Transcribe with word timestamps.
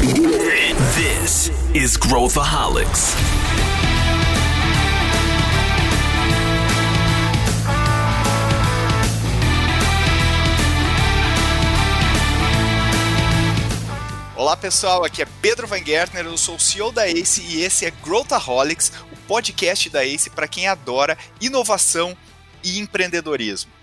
This 0.00 1.50
is 1.74 1.98
Growthaholics. 1.98 3.14
Olá 14.34 14.56
pessoal, 14.56 15.04
aqui 15.04 15.20
é 15.20 15.26
Pedro 15.42 15.66
Van 15.66 15.84
Gertner, 15.84 16.24
eu 16.24 16.38
sou 16.38 16.54
o 16.54 16.58
CEO 16.58 16.90
da 16.90 17.06
ACE 17.06 17.42
e 17.42 17.62
esse 17.62 17.84
é 17.84 17.90
Growthaholics, 17.90 18.90
o 19.12 19.16
podcast 19.28 19.90
da 19.90 20.02
ACE 20.02 20.30
para 20.30 20.48
quem 20.48 20.66
adora 20.66 21.18
inovação 21.42 22.16
e 22.64 22.78
empreendedorismo. 22.78 23.79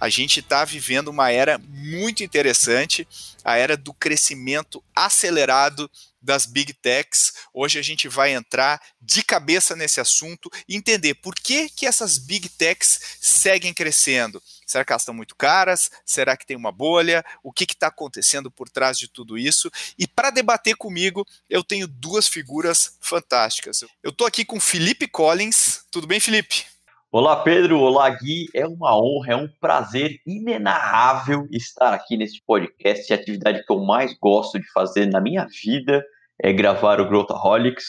A 0.00 0.08
gente 0.08 0.40
está 0.40 0.64
vivendo 0.64 1.08
uma 1.08 1.30
era 1.30 1.58
muito 1.58 2.24
interessante, 2.24 3.06
a 3.44 3.58
era 3.58 3.76
do 3.76 3.92
crescimento 3.92 4.82
acelerado 4.96 5.90
das 6.22 6.46
big 6.46 6.72
techs. 6.72 7.34
Hoje 7.52 7.78
a 7.78 7.82
gente 7.82 8.08
vai 8.08 8.32
entrar 8.32 8.80
de 9.00 9.22
cabeça 9.22 9.76
nesse 9.76 10.00
assunto 10.00 10.50
e 10.66 10.74
entender 10.74 11.14
por 11.14 11.34
que, 11.34 11.68
que 11.68 11.86
essas 11.86 12.16
big 12.16 12.48
techs 12.48 13.18
seguem 13.20 13.74
crescendo. 13.74 14.42
Será 14.66 14.84
que 14.84 14.92
elas 14.92 15.02
estão 15.02 15.14
muito 15.14 15.36
caras? 15.36 15.90
Será 16.04 16.34
que 16.34 16.46
tem 16.46 16.56
uma 16.56 16.72
bolha? 16.72 17.24
O 17.42 17.52
que 17.52 17.64
está 17.64 17.88
acontecendo 17.88 18.50
por 18.50 18.70
trás 18.70 18.98
de 18.98 19.06
tudo 19.06 19.36
isso? 19.36 19.70
E 19.98 20.06
para 20.06 20.30
debater 20.30 20.76
comigo, 20.76 21.26
eu 21.48 21.62
tenho 21.62 21.86
duas 21.86 22.26
figuras 22.26 22.96
fantásticas. 23.00 23.82
Eu 24.02 24.10
estou 24.10 24.26
aqui 24.26 24.46
com 24.46 24.58
Felipe 24.58 25.06
Collins. 25.06 25.84
Tudo 25.90 26.06
bem, 26.06 26.20
Felipe? 26.20 26.69
Olá, 27.12 27.42
Pedro. 27.42 27.80
Olá, 27.80 28.08
Gui. 28.08 28.46
É 28.54 28.64
uma 28.64 28.96
honra, 28.96 29.32
é 29.32 29.36
um 29.36 29.48
prazer 29.60 30.20
inenarrável 30.24 31.44
estar 31.50 31.92
aqui 31.92 32.16
neste 32.16 32.40
podcast. 32.46 33.12
A 33.12 33.16
atividade 33.16 33.64
que 33.66 33.72
eu 33.72 33.80
mais 33.80 34.16
gosto 34.16 34.60
de 34.60 34.70
fazer 34.70 35.06
na 35.06 35.20
minha 35.20 35.44
vida 35.60 36.04
é 36.40 36.52
gravar 36.52 37.00
o 37.00 37.08
Growthaholics. 37.08 37.84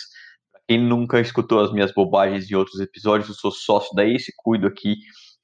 Para 0.52 0.62
quem 0.68 0.80
nunca 0.80 1.20
escutou 1.20 1.60
as 1.60 1.72
minhas 1.72 1.94
bobagens 1.94 2.50
em 2.50 2.56
outros 2.56 2.80
episódios, 2.80 3.30
eu 3.30 3.36
sou 3.36 3.52
sócio 3.52 3.96
da 3.96 4.04
Ace, 4.04 4.34
cuido 4.38 4.66
aqui 4.66 4.96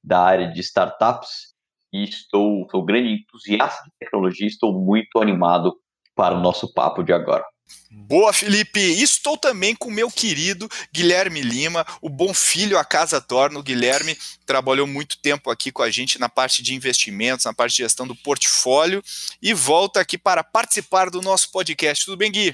da 0.03 0.23
área 0.23 0.51
de 0.51 0.59
startups 0.59 1.53
e 1.93 2.03
estou, 2.03 2.67
sou 2.71 2.83
grande 2.83 3.09
entusiasta 3.09 3.83
de 3.83 3.91
tecnologia. 3.99 4.47
Estou 4.47 4.73
muito 4.73 5.19
animado 5.19 5.71
para 6.15 6.33
o 6.33 6.41
nosso 6.41 6.73
papo 6.73 7.03
de 7.03 7.13
agora. 7.13 7.45
Boa, 7.89 8.33
Felipe! 8.33 8.79
Estou 8.79 9.37
também 9.37 9.75
com 9.75 9.89
meu 9.89 10.09
querido 10.09 10.69
Guilherme 10.93 11.41
Lima, 11.41 11.85
o 12.01 12.09
bom 12.09 12.33
filho 12.33 12.77
a 12.77 12.85
casa 12.85 13.19
torna. 13.21 13.59
O 13.59 13.63
Guilherme 13.63 14.17
trabalhou 14.45 14.85
muito 14.85 15.17
tempo 15.19 15.49
aqui 15.49 15.71
com 15.71 15.83
a 15.83 15.89
gente 15.89 16.19
na 16.19 16.29
parte 16.29 16.61
de 16.61 16.75
investimentos, 16.75 17.45
na 17.45 17.53
parte 17.53 17.71
de 17.71 17.83
gestão 17.83 18.07
do 18.07 18.15
portfólio 18.15 19.01
e 19.41 19.53
volta 19.53 19.99
aqui 19.99 20.17
para 20.17 20.43
participar 20.43 21.09
do 21.09 21.21
nosso 21.21 21.51
podcast. 21.51 22.05
Tudo 22.05 22.17
bem, 22.17 22.31
Gui? 22.31 22.53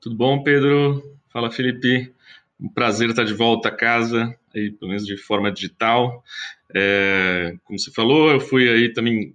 Tudo 0.00 0.16
bom, 0.16 0.42
Pedro? 0.42 1.02
Fala, 1.32 1.50
Felipe. 1.50 2.12
Um 2.60 2.68
prazer 2.68 3.10
estar 3.10 3.24
de 3.24 3.34
volta 3.34 3.68
a 3.68 3.76
casa, 3.76 4.34
aí, 4.54 4.70
pelo 4.70 4.90
menos 4.90 5.06
de 5.06 5.16
forma 5.16 5.50
digital. 5.50 6.22
É, 6.74 7.56
como 7.64 7.78
você 7.78 7.90
falou, 7.90 8.30
eu 8.30 8.40
fui 8.40 8.68
aí 8.68 8.92
também 8.92 9.34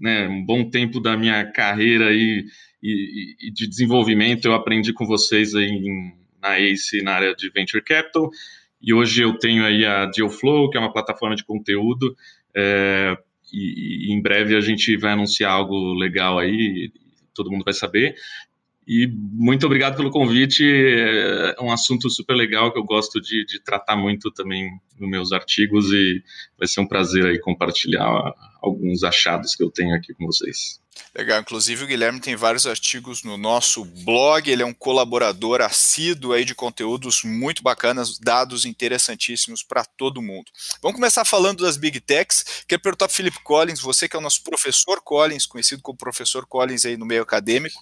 né, 0.00 0.28
um 0.28 0.44
bom 0.44 0.68
tempo 0.68 1.00
da 1.00 1.16
minha 1.16 1.44
carreira 1.50 2.08
aí 2.08 2.46
e, 2.82 3.36
e, 3.40 3.50
de 3.50 3.66
desenvolvimento 3.66 4.46
eu 4.46 4.54
aprendi 4.54 4.92
com 4.92 5.06
vocês 5.06 5.54
em, 5.54 6.12
na 6.40 6.58
ACE, 6.58 7.02
na 7.02 7.12
área 7.12 7.34
de 7.34 7.50
Venture 7.50 7.82
Capital, 7.82 8.30
e 8.80 8.94
hoje 8.94 9.22
eu 9.22 9.36
tenho 9.38 9.64
aí 9.64 9.84
a 9.84 10.06
Dealflow, 10.06 10.70
que 10.70 10.76
é 10.76 10.80
uma 10.80 10.92
plataforma 10.92 11.34
de 11.34 11.44
conteúdo, 11.44 12.16
é, 12.54 13.16
e, 13.52 14.10
e, 14.10 14.12
em 14.12 14.20
breve 14.20 14.56
a 14.56 14.60
gente 14.60 14.96
vai 14.96 15.12
anunciar 15.12 15.52
algo 15.52 15.94
legal 15.94 16.38
aí, 16.38 16.92
todo 17.34 17.50
mundo 17.50 17.64
vai 17.64 17.74
saber. 17.74 18.14
E 18.86 19.06
muito 19.06 19.66
obrigado 19.66 19.96
pelo 19.96 20.10
convite. 20.10 20.64
É 20.64 21.62
um 21.62 21.70
assunto 21.70 22.08
super 22.08 22.34
legal 22.34 22.72
que 22.72 22.78
eu 22.78 22.84
gosto 22.84 23.20
de, 23.20 23.44
de 23.44 23.60
tratar 23.60 23.96
muito 23.96 24.30
também 24.30 24.70
nos 24.98 25.10
meus 25.10 25.30
artigos 25.30 25.92
e 25.92 26.22
vai 26.58 26.66
ser 26.66 26.80
um 26.80 26.88
prazer 26.88 27.26
aí 27.26 27.38
compartilhar 27.38 28.34
alguns 28.60 29.02
achados 29.04 29.54
que 29.54 29.62
eu 29.62 29.70
tenho 29.70 29.94
aqui 29.94 30.12
com 30.14 30.26
vocês. 30.26 30.80
Legal, 31.14 31.40
inclusive 31.40 31.84
o 31.84 31.86
Guilherme 31.86 32.20
tem 32.20 32.36
vários 32.36 32.66
artigos 32.66 33.22
no 33.22 33.36
nosso 33.36 33.84
blog, 33.84 34.50
ele 34.50 34.62
é 34.62 34.66
um 34.66 34.74
colaborador 34.74 35.60
assíduo 35.60 36.32
aí 36.32 36.44
de 36.44 36.54
conteúdos 36.54 37.22
muito 37.24 37.62
bacanas, 37.62 38.18
dados 38.18 38.64
interessantíssimos 38.64 39.62
para 39.62 39.84
todo 39.84 40.22
mundo. 40.22 40.50
Vamos 40.82 40.96
começar 40.96 41.24
falando 41.24 41.62
das 41.62 41.76
Big 41.76 42.00
Techs, 42.00 42.64
quero 42.66 42.82
perguntar 42.82 43.06
para 43.06 43.14
Felipe 43.14 43.40
Collins, 43.42 43.80
você 43.80 44.08
que 44.08 44.16
é 44.16 44.18
o 44.18 44.22
nosso 44.22 44.42
professor 44.42 45.00
Collins, 45.02 45.46
conhecido 45.46 45.82
como 45.82 45.96
professor 45.96 46.46
Collins 46.46 46.84
aí 46.84 46.96
no 46.96 47.06
meio 47.06 47.22
acadêmico, 47.22 47.80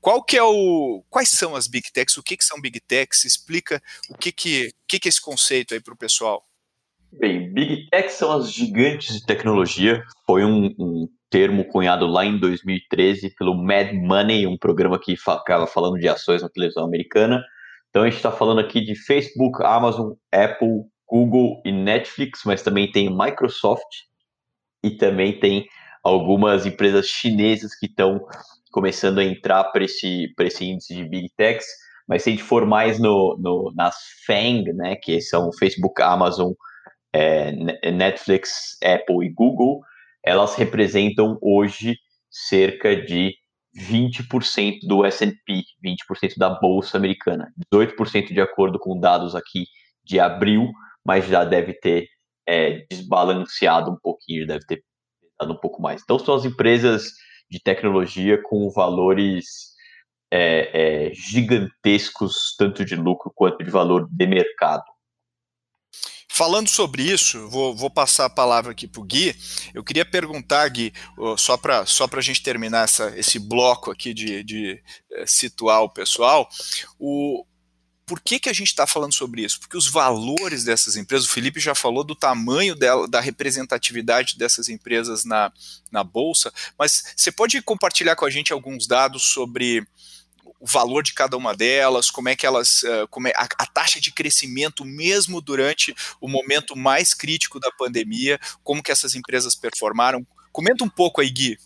qual 0.00 0.22
que 0.22 0.36
é 0.36 0.42
o, 0.42 1.04
quais 1.08 1.30
são 1.30 1.54
as 1.54 1.66
Big 1.66 1.92
Techs, 1.92 2.16
o 2.16 2.22
que, 2.22 2.36
que 2.36 2.44
são 2.44 2.60
Big 2.60 2.80
Techs, 2.80 3.24
explica 3.24 3.82
o 4.08 4.16
que, 4.16 4.32
que, 4.32 4.72
que, 4.86 4.98
que 4.98 5.08
é 5.08 5.10
esse 5.10 5.20
conceito 5.20 5.74
aí 5.74 5.80
para 5.80 5.94
o 5.94 5.96
pessoal. 5.96 6.47
Bem, 7.12 7.52
Big 7.52 7.88
Tech 7.90 8.10
são 8.10 8.32
as 8.32 8.52
gigantes 8.52 9.14
de 9.14 9.26
tecnologia. 9.26 10.02
Foi 10.26 10.44
um, 10.44 10.66
um, 10.78 11.08
termo 11.30 11.64
cunhado 11.64 12.06
lá 12.06 12.24
em 12.24 12.38
2013 12.38 13.34
pelo 13.36 13.54
Mad 13.54 13.92
Money, 13.92 14.46
um 14.46 14.56
programa 14.56 14.98
que 14.98 15.16
ficava 15.16 15.66
falando 15.66 15.98
de 15.98 16.08
ações 16.08 16.42
na 16.42 16.48
televisão 16.48 16.84
americana. 16.84 17.42
Então 17.88 18.02
a 18.02 18.06
gente 18.06 18.16
está 18.16 18.30
falando 18.30 18.60
aqui 18.60 18.80
de 18.80 18.94
Facebook, 18.94 19.62
Amazon, 19.62 20.12
Apple, 20.32 20.84
Google 21.06 21.60
e 21.64 21.72
Netflix, 21.72 22.42
mas 22.44 22.62
também 22.62 22.90
tem 22.90 23.10
Microsoft 23.10 23.88
e 24.84 24.90
também 24.90 25.38
tem 25.38 25.66
algumas 26.02 26.66
empresas 26.66 27.06
chinesas 27.06 27.74
que 27.74 27.86
estão 27.86 28.20
começando 28.70 29.18
a 29.18 29.24
entrar 29.24 29.64
para 29.64 29.84
esse, 29.84 30.32
esse 30.40 30.64
índice 30.64 30.94
de 30.94 31.04
Big 31.04 31.28
Techs. 31.36 31.66
Mas 32.06 32.22
se 32.22 32.30
a 32.30 32.32
gente 32.32 32.42
for 32.42 32.64
mais 32.64 32.98
no, 32.98 33.36
no 33.38 33.72
nas 33.74 33.96
FANG, 34.26 34.72
né, 34.72 34.96
que 34.96 35.20
são 35.20 35.50
Facebook, 35.52 36.00
Amazon, 36.00 36.52
é, 37.12 37.90
Netflix, 37.90 38.76
Apple 38.82 39.26
e 39.26 39.32
Google, 39.32 39.80
elas 40.24 40.54
representam 40.54 41.38
hoje 41.40 41.96
cerca 42.30 42.94
de 42.94 43.34
20% 43.76 44.80
do 44.82 45.04
S&P, 45.04 45.62
20% 45.84 46.36
da 46.36 46.50
bolsa 46.50 46.96
americana, 46.96 47.52
18% 47.72 48.32
de 48.32 48.40
acordo 48.40 48.78
com 48.78 48.98
dados 48.98 49.34
aqui 49.34 49.66
de 50.04 50.18
abril, 50.18 50.70
mas 51.04 51.26
já 51.26 51.44
deve 51.44 51.74
ter 51.74 52.08
é, 52.46 52.84
desbalanceado 52.90 53.90
um 53.90 53.96
pouquinho, 54.02 54.46
deve 54.46 54.64
ter 54.66 54.82
pesado 55.38 55.52
um 55.52 55.60
pouco 55.60 55.80
mais. 55.80 56.02
Então 56.02 56.18
são 56.18 56.34
as 56.34 56.44
empresas 56.44 57.12
de 57.50 57.60
tecnologia 57.60 58.40
com 58.42 58.70
valores 58.70 59.68
é, 60.30 61.06
é, 61.08 61.14
gigantescos, 61.14 62.54
tanto 62.58 62.84
de 62.84 62.96
lucro 62.96 63.32
quanto 63.34 63.64
de 63.64 63.70
valor 63.70 64.08
de 64.10 64.26
mercado. 64.26 64.84
Falando 66.38 66.68
sobre 66.68 67.02
isso, 67.02 67.48
vou, 67.48 67.74
vou 67.74 67.90
passar 67.90 68.26
a 68.26 68.30
palavra 68.30 68.70
aqui 68.70 68.86
para 68.86 69.00
o 69.00 69.04
Gui. 69.04 69.34
Eu 69.74 69.82
queria 69.82 70.04
perguntar, 70.04 70.68
Gui, 70.68 70.92
só 71.36 71.56
para 71.56 71.84
só 71.84 72.08
a 72.08 72.20
gente 72.20 72.44
terminar 72.44 72.84
essa, 72.84 73.12
esse 73.18 73.40
bloco 73.40 73.90
aqui 73.90 74.14
de, 74.14 74.44
de 74.44 74.80
é, 75.14 75.26
situar 75.26 75.82
o 75.82 75.88
pessoal, 75.88 76.48
o, 76.96 77.44
por 78.06 78.20
que, 78.20 78.38
que 78.38 78.48
a 78.48 78.52
gente 78.52 78.68
está 78.68 78.86
falando 78.86 79.12
sobre 79.14 79.42
isso? 79.42 79.58
Porque 79.58 79.76
os 79.76 79.88
valores 79.88 80.62
dessas 80.62 80.94
empresas, 80.94 81.26
o 81.26 81.32
Felipe 81.32 81.58
já 81.58 81.74
falou 81.74 82.04
do 82.04 82.14
tamanho 82.14 82.76
dela, 82.76 83.08
da 83.08 83.18
representatividade 83.18 84.38
dessas 84.38 84.68
empresas 84.68 85.24
na, 85.24 85.52
na 85.90 86.04
Bolsa, 86.04 86.52
mas 86.78 87.14
você 87.16 87.32
pode 87.32 87.60
compartilhar 87.62 88.14
com 88.14 88.24
a 88.24 88.30
gente 88.30 88.52
alguns 88.52 88.86
dados 88.86 89.24
sobre 89.24 89.84
o 90.60 90.66
valor 90.66 91.02
de 91.02 91.14
cada 91.14 91.36
uma 91.36 91.54
delas, 91.54 92.10
como 92.10 92.28
é 92.28 92.36
que 92.36 92.46
elas, 92.46 92.82
eh, 92.82 93.06
como 93.10 93.28
é 93.28 93.32
a, 93.36 93.44
a, 93.44 93.66
taxa 93.66 94.00
de 94.00 94.12
crescimento 94.12 94.84
mesmo 94.84 95.40
durante 95.40 95.94
o 96.20 96.28
momento 96.28 96.76
mais 96.76 97.14
crítico 97.14 97.60
da 97.60 97.70
pandemia, 97.70 98.38
como 98.64 98.82
que 98.82 98.90
essas 98.90 99.14
empresas 99.14 99.54
performaram. 99.54 100.26
Comenta 100.50 100.82
um 100.82 100.88
pouco 100.88 101.20
aí, 101.20 101.30
Gui. 101.30 101.56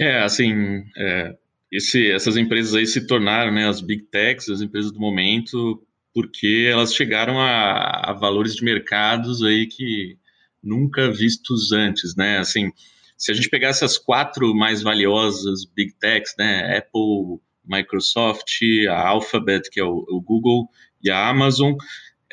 É, 0.00 0.22
assim, 0.22 0.84
é, 0.96 1.36
esse, 1.70 2.10
essas 2.10 2.36
empresas 2.36 2.74
aí 2.74 2.86
se 2.86 3.06
tornaram 3.06 3.52
né, 3.52 3.68
as 3.68 3.80
big 3.80 4.04
techs, 4.04 4.48
as 4.48 4.62
empresas 4.62 4.90
do 4.90 4.98
momento, 5.00 5.82
porque 6.14 6.68
elas 6.70 6.94
chegaram 6.94 7.38
a, 7.38 8.10
a 8.10 8.12
valores 8.14 8.54
de 8.54 8.64
mercados 8.64 9.42
aí 9.42 9.66
que 9.66 10.16
nunca 10.62 11.12
vistos 11.12 11.72
antes, 11.72 12.16
né? 12.16 12.38
Assim, 12.38 12.72
se 13.16 13.30
a 13.30 13.34
gente 13.34 13.48
pegar 13.48 13.68
essas 13.68 13.98
quatro 13.98 14.54
mais 14.54 14.82
valiosas 14.82 15.64
big 15.64 15.92
techs, 16.00 16.34
né, 16.38 16.78
Apple, 16.78 17.40
Microsoft, 17.68 18.60
a 18.88 19.08
Alphabet, 19.08 19.70
que 19.70 19.80
é 19.80 19.84
o, 19.84 20.04
o 20.08 20.20
Google, 20.20 20.68
e 21.02 21.10
a 21.10 21.28
Amazon, 21.28 21.74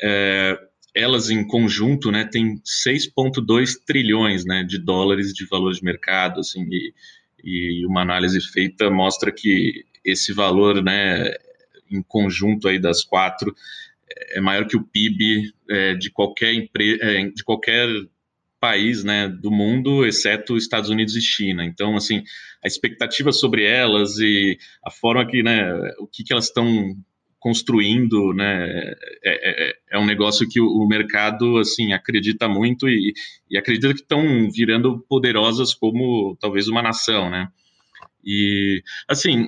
é, 0.00 0.58
elas 0.94 1.30
em 1.30 1.46
conjunto, 1.46 2.10
né, 2.10 2.24
tem 2.24 2.60
6,2 2.64 3.74
trilhões, 3.86 4.44
né, 4.44 4.64
de 4.64 4.78
dólares 4.78 5.32
de 5.32 5.46
valor 5.46 5.72
de 5.72 5.84
mercado, 5.84 6.40
assim, 6.40 6.66
e, 6.70 6.94
e 7.44 7.86
uma 7.86 8.02
análise 8.02 8.40
feita 8.40 8.90
mostra 8.90 9.30
que 9.30 9.84
esse 10.04 10.32
valor, 10.32 10.82
né, 10.82 11.32
em 11.90 12.02
conjunto 12.02 12.68
aí 12.68 12.78
das 12.78 13.04
quatro, 13.04 13.54
é 14.30 14.40
maior 14.40 14.66
que 14.66 14.76
o 14.76 14.84
PIB 14.84 15.52
é, 15.68 15.94
de 15.94 16.10
qualquer 16.10 16.54
empresa, 16.54 17.02
é, 17.02 17.28
de 17.28 17.44
qualquer 17.44 17.88
país 18.66 19.04
né, 19.04 19.28
do 19.28 19.48
mundo, 19.48 20.04
exceto 20.04 20.56
Estados 20.56 20.90
Unidos 20.90 21.14
e 21.14 21.20
China. 21.20 21.64
Então, 21.64 21.94
assim, 21.96 22.24
a 22.64 22.66
expectativa 22.66 23.30
sobre 23.30 23.64
elas 23.64 24.18
e 24.18 24.58
a 24.84 24.90
forma 24.90 25.24
que, 25.24 25.40
né, 25.40 25.72
o 26.00 26.06
que, 26.08 26.24
que 26.24 26.32
elas 26.32 26.46
estão 26.46 26.96
construindo, 27.38 28.34
né, 28.34 28.66
é, 29.24 29.68
é, 29.68 29.76
é, 29.92 29.98
um 30.00 30.04
negócio 30.04 30.48
que 30.48 30.60
o, 30.60 30.66
o, 30.66 30.88
mercado, 30.88 31.58
assim, 31.58 31.92
acredita 31.92 32.48
muito 32.48 32.88
e, 32.88 33.14
e 33.48 33.56
acredita 33.56 33.94
que 33.94 34.00
estão 34.00 34.50
virando 34.50 34.98
poderosas 35.08 35.72
como, 35.72 36.36
talvez, 36.40 36.66
uma 36.66 36.82
nação, 36.82 37.30
né. 37.30 37.46
E, 38.24 38.82
assim, 39.06 39.46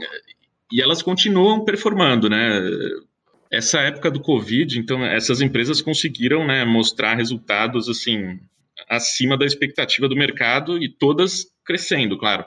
e 0.70 0.80
elas 0.80 1.02
continuam 1.02 1.64
performando, 1.64 2.30
né, 2.30 2.60
essa 3.50 3.80
época 3.80 4.12
do 4.12 4.20
Covid, 4.20 4.78
então, 4.78 5.04
essas 5.04 5.40
empresas 5.40 5.80
conseguiram 5.80 6.46
né, 6.46 6.64
mostrar 6.64 7.16
resultados 7.16 7.88
assim 7.88 8.38
acima 8.88 9.36
da 9.36 9.46
expectativa 9.46 10.08
do 10.08 10.16
mercado 10.16 10.82
e 10.82 10.88
todas 10.88 11.46
crescendo, 11.64 12.18
claro. 12.18 12.44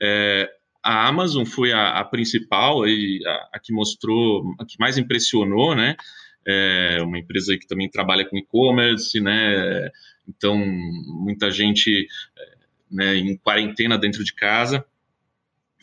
É, 0.00 0.50
a 0.82 1.06
Amazon 1.06 1.44
foi 1.44 1.72
a, 1.72 2.00
a 2.00 2.04
principal 2.04 2.86
e 2.86 3.20
a, 3.26 3.48
a, 3.54 3.60
que 3.60 3.72
mostrou, 3.72 4.54
a 4.58 4.64
que 4.64 4.76
mais 4.78 4.98
impressionou, 4.98 5.74
né? 5.74 5.96
É 6.44 6.98
uma 7.02 7.18
empresa 7.18 7.56
que 7.56 7.66
também 7.66 7.88
trabalha 7.88 8.24
com 8.24 8.36
e-commerce, 8.36 9.20
né? 9.20 9.88
Então, 10.28 10.58
muita 10.58 11.50
gente 11.50 12.08
né, 12.90 13.16
em 13.16 13.36
quarentena 13.36 13.96
dentro 13.96 14.24
de 14.24 14.34
casa. 14.34 14.84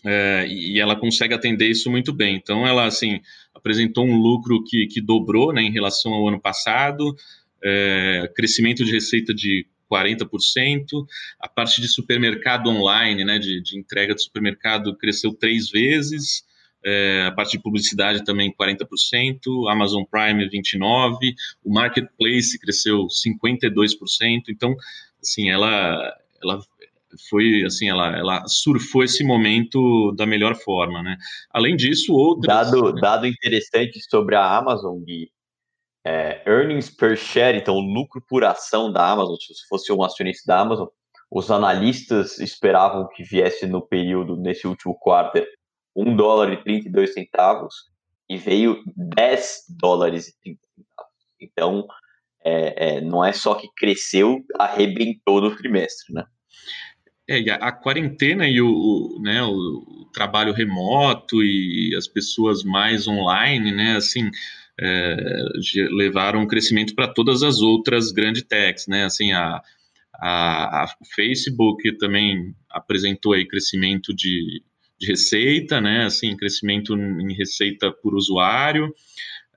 É, 0.06 0.46
e 0.48 0.80
ela 0.80 0.96
consegue 0.96 1.34
atender 1.34 1.70
isso 1.70 1.90
muito 1.90 2.14
bem. 2.14 2.36
Então, 2.36 2.66
ela 2.66 2.86
assim 2.86 3.20
apresentou 3.54 4.06
um 4.06 4.18
lucro 4.18 4.64
que, 4.64 4.88
que 4.88 5.02
dobrou 5.02 5.54
né, 5.54 5.62
em 5.62 5.72
relação 5.72 6.14
ao 6.14 6.28
ano 6.28 6.40
passado, 6.40 7.16
é, 7.64 8.32
crescimento 8.36 8.86
de 8.86 8.92
receita 8.92 9.34
de 9.34 9.66
40%, 9.92 11.06
a 11.40 11.48
parte 11.48 11.82
de 11.82 11.88
supermercado 11.88 12.70
online, 12.70 13.24
né, 13.26 13.40
de, 13.40 13.62
de 13.62 13.78
entrega 13.78 14.14
de 14.14 14.24
supermercado, 14.24 14.96
cresceu 14.98 15.34
três 15.34 15.70
vezes, 15.70 16.44
é, 16.84 17.26
a 17.28 17.32
parte 17.32 17.52
de 17.52 17.64
publicidade 17.64 18.24
também 18.24 18.54
40%, 18.54 19.70
Amazon 19.70 20.04
Prime 20.10 20.50
29%, 20.50 21.18
o 21.64 21.74
Marketplace 21.74 22.58
cresceu 22.60 23.08
52%, 23.08 24.44
então, 24.50 24.76
assim, 25.22 25.50
ela, 25.50 26.16
ela 26.42 26.62
foi 27.30 27.64
assim, 27.66 27.90
ela, 27.90 28.18
ela 28.18 28.48
surfou 28.48 29.04
esse 29.04 29.24
momento 29.24 30.12
da 30.14 30.26
melhor 30.26 30.56
forma, 30.56 31.02
né? 31.02 31.18
Além 31.52 31.76
disso, 31.76 32.14
outras... 32.14 32.72
Dado, 32.72 32.94
dado 32.94 33.28
interessante 33.28 34.00
sobre 34.10 34.36
a 34.36 34.58
Amazon, 34.58 35.00
Gui, 35.04 35.30
é, 36.10 36.42
earnings 36.48 36.90
per 36.90 37.16
share, 37.16 37.56
então 37.56 37.80
lucro 37.80 38.20
por 38.28 38.44
ação 38.44 38.92
da 38.92 39.08
Amazon, 39.08 39.36
se 39.36 39.68
fosse 39.68 39.94
um 39.94 40.04
acionista 40.04 40.44
da 40.48 40.60
Amazon, 40.60 40.88
os 41.30 41.52
analistas 41.52 42.40
esperavam 42.40 43.08
que 43.10 43.22
viesse 43.22 43.68
no 43.68 43.80
período, 43.80 44.36
nesse 44.36 44.66
último 44.68 44.96
quarto, 44.96 45.40
1 45.96 46.16
dólar 46.16 46.52
e 46.52 46.64
32 46.64 47.14
centavos, 47.14 47.76
e 48.28 48.38
veio 48.38 48.82
10 48.96 49.66
dólares 49.70 50.30
e 50.30 50.42
30 50.42 50.60
centavos. 50.76 51.14
Então, 51.40 51.88
é, 52.44 52.96
é, 52.96 53.02
não 53.02 53.24
é 53.24 53.32
só 53.32 53.54
que 53.54 53.70
cresceu, 53.78 54.44
arrebentou 54.58 55.40
no 55.40 55.56
trimestre, 55.56 56.12
né? 56.12 56.26
É, 57.30 57.52
a, 57.52 57.72
quarentena 57.72 58.48
e 58.48 58.60
o, 58.60 58.68
o, 58.68 59.22
né, 59.22 59.44
o, 59.44 60.10
trabalho 60.12 60.52
remoto 60.52 61.44
e 61.44 61.94
as 61.96 62.08
pessoas 62.08 62.64
mais 62.64 63.08
online, 63.08 63.72
né, 63.72 63.96
assim, 63.96 64.32
é, 64.82 65.44
levaram 65.92 66.42
um 66.42 66.48
crescimento 66.48 66.96
para 66.96 67.08
todas 67.08 67.44
as 67.44 67.60
outras 67.62 68.12
grandes 68.12 68.44
techs, 68.44 68.88
né, 68.88 69.06
assim, 69.06 69.32
a, 69.32 69.62
a, 70.16 70.84
a, 70.84 70.88
Facebook 71.16 71.98
também 71.98 72.56
apresentou 72.70 73.34
aí 73.34 73.48
crescimento 73.48 74.14
de, 74.16 74.64
de 75.00 75.08
receita, 75.08 75.82
né, 75.82 76.06
assim, 76.06 76.38
crescimento 76.38 76.96
em 76.96 77.34
receita 77.34 77.92
por 77.92 78.16
usuário, 78.16 78.94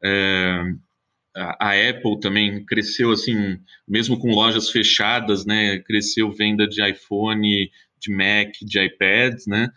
é, 0.05 0.75
a, 1.35 1.73
Apple 1.89 2.21
também 2.21 2.65
cresceu 2.65 3.11
assim, 3.11 3.59
mesmo 3.89 4.19
com 4.19 4.35
lojas 4.35 4.71
fechadas, 4.71 5.47
né? 5.47 5.79
Cresceu 5.79 6.31
venda 6.31 6.67
de 6.67 6.87
iPhone, 6.87 7.71
de 7.99 8.15
Mac, 8.15 8.53
de 8.61 8.85
iPad, 8.85 9.35
né? 9.47 9.71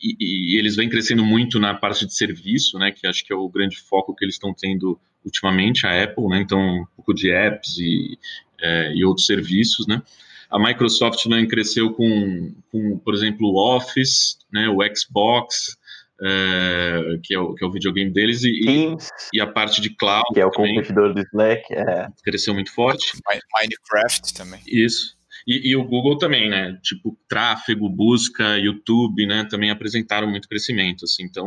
E, 0.00 0.16
e, 0.20 0.58
eles 0.58 0.76
vêm 0.76 0.88
crescendo 0.88 1.24
muito 1.24 1.58
na 1.58 1.74
parte 1.74 2.06
de 2.06 2.14
serviço, 2.14 2.78
né? 2.78 2.90
Que 2.90 3.06
acho 3.06 3.24
que 3.24 3.32
é 3.32 3.36
o 3.36 3.48
grande 3.48 3.78
foco 3.78 4.14
que 4.14 4.24
eles 4.24 4.36
estão 4.36 4.54
tendo 4.54 4.98
ultimamente, 5.24 5.86
a 5.86 6.04
Apple, 6.04 6.28
né? 6.28 6.40
Então, 6.40 6.60
um 6.60 6.86
pouco 6.96 7.12
de 7.12 7.30
apps 7.30 7.76
e, 7.78 8.18
é, 8.60 8.92
e 8.94 9.04
outros 9.04 9.26
serviços, 9.26 9.86
né? 9.86 10.02
A 10.50 10.58
Microsoft 10.58 11.22
também 11.22 11.46
cresceu 11.48 11.92
com, 11.92 12.54
com, 12.70 12.98
por 12.98 13.14
exemplo, 13.14 13.48
o 13.48 13.76
Office, 13.76 14.38
né? 14.52 14.68
O 14.68 14.78
Xbox, 14.96 15.76
é, 16.22 17.18
que, 17.22 17.34
é 17.34 17.38
o, 17.38 17.54
que 17.54 17.64
é 17.64 17.68
o 17.68 17.72
videogame 17.72 18.10
deles, 18.10 18.44
e, 18.44 18.96
e 19.34 19.40
a 19.40 19.46
parte 19.46 19.80
de 19.80 19.90
cloud. 19.90 20.24
Que 20.32 20.40
é 20.40 20.46
o 20.46 20.50
também, 20.50 20.76
competidor 20.76 21.12
do 21.12 21.20
Slack. 21.20 21.62
É. 21.74 22.08
Cresceu 22.22 22.54
muito 22.54 22.72
forte. 22.72 23.12
Minecraft 23.54 24.32
também. 24.34 24.60
Isso. 24.66 25.15
E, 25.46 25.70
e, 25.70 25.76
o 25.76 25.84
Google 25.84 26.18
também, 26.18 26.50
né? 26.50 26.78
Tipo, 26.82 27.16
tráfego, 27.28 27.88
busca, 27.88 28.58
YouTube, 28.58 29.26
né? 29.26 29.44
Também 29.44 29.70
apresentaram 29.70 30.28
muito 30.28 30.48
crescimento. 30.48 31.04
Assim, 31.04 31.22
então, 31.22 31.46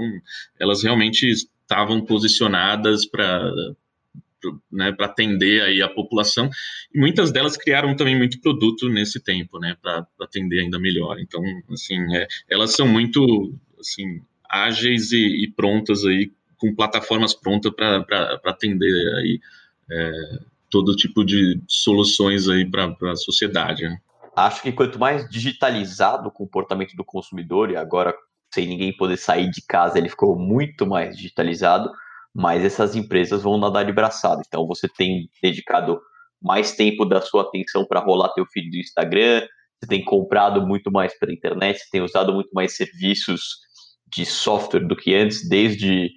elas 0.60 0.84
realmente 0.84 1.30
estavam 1.30 2.04
posicionadas 2.06 3.06
para 3.06 3.51
né, 4.72 4.92
para 4.92 5.06
atender 5.06 5.62
aí 5.62 5.81
a 5.81 5.90
população. 5.90 6.50
E 6.94 7.00
muitas 7.00 7.31
delas 7.31 7.57
criaram 7.57 7.96
também 7.96 8.18
muito 8.18 8.40
produto 8.40 8.88
nesse 8.88 9.19
tempo, 9.19 9.60
né, 9.60 9.75
para 9.81 10.07
atender 10.22 10.62
ainda 10.62 10.80
melhor. 10.80 11.19
Então, 11.19 11.42
assim, 11.72 11.98
é, 12.16 12.28
elas 12.50 12.74
são 12.74 12.88
muito, 12.88 13.54
assim, 13.80 14.22
ágeis 14.50 15.12
e, 15.12 15.44
e 15.44 15.52
prontas 15.52 16.06
aí, 16.06 16.31
com 16.57 16.75
plataformas 16.75 17.34
prontas 17.34 17.74
para 17.74 18.40
atender 18.45 19.16
aí 19.18 19.40
é, 19.92 20.12
todo 20.69 20.95
tipo 20.95 21.24
de 21.24 21.62
soluções 21.68 22.48
aí 22.48 22.69
para 22.69 22.94
a 23.12 23.16
sociedade. 23.16 23.83
Né? 23.83 23.98
Acho 24.36 24.62
que 24.62 24.71
quanto 24.71 25.00
mais 25.00 25.30
digitalizado 25.30 26.30
o 26.30 26.31
comportamento 26.31 26.95
do 26.95 27.04
consumidor, 27.04 27.71
e 27.71 27.75
agora 27.75 28.13
sem 28.54 28.68
ninguém 28.68 28.95
poder 28.95 29.18
sair 29.18 29.50
de 29.50 29.62
casa, 29.62 29.98
ele 29.98 30.10
ficou 30.10 30.38
muito 30.38 30.86
mais 30.86 31.16
digitalizado, 31.16 31.92
mas 32.33 32.63
essas 32.63 32.95
empresas 32.95 33.44
vão 33.44 33.57
nadar 33.57 33.86
de 33.86 33.92
braçada. 33.92 34.42
Então 34.48 34.66
você 34.68 34.88
tem 34.88 35.30
dedicado 35.42 36.00
mais 36.42 36.71
tempo 36.71 37.06
da 37.06 37.21
sua 37.21 37.44
atenção 37.44 37.86
para 37.86 38.00
rolar 38.00 38.30
teu 38.30 38.45
feed 38.45 38.71
do 38.71 38.77
Instagram, 38.77 39.45
você 39.80 39.88
tem 39.88 40.04
comprado 40.04 40.66
muito 40.66 40.92
mais 40.92 41.18
pela 41.18 41.33
internet, 41.33 41.80
você 41.80 41.89
tem 41.92 42.01
usado 42.01 42.33
muito 42.33 42.50
mais 42.54 42.75
serviços 42.75 43.42
de 44.07 44.25
software 44.25 44.86
do 44.86 44.95
que 44.95 45.13
antes, 45.13 45.48
desde 45.48 46.10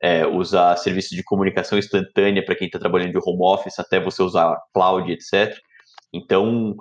é, 0.00 0.26
usar 0.26 0.76
serviços 0.76 1.10
de 1.10 1.24
comunicação 1.24 1.78
instantânea 1.78 2.44
para 2.44 2.54
quem 2.54 2.66
está 2.66 2.78
trabalhando 2.78 3.12
de 3.12 3.18
home 3.18 3.42
office, 3.42 3.78
até 3.78 4.00
você 4.00 4.22
usar 4.22 4.56
cloud, 4.72 5.10
etc. 5.10 5.56
Então, 6.12 6.76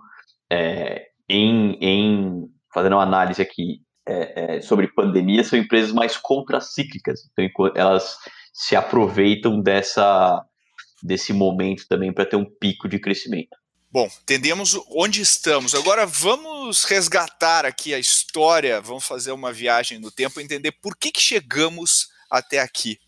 é, 0.51 1.07
em, 1.27 1.77
em, 1.81 2.45
fazendo 2.73 2.93
uma 2.93 3.03
análise 3.03 3.41
aqui 3.41 3.81
é, 4.07 4.57
é 4.57 4.61
sobre 4.61 4.93
pandemia, 4.93 5.43
são 5.43 5.59
empresas 5.59 5.91
mais 5.91 6.15
contracíclicas, 6.15 7.21
então 7.31 7.71
elas 7.75 8.17
se 8.53 8.75
aproveitam 8.75 9.61
dessa, 9.61 10.43
desse 11.03 11.33
momento 11.33 11.85
também 11.87 12.13
para 12.13 12.25
ter 12.25 12.35
um 12.35 12.45
pico 12.59 12.87
de 12.87 12.99
crescimento. 12.99 13.55
Bom, 13.89 14.09
entendemos 14.21 14.77
onde 14.89 15.21
estamos. 15.21 15.73
Agora 15.73 16.05
vamos 16.05 16.83
resgatar 16.83 17.65
aqui 17.65 17.93
a 17.93 17.99
história, 17.99 18.81
vamos 18.81 19.05
fazer 19.05 19.31
uma 19.31 19.51
viagem 19.51 19.97
no 19.97 20.11
tempo, 20.11 20.41
entender 20.41 20.73
por 20.73 20.95
que, 20.95 21.11
que 21.11 21.21
chegamos 21.21 22.09
até 22.29 22.59
aqui. 22.59 22.99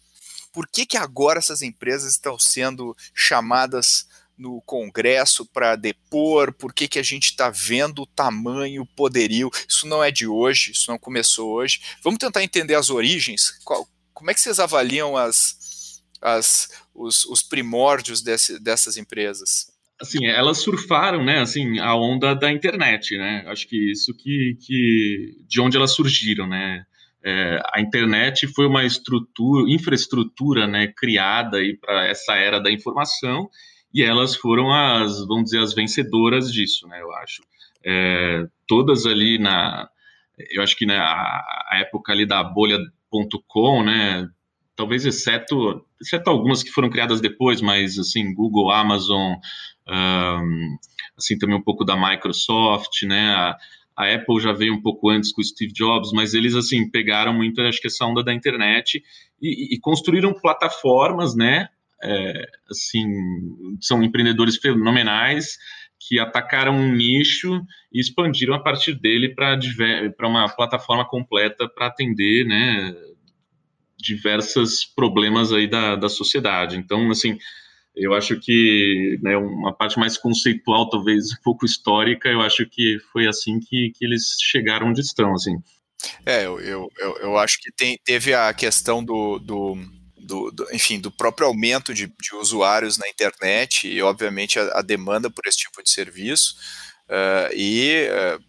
Por 0.51 0.67
que, 0.67 0.85
que 0.85 0.97
agora 0.97 1.39
essas 1.39 1.61
empresas 1.61 2.11
estão 2.11 2.37
sendo 2.37 2.95
chamadas 3.13 4.07
no 4.37 4.61
Congresso 4.61 5.45
para 5.45 5.75
depor? 5.75 6.53
Por 6.53 6.73
que, 6.73 6.87
que 6.87 6.99
a 6.99 7.03
gente 7.03 7.25
está 7.25 7.49
vendo 7.49 8.03
o 8.03 8.07
tamanho, 8.07 8.83
o 8.83 8.87
poderio? 8.87 9.49
Isso 9.67 9.85
não 9.85 10.03
é 10.03 10.09
de 10.09 10.25
hoje, 10.25 10.71
isso 10.71 10.89
não 10.89 10.97
começou 10.97 11.51
hoje. 11.51 11.81
Vamos 12.03 12.19
tentar 12.19 12.43
entender 12.43 12.75
as 12.75 12.89
origens. 12.89 13.51
Qual, 13.63 13.87
como 14.13 14.31
é 14.31 14.33
que 14.33 14.39
vocês 14.39 14.59
avaliam 14.59 15.17
as, 15.17 16.01
as, 16.21 16.69
os, 16.93 17.25
os 17.25 17.43
primórdios 17.43 18.21
desse, 18.21 18.59
dessas 18.59 18.97
empresas? 18.97 19.67
assim, 20.01 20.25
elas 20.25 20.59
surfaram, 20.59 21.23
né, 21.23 21.41
assim, 21.41 21.77
a 21.79 21.93
onda 21.93 22.33
da 22.33 22.51
internet, 22.51 23.17
né? 23.17 23.43
Acho 23.47 23.67
que 23.67 23.91
isso 23.91 24.13
que, 24.15 24.57
que 24.61 25.35
de 25.47 25.59
onde 25.59 25.75
elas 25.75 25.91
surgiram, 25.91 26.47
né? 26.47 26.85
É, 27.23 27.59
a 27.73 27.81
internet 27.81 28.47
foi 28.47 28.65
uma 28.65 28.85
estrutura, 28.85 29.69
infraestrutura, 29.69 30.67
né, 30.67 30.87
criada 30.87 31.57
para 31.81 32.07
essa 32.07 32.35
era 32.35 32.59
da 32.59 32.71
informação 32.71 33.49
e 33.93 34.01
elas 34.01 34.35
foram 34.35 34.71
as, 34.71 35.25
vamos 35.27 35.45
dizer, 35.45 35.59
as 35.59 35.73
vencedoras 35.73 36.51
disso, 36.51 36.87
né? 36.87 37.01
Eu 37.01 37.11
acho. 37.15 37.41
É, 37.83 38.45
todas 38.67 39.05
ali 39.05 39.37
na, 39.39 39.89
eu 40.51 40.61
acho 40.61 40.77
que 40.77 40.85
na 40.85 40.93
né, 40.93 41.81
época 41.81 42.13
ali 42.13 42.25
da 42.25 42.43
bolha.com, 42.43 43.83
né, 43.83 44.29
talvez 44.75 45.05
exceto, 45.05 45.85
exceto 46.01 46.29
algumas 46.29 46.63
que 46.63 46.71
foram 46.71 46.89
criadas 46.89 47.19
depois, 47.19 47.61
mas 47.61 47.97
assim, 47.99 48.33
Google, 48.33 48.71
Amazon, 48.71 49.35
um, 49.87 50.77
assim 51.17 51.37
também 51.37 51.55
um 51.55 51.63
pouco 51.63 51.83
da 51.83 51.97
Microsoft, 51.97 53.03
né? 53.03 53.33
A, 53.35 53.57
a, 53.99 54.15
Apple 54.15 54.39
já 54.39 54.53
veio 54.53 54.73
um 54.73 54.81
pouco 54.81 55.09
antes 55.09 55.31
com 55.31 55.41
o 55.41 55.43
Steve 55.43 55.73
Jobs, 55.73 56.11
mas 56.13 56.33
eles 56.33 56.55
assim 56.55 56.89
pegaram 56.89 57.33
muito, 57.33 57.61
acho 57.61 57.81
que 57.81 57.87
essa 57.87 58.05
onda 58.05 58.23
da 58.23 58.33
internet 58.33 59.03
e, 59.41 59.75
e 59.75 59.79
construíram 59.79 60.33
plataformas, 60.33 61.35
né? 61.35 61.67
É, 62.01 62.45
assim, 62.71 63.05
são 63.81 64.01
empreendedores 64.01 64.55
fenomenais 64.57 65.57
que 65.99 66.17
atacaram 66.17 66.73
um 66.73 66.95
nicho 66.95 67.61
e 67.91 67.99
expandiram 67.99 68.53
a 68.53 68.59
partir 68.59 68.93
dele 68.93 69.35
para 69.35 70.27
uma 70.27 70.47
plataforma 70.47 71.05
completa 71.05 71.67
para 71.67 71.87
atender, 71.87 72.45
né? 72.45 72.95
diversos 73.99 74.85
problemas 74.85 75.51
aí 75.51 75.67
da, 75.67 75.95
da 75.95 76.09
sociedade. 76.09 76.77
Então, 76.77 77.11
assim, 77.11 77.37
eu 77.95 78.13
acho 78.13 78.39
que 78.39 79.19
né, 79.21 79.35
uma 79.35 79.73
parte 79.73 79.99
mais 79.99 80.17
conceitual, 80.17 80.89
talvez 80.89 81.31
um 81.31 81.41
pouco 81.43 81.65
histórica, 81.65 82.29
eu 82.29 82.41
acho 82.41 82.65
que 82.65 82.97
foi 83.11 83.27
assim 83.27 83.59
que, 83.59 83.91
que 83.95 84.05
eles 84.05 84.37
chegaram 84.41 84.87
onde 84.87 85.01
estão, 85.01 85.33
assim. 85.33 85.57
É, 86.25 86.45
eu, 86.45 86.59
eu, 86.61 86.89
eu 87.21 87.37
acho 87.37 87.59
que 87.59 87.71
tem, 87.71 87.99
teve 88.03 88.33
a 88.33 88.53
questão 88.53 89.03
do, 89.03 89.37
do, 89.39 89.77
do, 90.17 90.51
do 90.51 90.67
enfim, 90.73 90.99
do 90.99 91.11
próprio 91.11 91.47
aumento 91.47 91.93
de, 91.93 92.07
de, 92.07 92.35
usuários 92.35 92.97
na 92.97 93.09
internet 93.09 93.87
e, 93.87 94.01
obviamente, 94.01 94.59
a, 94.59 94.79
a 94.79 94.81
demanda 94.81 95.29
por 95.29 95.45
esse 95.45 95.57
tipo 95.57 95.83
de 95.83 95.89
serviço 95.89 96.55
uh, 97.09 97.53
e, 97.53 98.07
uh, 98.07 98.43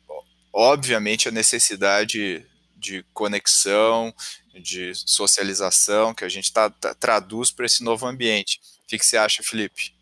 obviamente, 0.52 1.28
a 1.28 1.32
necessidade 1.32 2.46
de 2.76 3.04
conexão, 3.12 4.14
de 4.54 4.92
socialização 4.94 6.14
que 6.14 6.24
a 6.24 6.28
gente 6.28 6.52
tá, 6.52 6.68
tá 6.70 6.94
traduz 6.94 7.50
para 7.50 7.66
esse 7.66 7.84
novo 7.84 8.06
ambiente. 8.06 8.60
O 8.82 8.86
que, 8.88 8.98
que 8.98 9.06
você 9.06 9.16
acha, 9.16 9.42
Felipe? 9.42 9.94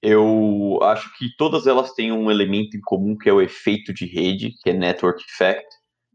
Eu 0.00 0.80
acho 0.82 1.16
que 1.16 1.28
todas 1.36 1.66
elas 1.66 1.92
têm 1.92 2.12
um 2.12 2.30
elemento 2.30 2.76
em 2.76 2.80
comum 2.80 3.16
que 3.16 3.28
é 3.28 3.32
o 3.32 3.40
efeito 3.40 3.94
de 3.94 4.04
rede, 4.04 4.52
que 4.62 4.70
é 4.70 4.72
network 4.72 5.22
effect, 5.22 5.66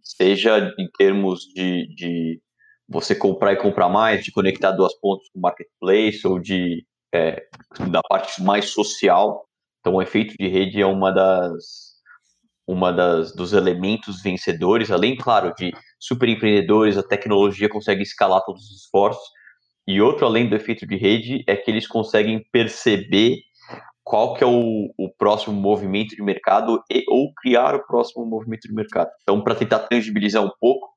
seja 0.04 0.74
em 0.78 0.90
termos 0.98 1.42
de, 1.54 1.88
de 1.96 2.42
você 2.88 3.16
comprar 3.16 3.54
e 3.54 3.58
comprar 3.58 3.90
mais, 3.90 4.24
de 4.24 4.32
conectar 4.32 4.72
duas 4.72 4.94
pontas 5.00 5.28
com 5.30 5.40
marketplace, 5.40 6.26
ou 6.26 6.40
de 6.40 6.86
é, 7.14 7.48
da 7.90 8.02
parte 8.02 8.42
mais 8.42 8.70
social. 8.70 9.48
Então, 9.80 9.96
o 9.96 10.02
efeito 10.02 10.36
de 10.38 10.48
rede 10.48 10.82
é 10.82 10.86
uma 10.86 11.12
das 11.12 11.88
uma 12.68 12.92
das 12.92 13.34
dos 13.34 13.54
elementos 13.54 14.22
vencedores, 14.22 14.92
além, 14.92 15.16
claro, 15.16 15.54
de 15.58 15.72
super 16.00 16.30
empreendedores, 16.30 16.98
a 16.98 17.04
tecnologia 17.04 17.70
consegue 17.70 18.01
escalar 18.01 18.44
todos 18.46 18.63
os 18.63 18.84
esforços. 18.84 19.24
E 19.88 20.01
outro, 20.01 20.25
além 20.25 20.50
do 20.50 20.56
efeito 20.56 20.86
de 20.86 20.98
rede, 20.98 21.44
é 21.48 21.56
que 21.56 21.72
eles 21.72 21.88
conseguem 21.88 22.46
perceber 22.51 23.38
qual 24.04 24.34
que 24.34 24.44
é 24.44 24.48
o, 24.48 24.94
o 24.98 25.10
próximo 25.18 25.54
movimento 25.54 26.16
de 26.16 26.24
mercado 26.24 26.82
e, 26.89 27.04
ou 27.10 27.34
criar 27.34 27.75
o 27.75 27.86
próximo 27.86 28.25
movimento 28.25 28.68
de 28.68 28.74
mercado. 28.74 29.10
Então, 29.22 29.44
para 29.44 29.56
tentar 29.56 29.80
tangibilizar 29.80 30.44
um 30.44 30.51
pouco, 30.60 30.88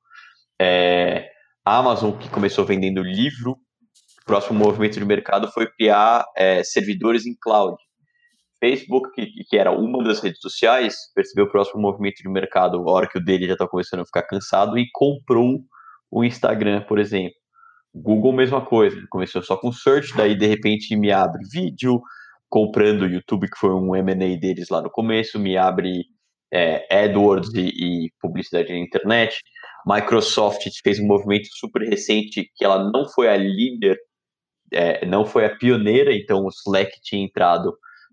é, 0.61 1.29
a 1.65 1.79
Amazon, 1.79 2.17
que 2.17 2.29
começou 2.29 2.65
vendendo 2.65 3.03
livro, 3.03 3.53
o 3.53 4.25
próximo 4.25 4.59
movimento 4.59 4.99
de 4.99 5.05
mercado 5.05 5.49
foi 5.49 5.67
criar 5.67 6.25
é, 6.37 6.63
servidores 6.63 7.27
em 7.27 7.35
cloud. 7.41 7.77
Facebook, 8.61 9.11
que, 9.15 9.45
que, 9.45 9.57
era 9.57 9.73
uma 9.73 10.05
das 10.05 10.21
redes 10.21 10.41
sociais, 10.41 10.95
percebeu 11.15 11.47
o 11.47 11.51
próximo 11.51 11.81
movimento 11.81 12.23
de 12.23 12.29
mercado, 12.29 12.77
a 12.77 12.93
hora 12.93 13.09
que 13.09 13.19
o 13.19 13.25
dele 13.25 13.47
já 13.47 13.55
está 13.55 13.67
começando 13.67 14.01
a 14.01 14.07
ficar 14.07 14.23
cansado, 14.23 14.79
e 14.79 14.87
comprou 14.93 15.61
o 16.11 16.23
Instagram, 16.23 16.83
por 16.83 16.99
exemplo. 16.99 17.35
Google, 17.95 18.33
mesma 18.33 18.65
coisa, 18.65 19.03
começou 19.11 19.43
só 19.43 19.57
com 19.57 19.73
search, 19.73 20.15
daí 20.15 20.37
de 20.37 20.47
repente 20.47 20.95
me 20.95 21.11
abre 21.11 21.43
vídeo, 21.51 22.01
comprando 22.49 23.03
o 23.03 23.09
YouTube, 23.09 23.49
que 23.49 23.59
foi 23.59 23.71
um 23.71 23.97
M&A 23.97 24.39
deles 24.39 24.69
lá 24.69 24.83
no 24.83 24.91
começo, 24.91 25.39
me 25.39 25.57
abre 25.57 26.05
é, 26.53 27.05
AdWords 27.05 27.53
e, 27.55 27.69
e 27.69 28.11
publicidade 28.21 28.73
na 28.73 28.79
internet. 28.79 29.41
Microsoft 29.87 30.69
fez 30.83 31.01
um 31.01 31.07
movimento 31.07 31.49
super 31.53 31.83
recente 31.89 32.51
que 32.55 32.65
ela 32.65 32.91
não 32.91 33.09
foi 33.09 33.29
a 33.29 33.37
líder, 33.37 33.97
é, 34.73 35.07
não 35.07 35.25
foi 35.25 35.47
a 35.47 35.57
pioneira, 35.57 36.15
então 36.15 36.45
o 36.45 36.49
Slack 36.49 37.01
tinha 37.03 37.25
entrado 37.25 37.73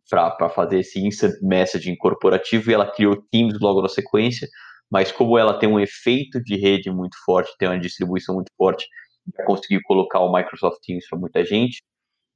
para 0.10 0.50
fazer 0.50 0.80
esse 0.80 1.00
instant 1.00 1.34
messaging 1.42 1.96
corporativo 1.96 2.70
e 2.70 2.74
ela 2.74 2.90
criou 2.92 3.22
Teams 3.32 3.60
logo 3.60 3.82
na 3.82 3.90
sequência, 3.90 4.48
mas 4.90 5.12
como 5.12 5.38
ela 5.38 5.60
tem 5.60 5.68
um 5.68 5.80
efeito 5.80 6.42
de 6.42 6.56
rede 6.56 6.90
muito 6.90 7.18
forte, 7.26 7.52
tem 7.58 7.68
uma 7.68 7.80
distribuição 7.80 8.36
muito 8.36 8.52
forte, 8.58 8.88
conseguiu 9.46 9.82
colocar 9.84 10.20
o 10.20 10.32
Microsoft 10.32 10.80
Teams 10.84 11.08
para 11.10 11.20
muita 11.20 11.44
gente. 11.44 11.82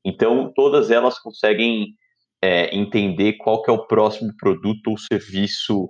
Então, 0.05 0.51
todas 0.53 0.91
elas 0.91 1.19
conseguem 1.19 1.95
é, 2.41 2.75
entender 2.75 3.33
qual 3.33 3.63
é 3.67 3.71
o 3.71 3.85
próximo 3.85 4.33
produto 4.37 4.87
ou 4.87 4.97
serviço 4.97 5.89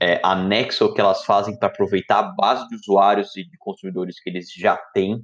é, 0.00 0.18
anexo 0.24 0.92
que 0.94 1.00
elas 1.00 1.24
fazem 1.24 1.56
para 1.58 1.68
aproveitar 1.68 2.20
a 2.20 2.32
base 2.34 2.66
de 2.68 2.74
usuários 2.74 3.36
e 3.36 3.44
de 3.44 3.56
consumidores 3.58 4.18
que 4.20 4.30
eles 4.30 4.50
já 4.50 4.76
têm 4.94 5.20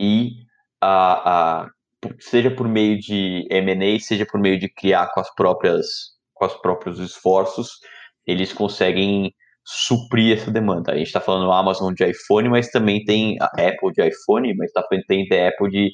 e 0.00 0.44
a, 0.80 1.62
a 1.62 1.70
seja 2.18 2.50
por 2.50 2.68
meio 2.68 2.98
de 2.98 3.46
M&A, 3.50 3.98
seja 4.00 4.26
por 4.26 4.40
meio 4.40 4.58
de 4.58 4.68
criar 4.68 5.08
com 5.12 5.20
as 5.20 5.32
próprias 5.34 6.12
com 6.34 6.46
os 6.46 6.54
próprios 6.54 6.98
esforços, 6.98 7.78
eles 8.26 8.52
conseguem 8.52 9.32
suprir 9.64 10.36
essa 10.36 10.50
demanda. 10.50 10.92
A 10.92 10.96
gente 10.96 11.06
está 11.06 11.20
falando 11.20 11.52
Amazon 11.52 11.94
de 11.94 12.04
iPhone, 12.04 12.48
mas 12.48 12.68
também 12.68 13.04
tem 13.04 13.36
a 13.40 13.46
Apple 13.46 13.92
de 13.92 14.06
iPhone, 14.06 14.52
mas 14.56 14.72
tá, 14.72 14.82
tem 15.06 15.28
a 15.30 15.48
Apple 15.48 15.70
de 15.70 15.92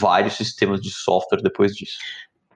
vários 0.00 0.34
sistemas 0.34 0.80
de 0.80 0.90
software 0.90 1.42
depois 1.42 1.72
disso. 1.74 1.96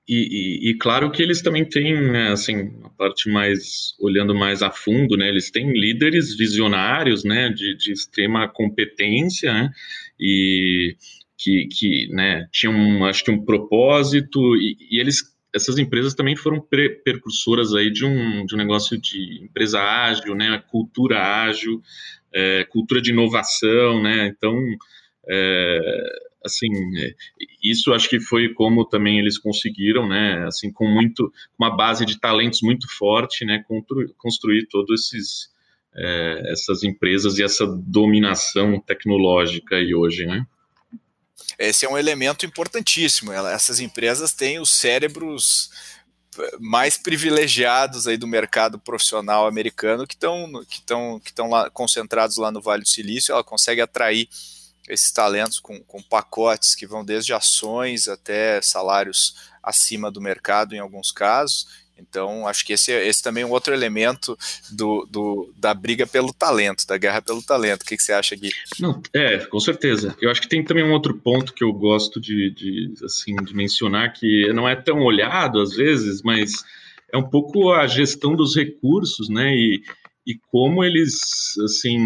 E, 0.08 0.14
e, 0.14 0.70
e, 0.70 0.78
claro 0.78 1.10
que 1.10 1.22
eles 1.22 1.42
também 1.42 1.68
têm, 1.68 1.94
né, 2.10 2.32
assim, 2.32 2.72
a 2.82 2.88
parte 2.88 3.30
mais, 3.30 3.94
olhando 4.00 4.34
mais 4.34 4.62
a 4.62 4.70
fundo, 4.70 5.18
né, 5.18 5.28
eles 5.28 5.50
têm 5.50 5.70
líderes 5.70 6.34
visionários, 6.34 7.24
né, 7.24 7.50
de, 7.50 7.76
de 7.76 7.92
extrema 7.92 8.48
competência, 8.48 9.52
né, 9.52 9.70
e 10.18 10.96
que, 11.38 11.68
que 11.68 12.08
né, 12.08 12.48
tinham, 12.52 13.04
acho 13.04 13.24
que 13.24 13.30
um 13.30 13.44
propósito, 13.44 14.56
e, 14.56 14.76
e 14.90 15.00
eles, 15.00 15.22
essas 15.54 15.78
empresas 15.78 16.12
também 16.12 16.34
foram 16.34 16.60
pre 16.60 16.90
percursoras 16.90 17.72
aí 17.74 17.90
de 17.92 18.04
um, 18.04 18.44
de 18.44 18.56
um 18.56 18.58
negócio 18.58 19.00
de 19.00 19.44
empresa 19.44 19.80
ágil, 19.80 20.34
né, 20.34 20.60
cultura 20.68 21.22
ágil, 21.44 21.80
é, 22.34 22.64
cultura 22.64 23.00
de 23.00 23.12
inovação, 23.12 24.02
né, 24.02 24.26
então, 24.26 24.58
é, 25.28 25.78
assim, 26.44 26.68
isso 27.62 27.92
acho 27.92 28.08
que 28.08 28.18
foi 28.18 28.52
como 28.52 28.84
também 28.84 29.20
eles 29.20 29.38
conseguiram, 29.38 30.08
né, 30.08 30.44
assim, 30.44 30.72
com 30.72 30.88
muito, 30.88 31.32
uma 31.56 31.70
base 31.74 32.04
de 32.04 32.18
talentos 32.18 32.62
muito 32.62 32.88
forte, 32.98 33.44
né, 33.44 33.62
construir, 33.68 34.12
construir 34.18 34.66
todos 34.66 35.12
esses, 35.12 35.50
é, 35.94 36.50
essas 36.52 36.82
empresas 36.82 37.38
e 37.38 37.44
essa 37.44 37.64
dominação 37.66 38.80
tecnológica 38.80 39.76
aí 39.76 39.94
hoje, 39.94 40.26
né. 40.26 40.44
Esse 41.58 41.86
é 41.86 41.88
um 41.88 41.98
elemento 41.98 42.46
importantíssimo. 42.46 43.32
Essas 43.32 43.80
empresas 43.80 44.32
têm 44.32 44.60
os 44.60 44.70
cérebros 44.70 45.70
eh, 46.38 46.56
mais 46.60 46.96
privilegiados 46.96 48.06
aí 48.06 48.16
do 48.16 48.26
mercado 48.26 48.78
profissional 48.78 49.46
americano 49.46 50.06
que 50.06 50.14
estão 50.14 50.64
que 50.68 50.76
estão 50.76 51.20
que 51.20 51.30
estão 51.30 51.48
lá 51.48 51.70
concentrados 51.70 52.36
lá 52.36 52.50
no 52.50 52.60
Vale 52.60 52.82
do 52.82 52.88
Silício. 52.88 53.32
Ela 53.32 53.44
consegue 53.44 53.80
atrair 53.80 54.28
esses 54.88 55.10
talentos 55.10 55.58
com, 55.58 55.80
com 55.84 56.02
pacotes 56.02 56.74
que 56.74 56.86
vão 56.86 57.04
desde 57.04 57.32
ações 57.32 58.08
até 58.08 58.60
salários 58.62 59.34
acima 59.62 60.10
do 60.10 60.20
mercado 60.20 60.74
em 60.74 60.78
alguns 60.78 61.12
casos 61.12 61.66
então, 61.98 62.46
acho 62.46 62.64
que 62.64 62.72
esse, 62.72 62.92
esse 62.92 63.22
também 63.22 63.42
é 63.42 63.46
um 63.46 63.50
outro 63.50 63.74
elemento 63.74 64.36
do, 64.70 65.06
do, 65.10 65.52
da 65.56 65.74
briga 65.74 66.06
pelo 66.06 66.32
talento, 66.32 66.86
da 66.86 66.96
guerra 66.96 67.20
pelo 67.20 67.42
talento. 67.42 67.82
O 67.82 67.84
que, 67.84 67.96
que, 67.96 68.02
você 68.02 68.12
acha, 68.12 68.36
Gui? 68.36 68.50
Não, 68.80 69.02
é, 69.12 69.38
com 69.38 69.58
certeza. 69.58 70.16
Eu 70.20 70.30
acho 70.30 70.40
que 70.40 70.48
tem 70.48 70.64
também 70.64 70.84
um 70.84 70.92
outro 70.92 71.14
ponto 71.14 71.52
que 71.52 71.64
eu 71.64 71.72
gosto 71.72 72.20
de, 72.20 72.50
de, 72.50 72.94
assim, 73.04 73.34
de 73.36 73.54
mencionar, 73.54 74.12
que 74.12 74.52
não 74.52 74.68
é 74.68 74.76
tão 74.76 75.02
olhado 75.02 75.60
às 75.60 75.74
vezes, 75.74 76.22
mas 76.22 76.52
é 77.12 77.16
um 77.16 77.28
pouco 77.28 77.72
a 77.72 77.86
gestão 77.86 78.36
dos 78.36 78.54
recursos, 78.54 79.28
né? 79.28 79.54
E, 79.54 79.82
e 80.26 80.34
como 80.50 80.84
eles, 80.84 81.56
assim, 81.64 81.98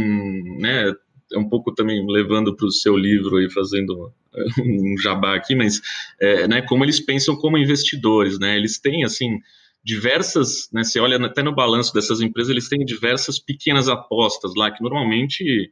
né? 0.59 0.93
É 1.33 1.39
um 1.39 1.49
pouco 1.49 1.73
também 1.73 2.05
levando 2.07 2.55
para 2.55 2.67
o 2.67 2.71
seu 2.71 2.97
livro 2.97 3.41
e 3.41 3.51
fazendo 3.51 4.13
um 4.61 4.97
jabá 4.99 5.35
aqui, 5.35 5.55
mas 5.55 5.81
é, 6.21 6.47
né, 6.49 6.63
como 6.63 6.85
eles 6.85 7.01
pensam 7.01 7.37
como 7.37 7.59
investidores, 7.59 8.39
né? 8.39 8.57
Eles 8.57 8.79
têm, 8.79 9.05
assim, 9.05 9.39
diversas, 9.85 10.69
né, 10.73 10.85
você 10.85 11.01
olha 11.01 11.17
até 11.27 11.43
no 11.43 11.55
balanço 11.55 11.93
dessas 11.93 12.21
empresas, 12.21 12.51
eles 12.51 12.69
têm 12.69 12.85
diversas 12.85 13.39
pequenas 13.39 13.89
apostas 13.89 14.53
lá, 14.57 14.71
que 14.71 14.83
normalmente 14.83 15.71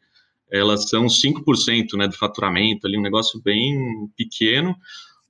elas 0.50 0.88
são 0.88 1.06
5% 1.06 1.96
né, 1.96 2.08
do 2.08 2.16
faturamento, 2.16 2.86
ali 2.86 2.98
um 2.98 3.02
negócio 3.02 3.40
bem 3.42 4.08
pequeno, 4.16 4.74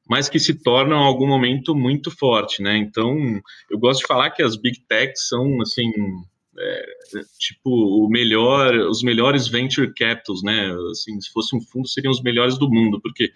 mas 0.08 0.28
que 0.28 0.38
se 0.38 0.54
tornam 0.54 0.96
em 0.96 1.06
algum 1.06 1.26
momento 1.26 1.74
muito 1.74 2.10
forte, 2.10 2.62
né? 2.62 2.76
Então, 2.76 3.40
eu 3.70 3.78
gosto 3.78 4.00
de 4.00 4.06
falar 4.06 4.30
que 4.30 4.42
as 4.42 4.56
big 4.56 4.80
techs 4.88 5.28
são, 5.28 5.60
assim, 5.60 5.88
é, 6.58 6.84
tipo 7.38 7.70
o 7.70 8.08
melhor, 8.08 8.74
os 8.88 9.02
melhores 9.02 9.46
venture 9.46 9.92
capitals, 9.94 10.42
né? 10.42 10.74
Assim, 10.90 11.20
se 11.20 11.30
fosse 11.30 11.54
um 11.54 11.60
fundo, 11.60 11.86
seriam 11.86 12.10
os 12.10 12.22
melhores 12.22 12.58
do 12.58 12.68
mundo, 12.68 13.00
porque 13.00 13.30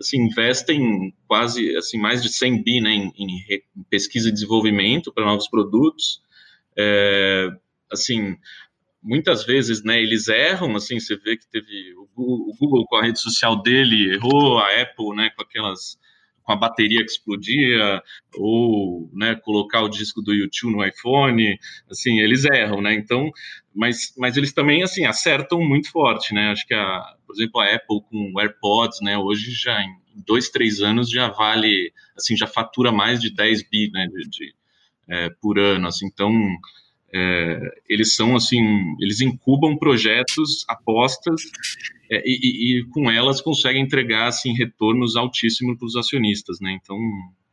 assim 0.00 0.22
investem 0.22 1.14
quase 1.26 1.76
assim 1.76 1.98
mais 1.98 2.22
de 2.22 2.28
100 2.28 2.62
bi 2.62 2.80
né, 2.80 2.90
em, 2.90 3.12
em 3.16 3.84
pesquisa 3.90 4.28
e 4.28 4.32
desenvolvimento 4.32 5.12
para 5.12 5.24
novos 5.24 5.48
produtos. 5.48 6.22
É, 6.76 7.48
assim, 7.92 8.36
muitas 9.02 9.44
vezes, 9.44 9.82
né, 9.84 10.00
eles 10.00 10.28
erram, 10.28 10.74
assim, 10.76 10.98
você 10.98 11.16
vê 11.16 11.36
que 11.36 11.46
teve 11.50 11.94
o 11.96 12.08
Google, 12.14 12.48
o 12.48 12.56
Google, 12.58 12.86
com 12.86 12.96
a 12.96 13.02
rede 13.02 13.20
social 13.20 13.60
dele 13.62 14.14
errou, 14.14 14.58
a 14.58 14.80
Apple, 14.80 15.14
né, 15.14 15.30
com 15.36 15.42
aquelas 15.42 16.00
com 16.42 16.52
a 16.52 16.56
bateria 16.56 17.04
que 17.04 17.10
explodia, 17.10 18.02
ou 18.36 19.08
né, 19.14 19.36
colocar 19.36 19.82
o 19.82 19.88
disco 19.88 20.20
do 20.20 20.34
YouTube 20.34 20.72
no 20.72 20.84
iPhone, 20.84 21.56
assim, 21.88 22.18
eles 22.20 22.44
erram, 22.44 22.80
né? 22.80 22.94
Então, 22.94 23.30
mas, 23.74 24.12
mas 24.18 24.36
eles 24.36 24.52
também 24.52 24.82
assim 24.82 25.04
acertam 25.04 25.60
muito 25.60 25.90
forte, 25.90 26.34
né? 26.34 26.50
Acho 26.50 26.66
que 26.66 26.74
a, 26.74 27.14
por 27.32 27.40
exemplo, 27.40 27.60
a 27.60 27.74
Apple 27.74 28.00
com 28.10 28.32
o 28.34 28.40
AirPods, 28.40 29.00
né? 29.00 29.16
Hoje 29.16 29.50
já 29.52 29.82
em 29.82 29.94
dois, 30.26 30.50
três 30.50 30.80
anos 30.80 31.10
já 31.10 31.28
vale, 31.28 31.92
assim, 32.16 32.36
já 32.36 32.46
fatura 32.46 32.92
mais 32.92 33.20
de 33.20 33.30
10 33.30 33.68
bi, 33.70 33.90
né? 33.90 34.06
De, 34.06 34.28
de 34.28 34.54
é, 35.08 35.30
por 35.40 35.58
ano, 35.58 35.88
assim. 35.88 36.06
Então, 36.06 36.30
é, 37.14 37.60
eles 37.88 38.14
são 38.14 38.36
assim, 38.36 38.60
eles 39.00 39.20
incubam 39.20 39.76
projetos, 39.76 40.64
apostas 40.68 41.42
é, 42.10 42.22
e, 42.24 42.78
e, 42.78 42.84
com 42.86 43.10
elas 43.10 43.40
conseguem 43.40 43.82
entregar 43.82 44.26
assim 44.26 44.52
retornos 44.54 45.16
altíssimos 45.16 45.78
para 45.78 45.86
os 45.86 45.96
acionistas, 45.96 46.58
né? 46.60 46.78
Então 46.82 46.98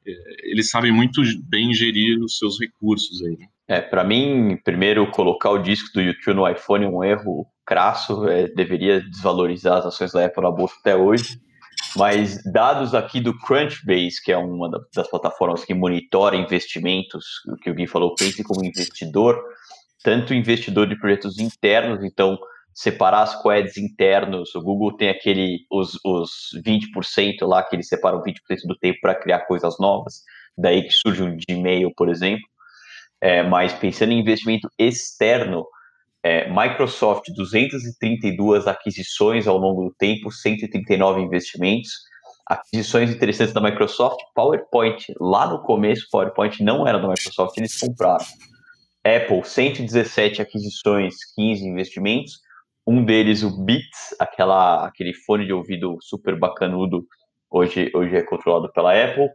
é, 0.05 0.12
eles 0.43 0.69
sabem 0.69 0.91
muito 0.91 1.21
bem 1.43 1.74
gerir 1.74 2.19
os 2.19 2.38
seus 2.38 2.59
recursos 2.59 3.21
aí. 3.21 3.38
Né? 3.38 3.48
É, 3.67 3.81
para 3.81 4.03
mim, 4.03 4.57
primeiro 4.63 5.09
colocar 5.12 5.51
o 5.51 5.59
disco 5.59 5.89
do 5.93 6.01
YouTube 6.01 6.36
no 6.36 6.50
iPhone 6.50 6.86
é 6.86 6.89
um 6.89 7.03
erro 7.03 7.45
crasso, 7.69 8.27
é, 8.27 8.47
deveria 8.47 8.99
desvalorizar 8.99 9.77
as 9.77 9.85
ações 9.85 10.11
da 10.11 10.25
Apple 10.25 10.41
na 10.41 10.49
bolsa 10.49 10.73
até 10.79 10.95
hoje. 10.95 11.39
Mas 11.95 12.41
dados 12.51 12.95
aqui 12.95 13.21
do 13.21 13.38
Crunchbase, 13.38 14.21
que 14.23 14.31
é 14.31 14.38
uma 14.38 14.69
das 14.93 15.07
plataformas 15.07 15.63
que 15.63 15.73
monitora 15.75 16.35
investimentos, 16.35 17.25
o 17.47 17.55
que 17.57 17.69
o 17.69 17.75
Gui 17.75 17.85
falou, 17.85 18.15
pense 18.15 18.43
como 18.43 18.65
investidor, 18.65 19.39
tanto 20.03 20.33
investidor 20.33 20.88
de 20.88 20.99
projetos 20.99 21.38
internos, 21.38 22.03
então 22.03 22.39
separar 22.73 23.23
as 23.23 23.35
coeds 23.41 23.77
internos, 23.77 24.55
o 24.55 24.61
Google 24.61 24.95
tem 24.97 25.09
aquele, 25.09 25.59
os, 25.71 25.97
os 26.03 26.31
20% 26.65 27.47
lá, 27.47 27.61
que 27.63 27.75
eles 27.75 27.88
separam 27.88 28.21
20% 28.21 28.33
do 28.65 28.77
tempo 28.77 28.99
para 29.01 29.15
criar 29.15 29.41
coisas 29.41 29.77
novas, 29.79 30.23
daí 30.57 30.83
que 30.83 30.91
surge 30.91 31.21
um 31.23 31.38
Gmail, 31.38 31.91
por 31.95 32.09
exemplo, 32.09 32.47
é, 33.21 33.43
mas 33.43 33.73
pensando 33.73 34.11
em 34.11 34.19
investimento 34.19 34.69
externo, 34.77 35.65
é, 36.29 36.48
Microsoft, 36.48 37.25
232 37.36 38.67
aquisições 38.67 39.48
ao 39.48 39.57
longo 39.57 39.86
do 39.86 39.95
tempo, 39.95 40.31
139 40.31 41.21
investimentos. 41.21 41.89
Aquisições 42.45 43.09
interessantes 43.09 43.51
da 43.51 43.59
Microsoft, 43.59 44.19
PowerPoint, 44.36 45.12
lá 45.19 45.48
no 45.48 45.63
começo, 45.63 46.07
PowerPoint 46.12 46.63
não 46.63 46.88
era 46.88 47.00
da 47.00 47.07
Microsoft, 47.07 47.57
eles 47.57 47.79
compraram. 47.79 48.24
Apple, 49.03 49.43
117 49.43 50.39
aquisições, 50.39 51.15
15 51.36 51.65
investimentos. 51.65 52.33
Um 52.86 53.03
deles, 53.03 53.41
o 53.41 53.63
Beats, 53.65 54.15
aquela, 54.19 54.86
aquele 54.86 55.15
fone 55.25 55.48
de 55.48 55.53
ouvido 55.53 55.98
super 56.00 56.38
bacanudo, 56.38 57.07
hoje, 57.50 57.89
hoje 57.91 58.15
é 58.15 58.21
controlado 58.21 58.71
pela 58.71 58.93
Apple. 58.93 59.29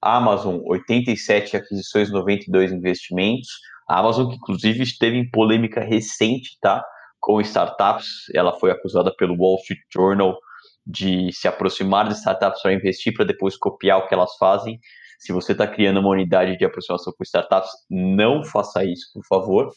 Amazon, 0.00 0.60
87 0.64 1.58
aquisições, 1.58 2.10
92 2.10 2.72
investimentos. 2.72 3.50
A 3.90 3.98
Amazon, 3.98 4.28
que 4.28 4.36
inclusive 4.36 4.84
esteve 4.84 5.16
em 5.16 5.28
polêmica 5.28 5.80
recente, 5.80 6.56
tá? 6.60 6.80
Com 7.18 7.40
startups, 7.40 8.06
ela 8.32 8.56
foi 8.56 8.70
acusada 8.70 9.12
pelo 9.16 9.34
Wall 9.34 9.56
Street 9.56 9.80
Journal 9.92 10.38
de 10.86 11.32
se 11.32 11.48
aproximar 11.48 12.06
de 12.06 12.14
startups 12.14 12.62
para 12.62 12.72
investir, 12.72 13.12
para 13.12 13.24
depois 13.24 13.56
copiar 13.56 13.98
o 13.98 14.06
que 14.06 14.14
elas 14.14 14.36
fazem. 14.38 14.78
Se 15.18 15.32
você 15.32 15.50
está 15.52 15.66
criando 15.66 15.98
uma 15.98 16.10
unidade 16.10 16.56
de 16.56 16.64
aproximação 16.64 17.12
com 17.12 17.24
startups, 17.24 17.68
não 17.90 18.44
faça 18.44 18.84
isso, 18.84 19.10
por 19.12 19.26
favor. 19.26 19.72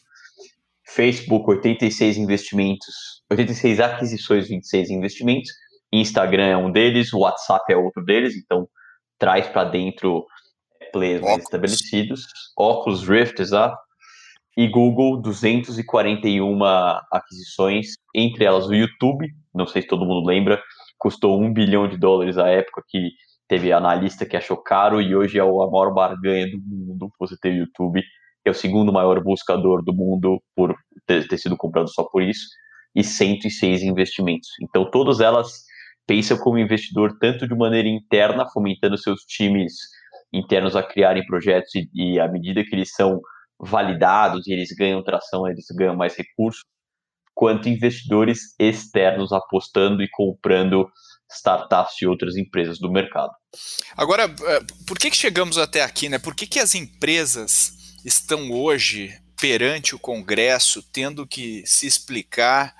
Facebook, 0.86 1.50
86 1.50 2.16
investimentos, 2.16 3.24
86 3.28 3.80
aquisições, 3.80 4.48
26 4.48 4.90
investimentos. 4.90 5.50
Instagram 5.92 6.46
é 6.46 6.56
um 6.56 6.70
deles, 6.70 7.12
WhatsApp 7.12 7.64
é 7.72 7.76
outro 7.76 8.04
deles, 8.04 8.36
então 8.36 8.68
traz 9.18 9.48
para 9.48 9.64
dentro 9.64 10.24
players 10.92 11.20
mais 11.20 11.42
estabelecidos. 11.42 12.22
Oculus 12.56 13.08
Rift, 13.08 13.42
exato 13.42 13.83
e 14.56 14.68
Google 14.68 15.20
241 15.20 16.64
aquisições, 17.10 17.94
entre 18.14 18.44
elas 18.44 18.66
o 18.66 18.74
YouTube, 18.74 19.26
não 19.54 19.66
sei 19.66 19.82
se 19.82 19.88
todo 19.88 20.06
mundo 20.06 20.26
lembra, 20.26 20.62
custou 20.98 21.40
um 21.40 21.52
bilhão 21.52 21.88
de 21.88 21.96
dólares 21.96 22.38
à 22.38 22.48
época 22.48 22.82
que 22.88 23.10
teve 23.48 23.72
analista 23.72 24.24
que 24.24 24.36
achou 24.36 24.56
caro 24.56 25.00
e 25.00 25.14
hoje 25.14 25.38
é 25.38 25.42
a 25.42 25.46
maior 25.46 25.92
barganha 25.92 26.50
do 26.50 26.58
mundo 26.58 27.10
você 27.18 27.36
ter 27.40 27.50
o 27.50 27.56
YouTube, 27.58 28.02
é 28.44 28.50
o 28.50 28.54
segundo 28.54 28.92
maior 28.92 29.22
buscador 29.22 29.82
do 29.82 29.92
mundo 29.92 30.40
por 30.54 30.74
ter, 31.06 31.26
ter 31.26 31.38
sido 31.38 31.56
comprado 31.56 31.88
só 31.88 32.04
por 32.04 32.22
isso, 32.22 32.46
e 32.94 33.02
106 33.02 33.82
investimentos. 33.82 34.48
Então 34.62 34.88
todas 34.90 35.20
elas 35.20 35.48
pensam 36.06 36.38
como 36.38 36.58
investidor 36.58 37.16
tanto 37.18 37.48
de 37.48 37.54
maneira 37.54 37.88
interna, 37.88 38.46
fomentando 38.50 38.96
seus 38.96 39.22
times 39.22 39.74
internos 40.32 40.76
a 40.76 40.82
criarem 40.82 41.24
projetos 41.26 41.74
e, 41.74 41.88
e 41.94 42.20
à 42.20 42.28
medida 42.28 42.64
que 42.64 42.74
eles 42.74 42.92
são 42.92 43.20
validados 43.64 44.46
e 44.46 44.52
eles 44.52 44.70
ganham 44.72 45.02
tração, 45.02 45.48
eles 45.48 45.66
ganham 45.70 45.96
mais 45.96 46.14
recursos, 46.16 46.62
quanto 47.34 47.68
investidores 47.68 48.54
externos 48.58 49.32
apostando 49.32 50.02
e 50.02 50.08
comprando 50.10 50.88
startups 51.30 52.00
e 52.00 52.06
outras 52.06 52.36
empresas 52.36 52.78
do 52.78 52.90
mercado. 52.90 53.32
Agora, 53.96 54.24
eh, 54.24 54.60
por 54.86 54.98
que, 54.98 55.10
chegamos 55.12 55.58
até 55.58 55.82
aqui, 55.82 56.08
né? 56.08 56.18
Por 56.18 56.34
que, 56.34 56.46
que 56.46 56.60
as 56.60 56.74
empresas 56.74 57.72
estão 58.04 58.52
hoje 58.52 59.18
perante 59.40 59.94
o 59.94 59.98
Congresso 59.98 60.82
tendo 60.92 61.26
que 61.26 61.64
se 61.66 61.86
explicar 61.86 62.74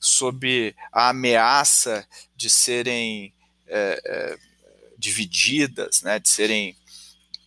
sobre 0.00 0.74
a 0.92 1.10
ameaça 1.10 2.06
de 2.36 2.48
serem 2.48 3.34
é, 3.66 4.00
é, 4.04 4.38
divididas, 4.96 6.02
né, 6.02 6.18
de 6.18 6.28
serem 6.28 6.76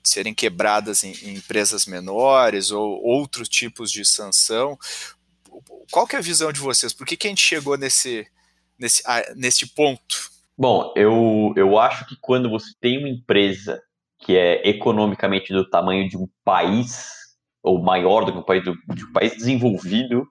serem 0.03 0.33
quebradas 0.33 1.03
em, 1.03 1.13
em, 1.23 1.35
empresas 1.35 1.85
menores 1.85 2.71
ou 2.71 3.01
outros 3.03 3.47
tipos 3.47 3.91
de 3.91 4.05
sanção. 4.05 4.77
Qual 5.91 6.07
que 6.07 6.15
é 6.15 6.19
a 6.19 6.23
visão 6.23 6.51
de 6.51 6.59
vocês? 6.59 6.93
Por 6.93 7.05
que, 7.05 7.17
que 7.17 7.27
a 7.27 7.29
gente 7.29 7.45
chegou 7.45 7.77
nesse, 7.77 8.27
nesse, 8.77 9.03
nesse 9.35 9.67
ponto? 9.73 10.31
Bom, 10.57 10.93
eu, 10.95 11.53
eu 11.55 11.77
acho 11.79 12.05
que 12.07 12.15
quando 12.19 12.49
você 12.49 12.71
tem 12.79 12.97
uma 12.97 13.09
empresa 13.09 13.81
que 14.19 14.37
é 14.37 14.67
economicamente 14.67 15.51
do 15.51 15.67
tamanho 15.67 16.07
de 16.07 16.15
um 16.15 16.27
país, 16.43 17.07
ou 17.63 17.81
maior 17.81 18.25
do 18.25 18.31
que 18.31 18.37
um 18.37 18.43
país, 18.43 18.63
do, 18.63 18.75
de 18.93 19.05
um 19.05 19.11
país 19.11 19.35
desenvolvido, 19.35 20.27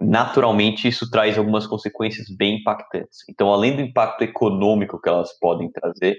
naturalmente 0.00 0.86
isso 0.86 1.10
traz 1.10 1.36
algumas 1.36 1.66
consequências 1.66 2.28
bem 2.36 2.60
impactantes. 2.60 3.18
Então, 3.28 3.52
além 3.52 3.74
do 3.74 3.82
impacto 3.82 4.22
econômico 4.22 5.00
que 5.00 5.08
elas 5.08 5.36
podem 5.38 5.70
trazer, 5.70 6.16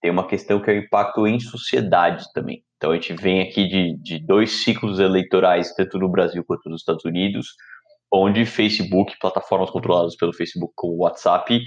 tem 0.00 0.10
uma 0.10 0.26
questão 0.26 0.60
que 0.60 0.70
é 0.70 0.74
o 0.74 0.78
impacto 0.78 1.26
em 1.26 1.40
sociedade 1.40 2.24
também. 2.32 2.62
Então 2.76 2.92
a 2.92 2.94
gente 2.94 3.12
vem 3.14 3.42
aqui 3.42 3.66
de, 3.66 3.96
de 4.00 4.18
dois 4.18 4.62
ciclos 4.62 5.00
eleitorais, 5.00 5.74
tanto 5.74 5.98
no 5.98 6.08
Brasil 6.08 6.44
quanto 6.44 6.68
nos 6.68 6.82
Estados 6.82 7.04
Unidos, 7.04 7.54
onde 8.12 8.46
Facebook, 8.46 9.18
plataformas 9.20 9.70
controladas 9.70 10.16
pelo 10.16 10.32
Facebook 10.32 10.72
como 10.76 10.94
o 10.94 11.02
WhatsApp, 11.02 11.60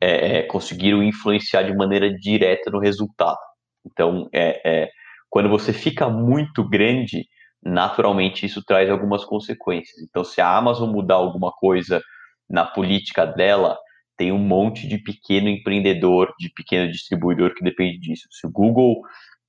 é, 0.00 0.38
é, 0.38 0.42
conseguiram 0.42 1.02
influenciar 1.02 1.62
de 1.62 1.74
maneira 1.74 2.12
direta 2.12 2.70
no 2.70 2.78
resultado. 2.78 3.38
Então, 3.84 4.28
é, 4.32 4.60
é, 4.64 4.90
quando 5.28 5.48
você 5.48 5.72
fica 5.72 6.08
muito 6.08 6.66
grande, 6.68 7.26
naturalmente 7.62 8.46
isso 8.46 8.62
traz 8.64 8.90
algumas 8.90 9.24
consequências. 9.24 10.00
Então, 10.02 10.24
se 10.24 10.40
a 10.40 10.56
Amazon 10.56 10.90
mudar 10.90 11.16
alguma 11.16 11.52
coisa 11.52 12.02
na 12.48 12.64
política 12.64 13.26
dela, 13.26 13.78
tem 14.20 14.30
um 14.30 14.38
monte 14.38 14.86
de 14.86 14.98
pequeno 14.98 15.48
empreendedor, 15.48 16.34
de 16.38 16.50
pequeno 16.50 16.92
distribuidor 16.92 17.54
que 17.54 17.64
depende 17.64 17.98
disso. 17.98 18.28
Se 18.30 18.46
o 18.46 18.50
Google 18.50 19.00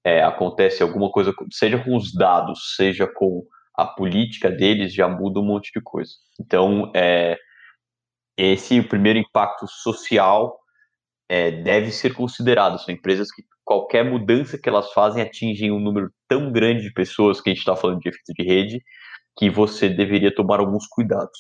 é, 0.02 0.24
acontece 0.24 0.82
alguma 0.82 1.12
coisa, 1.12 1.34
seja 1.52 1.78
com 1.78 1.94
os 1.94 2.14
dados, 2.14 2.74
seja 2.78 3.06
com 3.06 3.46
a 3.76 3.86
política 3.86 4.50
deles, 4.50 4.94
já 4.94 5.10
muda 5.10 5.42
um 5.42 5.46
monte 5.46 5.74
de 5.74 5.82
coisa. 5.82 6.14
Então, 6.40 6.90
é, 6.96 7.38
esse 8.38 8.80
o 8.80 8.88
primeiro 8.88 9.20
impacto 9.20 9.68
social 9.68 10.58
é, 11.28 11.52
deve 11.52 11.92
ser 11.92 12.14
considerado. 12.14 12.80
São 12.80 12.94
empresas 12.94 13.30
que 13.30 13.44
qualquer 13.66 14.06
mudança 14.06 14.58
que 14.58 14.70
elas 14.70 14.94
fazem 14.94 15.22
atingem 15.22 15.70
um 15.70 15.82
número 15.82 16.14
tão 16.30 16.50
grande 16.50 16.84
de 16.84 16.94
pessoas 16.94 17.42
que 17.42 17.50
a 17.50 17.54
gente 17.54 17.60
está 17.60 17.76
falando 17.76 18.00
de 18.00 18.08
efeito 18.08 18.34
de 18.34 18.44
rede 18.46 18.82
que 19.38 19.50
você 19.50 19.90
deveria 19.90 20.34
tomar 20.34 20.62
alguns 20.62 20.88
cuidados. 20.88 21.38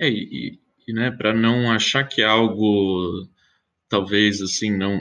É, 0.00 0.08
e 0.08 0.63
né, 0.92 1.10
para 1.10 1.32
não 1.32 1.70
achar 1.72 2.04
que 2.04 2.22
é 2.22 2.26
algo 2.26 3.28
talvez 3.88 4.40
assim 4.40 4.76
não 4.76 5.00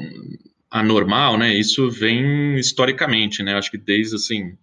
anormal, 0.69 1.37
né? 1.37 1.53
Isso 1.53 1.89
vem 1.89 2.55
historicamente, 2.55 3.43
né? 3.43 3.55
Acho 3.55 3.71
que 3.71 3.77
desde 3.77 4.15
assim 4.15 4.57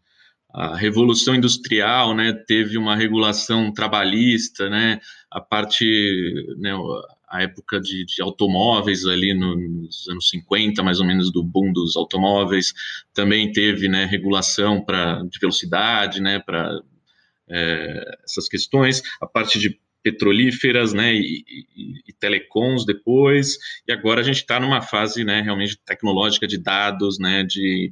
a 0.52 0.76
revolução 0.76 1.35
industrial, 1.35 2.14
né, 2.14 2.33
teve 2.33 2.76
uma 2.76 2.96
regulação 2.96 3.72
trabalhista, 3.72 4.68
né, 4.68 5.00
a 5.30 5.40
parte, 5.40 5.85
né, 6.59 6.72
a 7.28 7.42
época 7.42 7.80
de, 7.80 8.04
de 8.04 8.20
automóveis 8.20 9.06
ali 9.06 9.33
no, 9.33 9.54
nos 9.54 10.09
anos 10.09 10.28
50, 10.28 10.83
mais 10.83 10.98
ou 10.98 11.06
menos 11.06 11.33
do 11.33 11.42
boom 11.42 11.72
dos 11.72 11.96
automóveis, 11.96 12.72
também 13.14 13.52
teve, 13.52 13.88
né, 13.88 14.04
regulação 14.06 14.85
para 14.85 15.22
de 15.22 15.38
velocidade, 15.38 16.20
né, 16.20 16.40
para 16.40 16.80
é, 17.48 18.18
essas 18.24 18.48
questões, 18.48 19.02
a 19.20 19.26
parte 19.26 19.59
de 19.59 19.78
petrolíferas, 20.02 20.92
né, 20.92 21.14
e, 21.14 21.44
e, 21.48 21.92
e 22.08 22.12
telecoms 22.18 22.84
depois, 22.86 23.56
e 23.86 23.92
agora 23.92 24.20
a 24.20 24.24
gente 24.24 24.36
está 24.36 24.58
numa 24.58 24.80
fase, 24.80 25.24
né, 25.24 25.42
realmente 25.42 25.78
tecnológica 25.84 26.46
de 26.46 26.58
dados, 26.58 27.18
né, 27.18 27.44
de, 27.44 27.90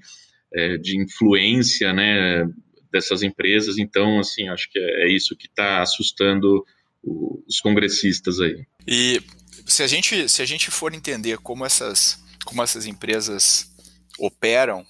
é, 0.54 0.78
de 0.78 0.96
influência, 0.96 1.92
né, 1.92 2.46
dessas 2.90 3.22
empresas, 3.22 3.78
então, 3.78 4.18
assim, 4.18 4.48
acho 4.48 4.70
que 4.70 4.78
é, 4.78 5.08
isso 5.08 5.36
que 5.36 5.46
está 5.46 5.82
assustando 5.82 6.64
os 7.02 7.60
congressistas 7.60 8.40
aí. 8.40 8.64
E 8.86 9.20
se 9.66 9.82
a 9.82 9.86
gente, 9.86 10.28
se 10.28 10.42
a 10.42 10.46
gente 10.46 10.70
for 10.70 10.94
entender 10.94 11.38
como 11.38 11.64
essas, 11.64 12.18
como 12.44 12.62
essas 12.62 12.86
empresas 12.86 13.70
operam, 14.18 14.84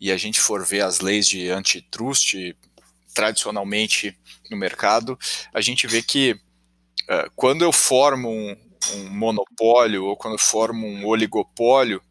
e 0.00 0.10
a 0.10 0.16
gente 0.16 0.40
for 0.40 0.66
ver 0.66 0.80
as 0.80 0.98
leis 0.98 1.28
de 1.28 1.48
antitrust 1.48 2.34
tradicionalmente 3.14 4.18
no 4.50 4.56
mercado, 4.56 5.16
a 5.54 5.60
gente 5.60 5.86
vê 5.86 6.02
que 6.02 6.36
quando 7.34 7.62
eu 7.62 7.72
formo 7.72 8.30
um, 8.30 8.56
um 8.94 9.10
monopólio 9.10 10.04
ou 10.04 10.16
quando 10.16 10.34
eu 10.34 10.38
formo 10.38 10.86
um 10.86 11.06
oligopólio, 11.06 12.02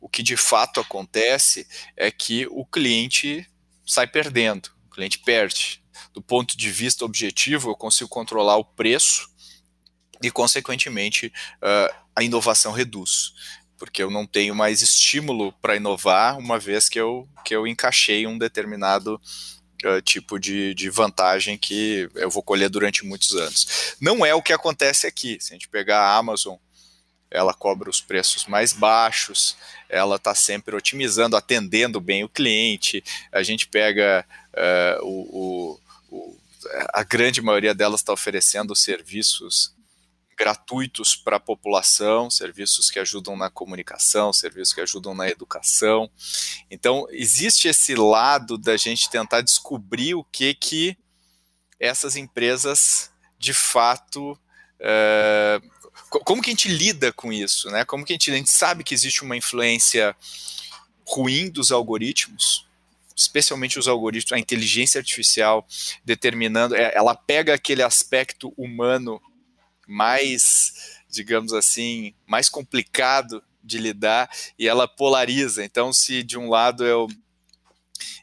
o 0.00 0.08
que 0.08 0.22
de 0.22 0.36
fato 0.36 0.80
acontece 0.80 1.66
é 1.96 2.10
que 2.10 2.46
o 2.50 2.64
cliente 2.64 3.48
sai 3.86 4.06
perdendo, 4.06 4.70
o 4.86 4.90
cliente 4.90 5.18
perde. 5.18 5.82
Do 6.12 6.22
ponto 6.22 6.56
de 6.56 6.70
vista 6.70 7.04
objetivo, 7.04 7.70
eu 7.70 7.74
consigo 7.76 8.08
controlar 8.08 8.56
o 8.56 8.64
preço 8.64 9.28
e, 10.22 10.30
consequentemente, 10.30 11.26
uh, 11.26 11.94
a 12.14 12.22
inovação 12.22 12.72
reduz 12.72 13.32
porque 13.78 14.02
eu 14.02 14.10
não 14.10 14.26
tenho 14.26 14.54
mais 14.54 14.82
estímulo 14.82 15.52
para 15.60 15.76
inovar, 15.76 16.38
uma 16.38 16.58
vez 16.58 16.88
que 16.88 16.98
eu, 16.98 17.28
que 17.44 17.54
eu 17.54 17.66
encaixei 17.66 18.26
um 18.26 18.38
determinado 18.38 19.20
uh, 19.84 20.00
tipo 20.02 20.38
de, 20.38 20.74
de 20.74 20.88
vantagem 20.90 21.58
que 21.58 22.08
eu 22.14 22.30
vou 22.30 22.42
colher 22.42 22.68
durante 22.68 23.04
muitos 23.04 23.34
anos. 23.34 23.94
Não 24.00 24.24
é 24.24 24.34
o 24.34 24.42
que 24.42 24.52
acontece 24.52 25.06
aqui. 25.06 25.38
Se 25.40 25.52
a 25.52 25.54
gente 25.54 25.68
pegar 25.68 26.00
a 26.00 26.16
Amazon, 26.16 26.56
ela 27.30 27.52
cobra 27.52 27.90
os 27.90 28.00
preços 28.00 28.46
mais 28.46 28.72
baixos, 28.72 29.56
ela 29.88 30.16
está 30.16 30.34
sempre 30.34 30.74
otimizando, 30.74 31.36
atendendo 31.36 32.00
bem 32.00 32.24
o 32.24 32.28
cliente. 32.28 33.02
A 33.32 33.42
gente 33.42 33.66
pega 33.66 34.24
uh, 34.54 35.04
o, 35.04 35.78
o, 36.10 36.16
o, 36.16 36.38
a 36.92 37.02
grande 37.02 37.42
maioria 37.42 37.74
delas 37.74 38.00
está 38.00 38.12
oferecendo 38.12 38.74
serviços 38.74 39.75
gratuitos 40.36 41.16
para 41.16 41.36
a 41.36 41.40
população, 41.40 42.30
serviços 42.30 42.90
que 42.90 42.98
ajudam 42.98 43.36
na 43.36 43.48
comunicação, 43.48 44.32
serviços 44.32 44.74
que 44.74 44.80
ajudam 44.80 45.14
na 45.14 45.28
educação. 45.28 46.10
Então, 46.70 47.06
existe 47.10 47.68
esse 47.68 47.94
lado 47.94 48.58
da 48.58 48.76
gente 48.76 49.08
tentar 49.08 49.40
descobrir 49.40 50.14
o 50.14 50.24
que 50.24 50.54
que 50.54 50.96
essas 51.80 52.16
empresas 52.16 53.10
de 53.38 53.52
fato 53.52 54.38
é, 54.78 55.60
como 56.10 56.42
que 56.42 56.50
a 56.50 56.52
gente 56.52 56.68
lida 56.68 57.12
com 57.12 57.32
isso, 57.32 57.70
né? 57.70 57.84
Como 57.84 58.04
que 58.04 58.12
a 58.12 58.14
gente, 58.14 58.30
a 58.30 58.34
gente 58.34 58.50
sabe 58.50 58.84
que 58.84 58.94
existe 58.94 59.22
uma 59.22 59.36
influência 59.36 60.14
ruim 61.06 61.48
dos 61.48 61.72
algoritmos, 61.72 62.66
especialmente 63.14 63.78
os 63.78 63.88
algoritmos, 63.88 64.32
a 64.32 64.38
inteligência 64.38 64.98
artificial 64.98 65.66
determinando, 66.04 66.74
é, 66.74 66.92
ela 66.94 67.14
pega 67.14 67.54
aquele 67.54 67.82
aspecto 67.82 68.52
humano 68.56 69.20
mais, 69.86 71.00
digamos 71.08 71.52
assim, 71.52 72.14
mais 72.26 72.48
complicado 72.48 73.42
de 73.62 73.78
lidar 73.78 74.30
e 74.58 74.68
ela 74.68 74.86
polariza. 74.86 75.64
Então, 75.64 75.92
se 75.92 76.22
de 76.22 76.38
um 76.38 76.48
lado 76.48 76.84
eu 76.84 77.08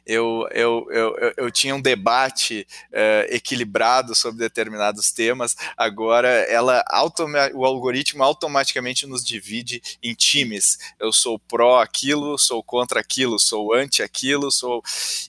eu, 0.06 0.46
eu, 0.52 0.86
eu, 0.90 1.32
eu, 1.36 1.50
tinha 1.50 1.74
um 1.74 1.80
debate 1.80 2.66
uh, 2.90 3.34
equilibrado 3.34 4.14
sobre 4.14 4.38
determinados 4.38 5.10
temas, 5.10 5.56
agora 5.76 6.28
ela 6.28 6.84
o 7.54 7.64
algoritmo 7.64 8.22
automaticamente 8.22 9.06
nos 9.06 9.24
divide 9.24 9.82
em 10.02 10.14
times. 10.14 10.78
Eu 11.00 11.10
sou 11.10 11.38
pró 11.38 11.80
aquilo, 11.80 12.38
sou 12.38 12.62
contra 12.62 13.00
aquilo, 13.00 13.38
sou 13.38 13.74
anti 13.74 14.02
aquilo, 14.02 14.50
sou. 14.50 14.82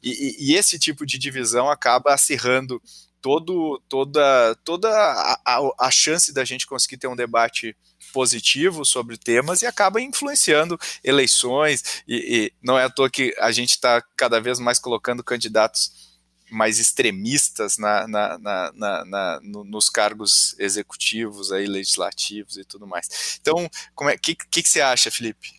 E, 0.04 0.12
e, 0.12 0.52
e 0.52 0.56
esse 0.56 0.78
tipo 0.78 1.06
de 1.06 1.18
divisão 1.18 1.70
acaba 1.70 2.14
acirrando 2.14 2.82
todo, 3.26 3.82
toda, 3.90 4.56
toda 4.64 4.88
a, 4.88 5.42
a, 5.44 5.88
a 5.88 5.90
chance 5.90 6.32
da 6.32 6.46
gente 6.46 6.68
conseguir 6.68 6.98
ter 6.98 7.08
um 7.08 7.16
debate 7.16 7.76
positivo 8.14 8.86
sobre 8.86 9.18
temas 9.18 9.64
e 9.64 9.66
acaba 9.66 10.00
influenciando 10.00 10.78
eleições. 11.04 12.04
E, 12.08 12.18
e 12.18 12.54
não 12.62 12.78
é 12.78 12.84
à 12.84 12.90
toa 12.90 13.10
que 13.10 13.34
a 13.40 13.52
gente 13.52 13.72
está 13.72 14.00
cada 14.16 14.40
vez 14.40 14.60
mais 14.60 14.78
colocando 14.78 15.24
candidatos 15.24 16.14
mais 16.52 16.78
extremistas 16.78 17.80
na, 17.80 18.08
na, 18.08 18.38
na, 18.38 19.06
na 19.06 19.40
no, 19.42 19.64
nos 19.64 19.90
cargos 19.90 20.56
executivos, 20.60 21.52
aí, 21.52 21.66
legislativos 21.66 22.58
e 22.58 22.64
tudo 22.64 22.86
mais. 22.86 23.40
Então, 23.42 23.68
o 24.00 24.08
é, 24.08 24.16
que, 24.20 24.36
que, 24.36 24.62
que 24.62 24.70
você 24.70 24.82
acha, 24.82 25.10
Felipe? 25.10 25.50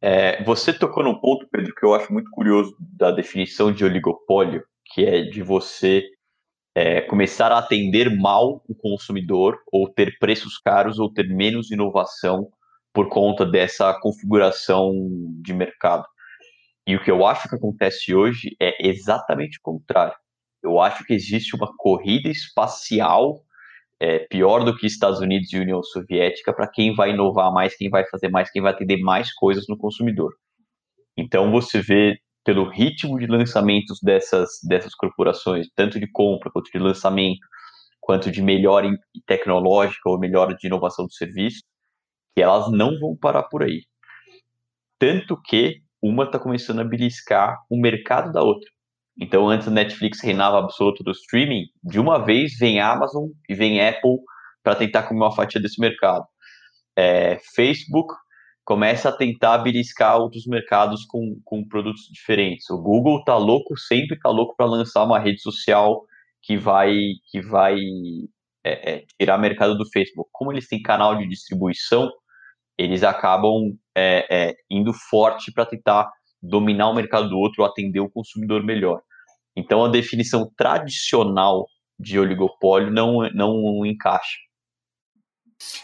É, 0.00 0.44
você 0.44 0.72
tocou 0.72 1.02
num 1.02 1.18
ponto, 1.18 1.44
Pedro, 1.50 1.74
que 1.74 1.84
eu 1.84 1.92
acho 1.92 2.12
muito 2.12 2.30
curioso 2.30 2.76
da 2.78 3.10
definição 3.10 3.72
de 3.72 3.84
oligopólio, 3.84 4.64
que 4.94 5.04
é 5.04 5.22
de 5.22 5.42
você 5.42 6.08
é, 6.74 7.02
começar 7.02 7.52
a 7.52 7.58
atender 7.58 8.14
mal 8.16 8.62
o 8.68 8.74
consumidor, 8.74 9.58
ou 9.70 9.88
ter 9.88 10.18
preços 10.18 10.58
caros, 10.58 10.98
ou 10.98 11.12
ter 11.12 11.28
menos 11.28 11.70
inovação 11.70 12.48
por 12.92 13.08
conta 13.08 13.44
dessa 13.44 13.92
configuração 14.00 14.92
de 15.42 15.52
mercado. 15.52 16.04
E 16.86 16.96
o 16.96 17.02
que 17.02 17.10
eu 17.10 17.26
acho 17.26 17.48
que 17.48 17.54
acontece 17.54 18.14
hoje 18.14 18.56
é 18.60 18.86
exatamente 18.86 19.58
o 19.58 19.62
contrário. 19.62 20.14
Eu 20.62 20.80
acho 20.80 21.04
que 21.04 21.12
existe 21.12 21.54
uma 21.54 21.70
corrida 21.76 22.28
espacial 22.28 23.42
é, 24.00 24.18
pior 24.18 24.64
do 24.64 24.76
que 24.76 24.86
Estados 24.86 25.20
Unidos 25.20 25.52
e 25.52 25.58
União 25.58 25.82
Soviética 25.82 26.52
para 26.52 26.66
quem 26.66 26.94
vai 26.94 27.10
inovar 27.10 27.52
mais, 27.52 27.76
quem 27.76 27.88
vai 27.88 28.04
fazer 28.08 28.28
mais, 28.28 28.50
quem 28.50 28.60
vai 28.60 28.72
atender 28.72 28.98
mais 28.98 29.32
coisas 29.32 29.64
no 29.68 29.76
consumidor. 29.76 30.34
Então 31.16 31.50
você 31.52 31.80
vê 31.80 32.18
pelo 32.44 32.68
ritmo 32.68 33.18
de 33.18 33.26
lançamentos 33.26 33.98
dessas, 34.02 34.58
dessas 34.64 34.94
corporações, 34.94 35.68
tanto 35.74 36.00
de 36.00 36.10
compra 36.10 36.50
quanto 36.50 36.70
de 36.70 36.78
lançamento, 36.78 37.46
quanto 38.00 38.30
de 38.30 38.42
melhora 38.42 38.90
tecnológica 39.26 40.08
ou 40.08 40.18
melhora 40.18 40.54
de 40.54 40.66
inovação 40.66 41.06
do 41.06 41.12
serviço, 41.12 41.62
que 42.34 42.42
elas 42.42 42.70
não 42.70 42.98
vão 42.98 43.16
parar 43.16 43.44
por 43.44 43.62
aí. 43.62 43.82
Tanto 44.98 45.40
que 45.40 45.82
uma 46.02 46.24
está 46.24 46.38
começando 46.38 46.80
a 46.80 46.84
beliscar 46.84 47.58
o 47.70 47.80
mercado 47.80 48.32
da 48.32 48.42
outra. 48.42 48.68
Então, 49.20 49.48
antes 49.48 49.68
a 49.68 49.70
Netflix 49.70 50.20
reinava 50.20 50.58
absoluto 50.58 51.04
do 51.04 51.12
streaming, 51.12 51.66
de 51.84 52.00
uma 52.00 52.24
vez 52.24 52.56
vem 52.58 52.80
Amazon 52.80 53.28
e 53.48 53.54
vem 53.54 53.86
Apple 53.86 54.18
para 54.62 54.74
tentar 54.74 55.04
comer 55.04 55.20
uma 55.20 55.34
fatia 55.34 55.60
desse 55.60 55.80
mercado. 55.80 56.24
É, 56.96 57.38
Facebook 57.54 58.12
começa 58.64 59.08
a 59.08 59.16
tentar 59.16 59.58
beliscar 59.58 60.18
outros 60.18 60.46
mercados 60.46 61.04
com, 61.04 61.40
com 61.44 61.66
produtos 61.66 62.04
diferentes. 62.12 62.68
O 62.70 62.80
Google 62.80 63.24
tá 63.24 63.36
louco, 63.36 63.76
sempre 63.76 64.18
tá 64.18 64.30
louco 64.30 64.54
para 64.56 64.66
lançar 64.66 65.04
uma 65.04 65.18
rede 65.18 65.40
social 65.40 66.04
que 66.40 66.56
vai 66.56 66.94
que 67.30 67.40
vai 67.40 67.76
é, 68.64 68.92
é, 68.92 69.04
tirar 69.18 69.38
mercado 69.38 69.76
do 69.76 69.88
Facebook. 69.90 70.28
Como 70.32 70.52
eles 70.52 70.68
têm 70.68 70.82
canal 70.82 71.16
de 71.16 71.28
distribuição, 71.28 72.10
eles 72.78 73.02
acabam 73.02 73.76
é, 73.96 74.26
é 74.30 74.54
indo 74.70 74.92
forte 74.92 75.52
para 75.52 75.66
tentar 75.66 76.10
dominar 76.42 76.90
o 76.90 76.94
mercado 76.94 77.28
do 77.28 77.38
outro, 77.38 77.64
atender 77.64 78.00
o 78.00 78.10
consumidor 78.10 78.64
melhor. 78.64 79.00
Então 79.56 79.84
a 79.84 79.88
definição 79.88 80.50
tradicional 80.56 81.66
de 81.98 82.18
oligopólio 82.18 82.90
não, 82.90 83.28
não 83.32 83.86
encaixa. 83.86 84.38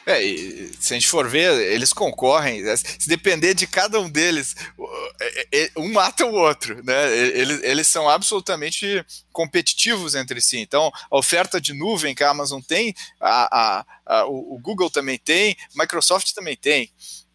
É, 0.06 0.20
se 0.80 0.94
a 0.94 0.96
gente 0.98 1.08
for 1.08 1.28
ver, 1.28 1.52
eles 1.72 1.92
concorrem. 1.92 2.62
Né? 2.62 2.76
Se 2.76 3.08
depender 3.08 3.54
de 3.54 3.66
cada 3.66 4.00
um 4.00 4.08
deles, 4.08 4.54
é, 5.20 5.46
é, 5.52 5.70
um 5.76 5.92
mata 5.92 6.24
o 6.24 6.32
outro, 6.32 6.82
né? 6.82 7.16
Eles, 7.16 7.62
eles 7.62 7.86
são 7.86 8.08
absolutamente 8.08 9.04
competitivos 9.32 10.14
entre 10.14 10.40
si. 10.40 10.58
Então, 10.58 10.90
a 11.10 11.16
oferta 11.16 11.60
de 11.60 11.74
nuvem 11.74 12.14
que 12.14 12.24
a 12.24 12.30
Amazon 12.30 12.60
tem, 12.60 12.94
a, 13.20 13.58
a, 13.78 13.86
a 14.06 14.24
o 14.26 14.58
Google 14.58 14.88
também 14.90 15.18
tem, 15.18 15.56
Microsoft 15.74 16.32
também 16.32 16.56
tem. 16.56 16.90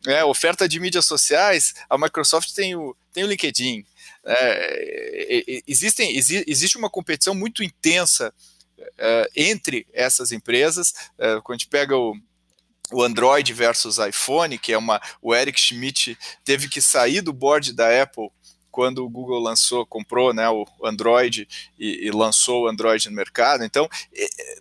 É, 0.08 0.24
oferta 0.24 0.68
de 0.68 0.80
mídias 0.80 1.06
sociais, 1.06 1.74
a 1.90 1.98
Microsoft 1.98 2.52
tem 2.54 2.76
o, 2.76 2.96
tem 3.14 3.24
o 3.24 3.28
LinkedIn. 3.28 3.86
É, 4.26 5.62
existem, 5.68 6.16
existe 6.16 6.78
uma 6.78 6.90
competição 6.90 7.36
muito 7.36 7.64
intensa 7.64 8.34
é, 8.98 9.30
entre 9.36 9.86
essas 9.94 10.32
empresas. 10.32 10.94
É, 11.18 11.40
quando 11.42 11.56
a 11.56 11.58
gente 11.60 11.68
pega 11.68 11.96
o 11.96 12.16
o 12.94 13.04
Android 13.04 13.52
versus 13.54 13.98
iPhone, 13.98 14.58
que 14.58 14.72
é 14.72 14.78
uma. 14.78 15.02
O 15.22 15.36
Eric 15.36 15.60
Schmidt 15.60 16.18
teve 16.44 16.70
que 16.70 16.82
sair 16.82 17.22
do 17.22 17.34
board 17.34 17.74
da 17.74 18.02
Apple 18.02 18.30
quando 18.74 19.06
o 19.06 19.10
Google 19.10 19.40
lançou, 19.40 19.86
comprou 19.86 20.34
né, 20.34 20.50
o 20.50 20.66
Android 20.84 21.48
e, 21.78 22.08
e 22.08 22.12
lançou 22.12 22.64
o 22.64 22.68
Android 22.68 23.08
no 23.08 23.16
mercado. 23.16 23.64
Então, 23.64 23.88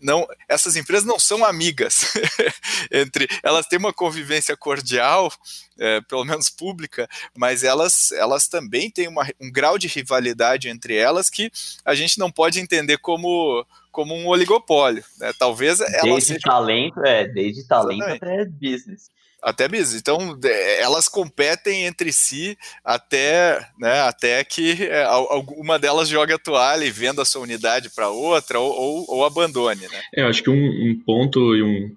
não, 0.02 0.28
essas 0.46 0.76
empresas 0.76 1.06
não 1.06 1.18
são 1.18 1.42
amigas 1.42 2.12
entre 2.92 3.26
elas 3.42 3.66
têm 3.66 3.78
uma 3.78 3.92
convivência 3.92 4.54
cordial, 4.54 5.32
é, 5.78 6.02
pelo 6.02 6.26
menos 6.26 6.50
pública, 6.50 7.08
mas 7.34 7.64
elas, 7.64 8.12
elas 8.12 8.48
também 8.48 8.90
têm 8.90 9.08
uma, 9.08 9.26
um 9.40 9.50
grau 9.50 9.78
de 9.78 9.88
rivalidade 9.88 10.68
entre 10.68 10.94
elas 10.94 11.30
que 11.30 11.50
a 11.82 11.94
gente 11.94 12.18
não 12.18 12.30
pode 12.30 12.60
entender 12.60 12.98
como 12.98 13.66
como 13.92 14.14
um 14.14 14.26
oligopólio. 14.26 15.04
Né? 15.20 15.32
Talvez 15.38 15.78
desde 16.02 16.20
seja... 16.22 16.40
talento, 16.42 16.98
é, 17.04 17.28
desde 17.28 17.68
talento 17.68 18.02
Exatamente. 18.02 18.24
até 18.24 18.44
business. 18.46 19.10
Até 19.40 19.68
business. 19.68 19.94
Então, 19.96 20.38
elas 20.78 21.08
competem 21.08 21.84
entre 21.84 22.12
si 22.12 22.56
até, 22.84 23.68
né, 23.78 24.00
até 24.02 24.42
que 24.44 24.84
é, 24.84 25.02
alguma 25.04 25.78
delas 25.78 26.08
jogue 26.08 26.32
a 26.32 26.38
toalha 26.38 26.84
e 26.84 26.90
venda 26.90 27.22
a 27.22 27.24
sua 27.24 27.42
unidade 27.42 27.90
para 27.90 28.08
outra 28.08 28.60
ou, 28.60 28.72
ou, 28.72 29.04
ou, 29.08 29.24
abandone. 29.24 29.82
Né? 29.82 30.00
É, 30.14 30.22
eu 30.22 30.28
acho 30.28 30.42
que 30.42 30.50
um, 30.50 30.54
um 30.54 31.00
ponto 31.04 31.56
e 31.56 31.62
um 31.62 31.94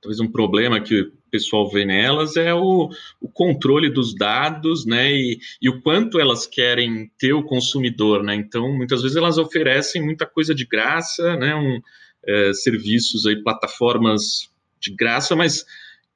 talvez 0.00 0.20
um 0.20 0.28
problema 0.30 0.80
que 0.80 1.00
o 1.00 1.12
pessoal 1.36 1.70
vê 1.70 1.84
nelas 1.84 2.36
é 2.36 2.54
o, 2.54 2.88
o 3.20 3.28
controle 3.28 3.90
dos 3.90 4.14
dados, 4.14 4.86
né, 4.86 5.12
e, 5.12 5.38
e, 5.60 5.68
o 5.68 5.82
quanto 5.82 6.18
elas 6.18 6.46
querem 6.46 7.10
ter 7.18 7.34
o 7.34 7.44
consumidor, 7.44 8.22
né, 8.22 8.34
então 8.34 8.74
muitas 8.74 9.02
vezes 9.02 9.16
elas 9.16 9.36
oferecem 9.36 10.02
muita 10.02 10.24
coisa 10.24 10.54
de 10.54 10.64
graça, 10.64 11.36
né, 11.36 11.54
um, 11.54 11.80
é, 12.26 12.52
serviços 12.54 13.26
aí, 13.26 13.42
plataformas 13.42 14.50
de 14.80 14.94
graça, 14.94 15.36
mas 15.36 15.64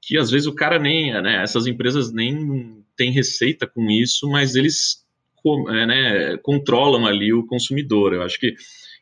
que 0.00 0.16
às 0.16 0.30
vezes 0.30 0.46
o 0.46 0.54
cara 0.54 0.78
nem, 0.78 1.12
né, 1.22 1.42
essas 1.42 1.66
empresas 1.66 2.11
nem 2.11 2.83
têm 2.96 3.12
receita 3.12 3.66
com 3.66 3.90
isso, 3.90 4.28
mas 4.28 4.54
eles 4.54 5.04
é, 5.68 5.87
né, 5.87 6.37
controlam 6.42 7.06
ali 7.06 7.33
o 7.33 7.46
consumidor. 7.46 8.14
Eu 8.14 8.22
acho 8.22 8.38
que 8.38 8.54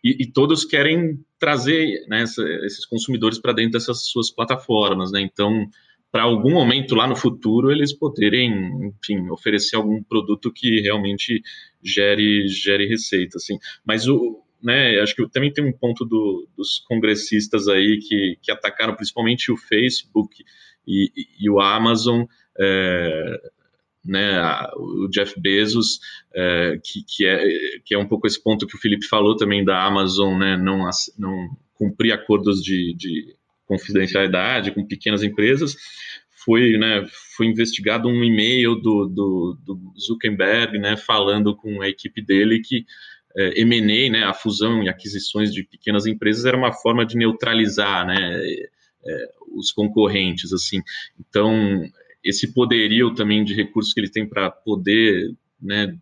e, 0.02 0.22
e 0.22 0.26
todos 0.26 0.64
querem 0.64 1.18
trazer 1.38 2.06
né, 2.08 2.22
esses 2.22 2.86
consumidores 2.86 3.38
para 3.38 3.52
dentro 3.52 3.72
dessas 3.72 4.06
suas 4.08 4.30
plataformas, 4.30 5.10
né? 5.10 5.20
Então, 5.20 5.68
para 6.10 6.22
algum 6.22 6.52
momento 6.52 6.94
lá 6.94 7.06
no 7.06 7.16
futuro 7.16 7.70
eles 7.70 7.92
poderem, 7.92 8.50
enfim, 8.86 9.28
oferecer 9.30 9.76
algum 9.76 10.02
produto 10.02 10.52
que 10.52 10.80
realmente 10.80 11.42
gere 11.82 12.48
gere 12.48 12.86
receita, 12.86 13.36
assim. 13.36 13.58
Mas 13.84 14.08
o 14.08 14.42
né, 14.62 15.00
acho 15.00 15.14
que 15.14 15.28
também 15.28 15.52
tem 15.52 15.64
um 15.64 15.72
ponto 15.72 16.04
do, 16.04 16.48
dos 16.56 16.80
congressistas 16.88 17.68
aí 17.68 17.98
que, 18.00 18.36
que 18.42 18.50
atacaram 18.50 18.94
principalmente 18.94 19.52
o 19.52 19.56
Facebook 19.56 20.44
e, 20.86 21.12
e, 21.16 21.44
e 21.44 21.50
o 21.50 21.60
Amazon, 21.60 22.24
é, 22.58 23.40
né, 24.04 24.40
o 24.76 25.08
Jeff 25.08 25.38
Bezos, 25.40 26.00
é, 26.34 26.78
que, 26.82 27.04
que, 27.06 27.26
é, 27.26 27.38
que 27.84 27.94
é 27.94 27.98
um 27.98 28.08
pouco 28.08 28.26
esse 28.26 28.42
ponto 28.42 28.66
que 28.66 28.74
o 28.74 28.80
Felipe 28.80 29.06
falou 29.06 29.36
também 29.36 29.64
da 29.64 29.84
Amazon, 29.84 30.36
né, 30.38 30.56
não, 30.56 30.88
não 31.16 31.56
cumprir 31.74 32.12
acordos 32.12 32.60
de, 32.60 32.94
de 32.94 33.36
confidencialidade 33.68 34.72
com 34.72 34.84
pequenas 34.84 35.22
empresas, 35.22 35.76
foi, 36.44 36.78
né, 36.78 37.06
foi 37.36 37.46
investigado 37.46 38.08
um 38.08 38.24
e-mail 38.24 38.74
do, 38.76 39.06
do, 39.06 39.58
do, 39.62 39.92
Zuckerberg, 40.00 40.78
né, 40.78 40.96
falando 40.96 41.54
com 41.54 41.82
a 41.82 41.88
equipe 41.88 42.24
dele 42.24 42.60
que 42.60 42.86
é, 43.36 43.60
M&A, 43.60 44.10
né, 44.10 44.24
a 44.24 44.32
fusão 44.32 44.82
e 44.82 44.88
aquisições 44.88 45.52
de 45.52 45.62
pequenas 45.62 46.06
empresas 46.06 46.46
era 46.46 46.56
uma 46.56 46.72
forma 46.72 47.04
de 47.04 47.16
neutralizar, 47.16 48.06
né, 48.06 48.42
é, 49.06 49.28
os 49.54 49.70
concorrentes, 49.70 50.52
assim. 50.52 50.80
Então, 51.20 51.82
esse 52.24 52.52
poderio 52.54 53.14
também 53.14 53.44
de 53.44 53.54
recursos 53.54 53.92
que 53.92 54.00
ele 54.00 54.10
tem 54.10 54.26
para 54.26 54.50
poder 54.50 55.34
né, 55.60 55.94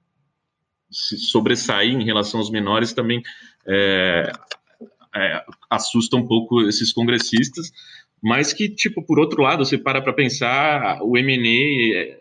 se 0.90 1.18
sobressair 1.18 1.92
em 1.92 2.04
relação 2.04 2.40
aos 2.40 2.50
menores 2.50 2.92
também 2.92 3.22
é, 3.66 4.30
é, 5.16 5.44
assusta 5.70 6.16
um 6.16 6.26
pouco 6.26 6.62
esses 6.62 6.92
congressistas, 6.92 7.70
mas 8.22 8.52
que, 8.52 8.68
tipo, 8.68 9.02
por 9.02 9.18
outro 9.18 9.42
lado, 9.42 9.64
você 9.64 9.78
para 9.78 10.00
para 10.00 10.12
pensar, 10.12 11.00
o 11.02 11.16
M&A 11.16 11.96
é, 11.96 12.18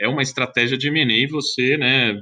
é 0.00 0.08
uma 0.08 0.22
estratégia 0.22 0.76
de 0.76 0.88
M&A 0.88 1.28
você, 1.30 1.76
né, 1.76 2.20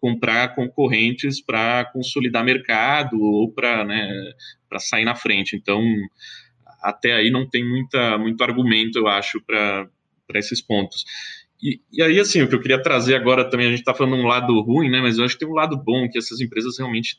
comprar 0.00 0.54
concorrentes 0.54 1.40
para 1.40 1.86
consolidar 1.86 2.44
mercado 2.44 3.20
ou 3.20 3.50
para 3.50 3.84
né, 3.84 4.32
sair 4.78 5.04
na 5.04 5.14
frente. 5.14 5.56
Então, 5.56 5.82
até 6.82 7.14
aí 7.14 7.30
não 7.30 7.48
tem 7.48 7.66
muita, 7.66 8.18
muito 8.18 8.42
argumento, 8.44 8.98
eu 8.98 9.08
acho, 9.08 9.40
para 9.40 9.88
para 10.26 10.38
esses 10.38 10.60
pontos. 10.60 11.04
E, 11.62 11.80
e, 11.92 12.02
aí, 12.02 12.18
assim, 12.20 12.42
o 12.42 12.48
que 12.48 12.54
eu 12.54 12.60
queria 12.60 12.82
trazer 12.82 13.14
agora 13.14 13.48
também, 13.48 13.66
a 13.66 13.70
gente 13.70 13.80
está 13.80 13.94
falando 13.94 14.16
um 14.16 14.26
lado 14.26 14.60
ruim, 14.60 14.90
né? 14.90 15.00
Mas 15.00 15.16
eu 15.16 15.24
acho 15.24 15.34
que 15.34 15.40
tem 15.40 15.48
um 15.48 15.56
lado 15.56 15.76
bom, 15.76 16.08
que 16.08 16.18
essas 16.18 16.40
empresas 16.40 16.78
realmente, 16.78 17.18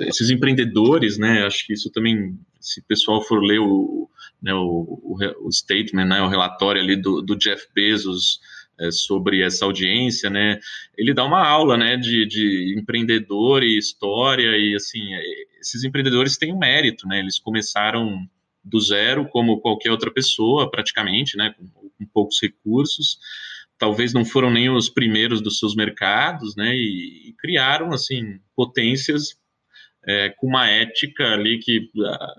esses 0.00 0.30
empreendedores, 0.30 1.18
né? 1.18 1.44
Acho 1.44 1.66
que 1.66 1.72
isso 1.72 1.90
também, 1.90 2.38
se 2.60 2.80
o 2.80 2.84
pessoal 2.84 3.22
for 3.22 3.42
ler 3.42 3.58
o, 3.58 4.08
né, 4.42 4.54
o, 4.54 5.00
o, 5.02 5.46
o 5.46 5.52
statement, 5.52 6.06
né, 6.06 6.22
o 6.22 6.28
relatório 6.28 6.80
ali 6.80 6.96
do, 6.96 7.20
do 7.20 7.36
Jeff 7.36 7.66
Bezos 7.74 8.40
é, 8.80 8.90
sobre 8.90 9.42
essa 9.42 9.64
audiência, 9.64 10.28
né? 10.30 10.58
Ele 10.96 11.14
dá 11.14 11.24
uma 11.24 11.46
aula, 11.46 11.76
né, 11.76 11.96
de, 11.96 12.26
de 12.26 12.74
empreendedor 12.78 13.62
e 13.62 13.78
história 13.78 14.56
e, 14.56 14.74
assim, 14.74 15.14
é, 15.14 15.22
esses 15.60 15.84
empreendedores 15.84 16.36
têm 16.36 16.52
um 16.52 16.58
mérito, 16.58 17.06
né? 17.06 17.20
Eles 17.20 17.38
começaram 17.38 18.26
do 18.64 18.80
zero, 18.80 19.28
como 19.28 19.60
qualquer 19.60 19.90
outra 19.90 20.10
pessoa, 20.10 20.70
praticamente, 20.70 21.36
né, 21.36 21.54
com, 21.56 21.66
com 21.66 22.06
poucos 22.12 22.40
recursos. 22.40 23.18
Talvez 23.78 24.14
não 24.14 24.24
foram 24.24 24.50
nem 24.50 24.70
os 24.70 24.88
primeiros 24.88 25.42
dos 25.42 25.58
seus 25.58 25.74
mercados, 25.76 26.56
né, 26.56 26.74
e, 26.74 27.28
e 27.28 27.34
criaram, 27.38 27.92
assim, 27.92 28.40
potências 28.56 29.36
é, 30.06 30.30
com 30.30 30.46
uma 30.46 30.68
ética 30.68 31.24
ali 31.32 31.58
que, 31.58 31.90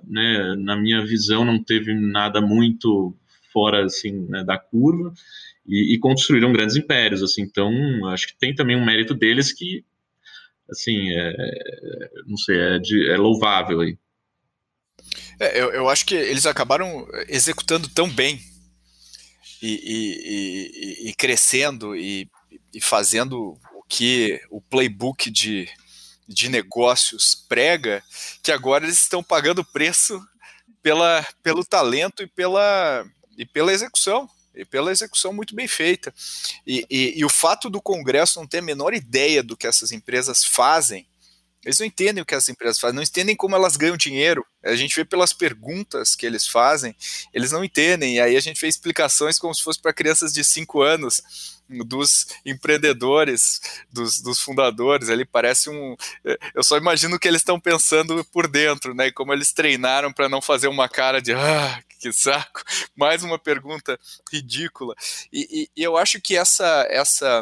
né, 0.03 0.55
na 0.57 0.75
minha 0.75 1.05
visão, 1.05 1.43
não 1.43 1.61
teve 1.63 1.93
nada 1.93 2.41
muito 2.41 3.15
fora, 3.51 3.85
assim, 3.85 4.11
né, 4.27 4.43
da 4.43 4.57
curva, 4.57 5.13
e, 5.67 5.95
e, 5.95 5.99
construíram 5.99 6.53
grandes 6.53 6.75
impérios, 6.75 7.23
assim, 7.23 7.41
então, 7.41 7.71
acho 8.09 8.27
que 8.27 8.37
tem 8.37 8.53
também 8.53 8.75
um 8.75 8.85
mérito 8.85 9.15
deles 9.15 9.51
que, 9.51 9.83
assim, 10.69 11.09
é, 11.11 12.11
não 12.27 12.37
sei, 12.37 12.57
é, 12.59 12.79
de, 12.79 13.09
é 13.09 13.17
louvável 13.17 13.81
aí. 13.81 13.97
É, 15.39 15.59
eu, 15.59 15.71
eu 15.71 15.89
acho 15.89 16.05
que 16.05 16.15
eles 16.15 16.45
acabaram 16.45 17.07
executando 17.27 17.89
tão 17.89 18.09
bem 18.09 18.39
e, 19.61 19.67
e, 19.67 21.05
e, 21.05 21.09
e 21.09 21.15
crescendo 21.15 21.95
e, 21.95 22.29
fazendo 22.81 23.57
o 23.73 23.83
que 23.87 24.41
o 24.49 24.61
playbook 24.61 25.31
de, 25.31 25.67
de 26.27 26.49
negócios 26.49 27.35
prega, 27.35 28.03
que 28.41 28.51
agora 28.51 28.85
eles 28.85 29.01
estão 29.01 29.23
pagando 29.23 29.63
preço 29.63 30.19
pela, 30.81 31.25
pelo 31.41 31.63
talento 31.63 32.23
e 32.23 32.27
pela, 32.27 33.05
e 33.37 33.45
pela 33.45 33.73
execução. 33.73 34.29
E 34.57 34.63
pela 34.63 34.89
execução 34.89 35.33
muito 35.33 35.53
bem 35.53 35.67
feita. 35.67 36.13
E, 36.65 36.85
e, 36.89 37.19
e 37.19 37.25
o 37.25 37.29
fato 37.29 37.69
do 37.69 37.81
Congresso 37.81 38.39
não 38.39 38.47
ter 38.47 38.59
a 38.59 38.61
menor 38.61 38.93
ideia 38.93 39.43
do 39.43 39.57
que 39.57 39.67
essas 39.67 39.91
empresas 39.91 40.45
fazem 40.45 41.05
eles 41.65 41.79
não 41.79 41.87
entendem 41.87 42.21
o 42.21 42.25
que 42.25 42.35
as 42.35 42.47
empresas 42.47 42.79
fazem, 42.79 42.95
não 42.95 43.03
entendem 43.03 43.35
como 43.35 43.55
elas 43.55 43.75
ganham 43.75 43.97
dinheiro. 43.97 44.45
A 44.63 44.75
gente 44.75 44.95
vê 44.95 45.03
pelas 45.03 45.33
perguntas 45.33 46.15
que 46.15 46.25
eles 46.25 46.47
fazem, 46.47 46.95
eles 47.33 47.51
não 47.51 47.63
entendem. 47.63 48.15
E 48.15 48.21
aí 48.21 48.37
a 48.37 48.39
gente 48.39 48.59
fez 48.59 48.75
explicações 48.75 49.39
como 49.39 49.53
se 49.53 49.63
fosse 49.63 49.81
para 49.81 49.93
crianças 49.93 50.31
de 50.31 50.43
5 50.43 50.81
anos 50.81 51.55
dos 51.67 52.27
empreendedores, 52.45 53.59
dos, 53.91 54.21
dos, 54.21 54.39
fundadores. 54.39 55.09
Ali 55.09 55.25
parece 55.25 55.69
um. 55.69 55.95
Eu 56.53 56.63
só 56.63 56.77
imagino 56.77 57.15
o 57.15 57.19
que 57.19 57.27
eles 57.27 57.41
estão 57.41 57.59
pensando 57.59 58.23
por 58.25 58.47
dentro, 58.47 58.93
né? 58.93 59.11
Como 59.11 59.33
eles 59.33 59.51
treinaram 59.51 60.13
para 60.13 60.29
não 60.29 60.41
fazer 60.41 60.67
uma 60.67 60.87
cara 60.87 61.19
de 61.19 61.33
ah, 61.33 61.83
que 61.99 62.13
saco. 62.13 62.61
Mais 62.95 63.23
uma 63.23 63.39
pergunta 63.39 63.99
ridícula. 64.31 64.95
E, 65.33 65.63
e, 65.75 65.81
e 65.81 65.83
eu 65.83 65.97
acho 65.97 66.21
que 66.21 66.37
essa 66.37 66.85
essa 66.89 67.41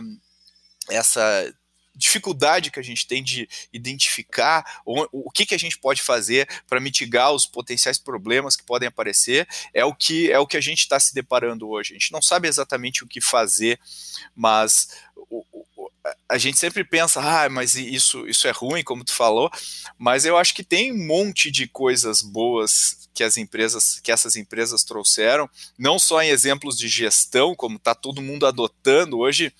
essa 0.89 1.53
dificuldade 1.95 2.71
que 2.71 2.79
a 2.79 2.83
gente 2.83 3.05
tem 3.07 3.23
de 3.23 3.47
identificar 3.71 4.81
o, 4.85 5.05
o 5.11 5.31
que, 5.31 5.45
que 5.45 5.55
a 5.55 5.59
gente 5.59 5.77
pode 5.77 6.01
fazer 6.01 6.47
para 6.67 6.79
mitigar 6.79 7.31
os 7.31 7.45
potenciais 7.45 7.97
problemas 7.97 8.55
que 8.55 8.63
podem 8.63 8.87
aparecer 8.87 9.47
é 9.73 9.85
o 9.85 9.93
que 9.93 10.31
é 10.31 10.39
o 10.39 10.47
que 10.47 10.57
a 10.57 10.61
gente 10.61 10.79
está 10.79 10.99
se 10.99 11.13
deparando 11.13 11.69
hoje. 11.69 11.93
A 11.93 11.97
gente 11.97 12.11
não 12.11 12.21
sabe 12.21 12.47
exatamente 12.47 13.03
o 13.03 13.07
que 13.07 13.21
fazer, 13.21 13.79
mas 14.35 14.89
o, 15.29 15.45
o, 15.51 15.91
a 16.27 16.37
gente 16.37 16.59
sempre 16.59 16.83
pensa, 16.83 17.21
ah, 17.21 17.49
mas 17.49 17.75
isso, 17.75 18.27
isso 18.27 18.47
é 18.47 18.51
ruim, 18.51 18.83
como 18.83 19.03
tu 19.03 19.13
falou, 19.13 19.49
mas 19.97 20.25
eu 20.25 20.37
acho 20.37 20.53
que 20.53 20.63
tem 20.63 20.91
um 20.91 21.07
monte 21.07 21.49
de 21.49 21.67
coisas 21.67 22.21
boas 22.21 23.07
que 23.13 23.23
as 23.23 23.37
empresas, 23.37 23.99
que 23.99 24.11
essas 24.11 24.35
empresas 24.35 24.83
trouxeram, 24.83 25.49
não 25.77 25.99
só 25.99 26.21
em 26.21 26.29
exemplos 26.29 26.77
de 26.77 26.87
gestão, 26.87 27.55
como 27.55 27.77
está 27.77 27.93
todo 27.93 28.21
mundo 28.21 28.45
adotando 28.45 29.19
hoje 29.19 29.53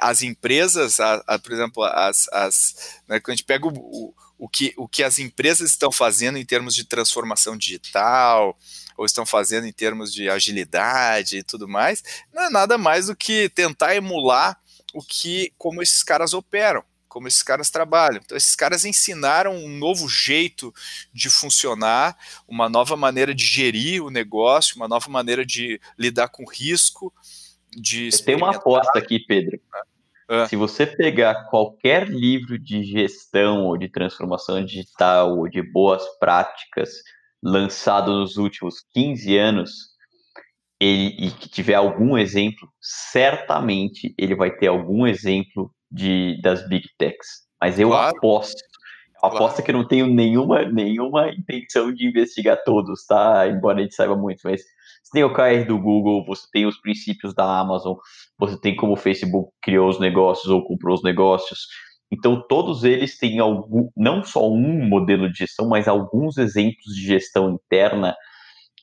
as 0.00 0.22
empresas, 0.22 1.00
a, 1.00 1.22
a, 1.26 1.38
por 1.38 1.52
exemplo, 1.52 1.82
as, 1.82 2.28
as 2.32 3.00
né, 3.08 3.20
quando 3.20 3.34
a 3.34 3.36
gente 3.36 3.44
pega 3.44 3.66
o, 3.66 3.70
o, 3.70 4.14
o, 4.38 4.48
que, 4.48 4.72
o 4.76 4.86
que 4.86 5.02
as 5.02 5.18
empresas 5.18 5.70
estão 5.70 5.90
fazendo 5.90 6.38
em 6.38 6.44
termos 6.44 6.74
de 6.74 6.84
transformação 6.84 7.56
digital, 7.56 8.56
ou 8.96 9.04
estão 9.04 9.26
fazendo 9.26 9.66
em 9.66 9.72
termos 9.72 10.12
de 10.12 10.28
agilidade 10.28 11.38
e 11.38 11.42
tudo 11.42 11.66
mais, 11.66 12.02
não 12.32 12.44
é 12.44 12.50
nada 12.50 12.78
mais 12.78 13.06
do 13.06 13.16
que 13.16 13.48
tentar 13.48 13.96
emular 13.96 14.60
o 14.94 15.02
que, 15.02 15.52
como 15.58 15.82
esses 15.82 16.02
caras 16.02 16.34
operam 16.34 16.84
como 17.12 17.28
esses 17.28 17.42
caras 17.42 17.68
trabalham. 17.68 18.22
Então, 18.24 18.38
esses 18.38 18.56
caras 18.56 18.86
ensinaram 18.86 19.54
um 19.54 19.68
novo 19.68 20.08
jeito 20.08 20.74
de 21.12 21.28
funcionar, 21.28 22.16
uma 22.48 22.70
nova 22.70 22.96
maneira 22.96 23.34
de 23.34 23.44
gerir 23.44 24.02
o 24.02 24.08
negócio, 24.08 24.76
uma 24.76 24.88
nova 24.88 25.10
maneira 25.10 25.44
de 25.44 25.78
lidar 25.98 26.28
com 26.28 26.48
risco. 26.48 27.12
De 27.76 28.10
Tem 28.24 28.36
uma 28.36 28.56
aposta 28.56 28.98
aqui, 28.98 29.18
Pedro. 29.20 29.58
Ah. 30.28 30.46
Se 30.46 30.56
você 30.56 30.86
pegar 30.86 31.46
qualquer 31.50 32.08
livro 32.08 32.58
de 32.58 32.82
gestão 32.84 33.66
ou 33.66 33.76
de 33.76 33.88
transformação 33.88 34.64
digital 34.64 35.38
ou 35.38 35.48
de 35.48 35.62
boas 35.62 36.02
práticas 36.18 36.90
lançado 37.42 38.12
nos 38.12 38.36
últimos 38.36 38.80
15 38.92 39.36
anos, 39.36 39.70
ele, 40.80 41.26
e 41.26 41.30
que 41.30 41.48
tiver 41.48 41.74
algum 41.74 42.16
exemplo, 42.16 42.68
certamente 42.80 44.14
ele 44.18 44.34
vai 44.34 44.50
ter 44.50 44.68
algum 44.68 45.06
exemplo 45.06 45.72
de, 45.90 46.40
das 46.42 46.66
Big 46.68 46.88
Techs. 46.98 47.42
Mas 47.60 47.78
eu 47.78 47.88
claro. 47.88 48.16
aposto, 48.16 48.62
claro. 49.20 49.36
aposto 49.36 49.62
que 49.62 49.70
eu 49.70 49.76
não 49.76 49.86
tenho 49.86 50.06
nenhuma, 50.06 50.64
nenhuma 50.64 51.28
intenção 51.30 51.92
de 51.92 52.06
investigar 52.06 52.62
todos, 52.64 53.06
tá? 53.06 53.46
Embora 53.48 53.78
a 53.78 53.82
gente 53.82 53.94
saiba 53.94 54.16
muito, 54.16 54.40
mas 54.44 54.62
tem 55.12 55.24
o 55.24 55.32
KR 55.32 55.66
do 55.66 55.78
Google, 55.78 56.24
você 56.24 56.46
tem 56.52 56.66
os 56.66 56.80
princípios 56.80 57.34
da 57.34 57.60
Amazon, 57.60 57.96
você 58.38 58.58
tem 58.60 58.74
como 58.74 58.94
o 58.94 58.96
Facebook 58.96 59.50
criou 59.62 59.88
os 59.88 60.00
negócios 60.00 60.48
ou 60.48 60.64
comprou 60.64 60.94
os 60.94 61.02
negócios. 61.02 61.60
Então, 62.10 62.42
todos 62.46 62.84
eles 62.84 63.18
têm 63.18 63.38
algum, 63.38 63.88
não 63.96 64.22
só 64.22 64.46
um 64.50 64.86
modelo 64.86 65.30
de 65.30 65.38
gestão, 65.38 65.68
mas 65.68 65.88
alguns 65.88 66.36
exemplos 66.36 66.94
de 66.94 67.06
gestão 67.06 67.52
interna 67.52 68.14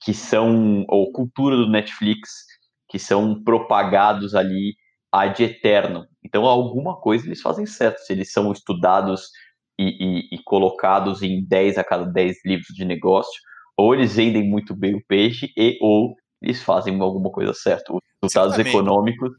que 0.04 0.14
são, 0.14 0.84
ou 0.88 1.12
cultura 1.12 1.56
do 1.56 1.70
Netflix, 1.70 2.46
que 2.90 2.98
são 2.98 3.44
propagados 3.44 4.34
ali 4.34 4.76
ad 5.12 5.44
eterno. 5.44 6.06
Então, 6.26 6.46
alguma 6.46 7.00
coisa 7.00 7.28
eles 7.28 7.42
fazem 7.42 7.66
certo. 7.66 8.00
Se 8.00 8.14
eles 8.14 8.32
são 8.32 8.52
estudados 8.52 9.30
e, 9.78 9.84
e, 9.84 10.36
e, 10.36 10.44
colocados 10.44 11.22
em 11.22 11.46
10 11.46 11.78
a 11.78 11.84
cada 11.84 12.06
10 12.06 12.38
livros 12.46 12.76
de 12.76 12.84
negócio, 12.84 13.40
ou 13.78 13.94
eles 13.94 14.16
vendem 14.16 14.44
muito 14.44 14.76
bem 14.76 14.96
o 14.96 15.06
peixe, 15.08 15.52
e 15.56 15.78
ou 15.82 16.16
eles 16.42 16.62
fazem 16.62 17.00
alguma 17.00 17.30
coisa 17.30 17.54
certa. 17.54 17.94
Os 17.94 18.02
resultados 18.22 18.58
econômicos 18.60 19.36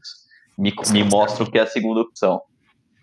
me, 0.57 0.73
me 0.91 1.03
mostram 1.03 1.49
que 1.49 1.57
é 1.57 1.61
a 1.61 1.67
segunda 1.67 2.01
opção. 2.01 2.41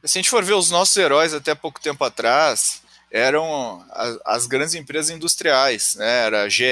Se 0.05 0.19
a 0.19 0.23
gente 0.23 0.31
for 0.31 0.45
ver 0.45 0.55
os 0.55 0.71
nossos 0.71 0.97
heróis 0.97 1.35
até 1.35 1.55
pouco 1.55 1.81
tempo 1.81 2.05
atrás, 2.05 2.83
eram 3.11 3.85
as, 3.91 4.19
as 4.25 4.47
grandes 4.47 4.75
empresas 4.75 5.11
industriais, 5.11 5.97
né? 5.97 6.27
Era 6.27 6.49
GE, 6.49 6.65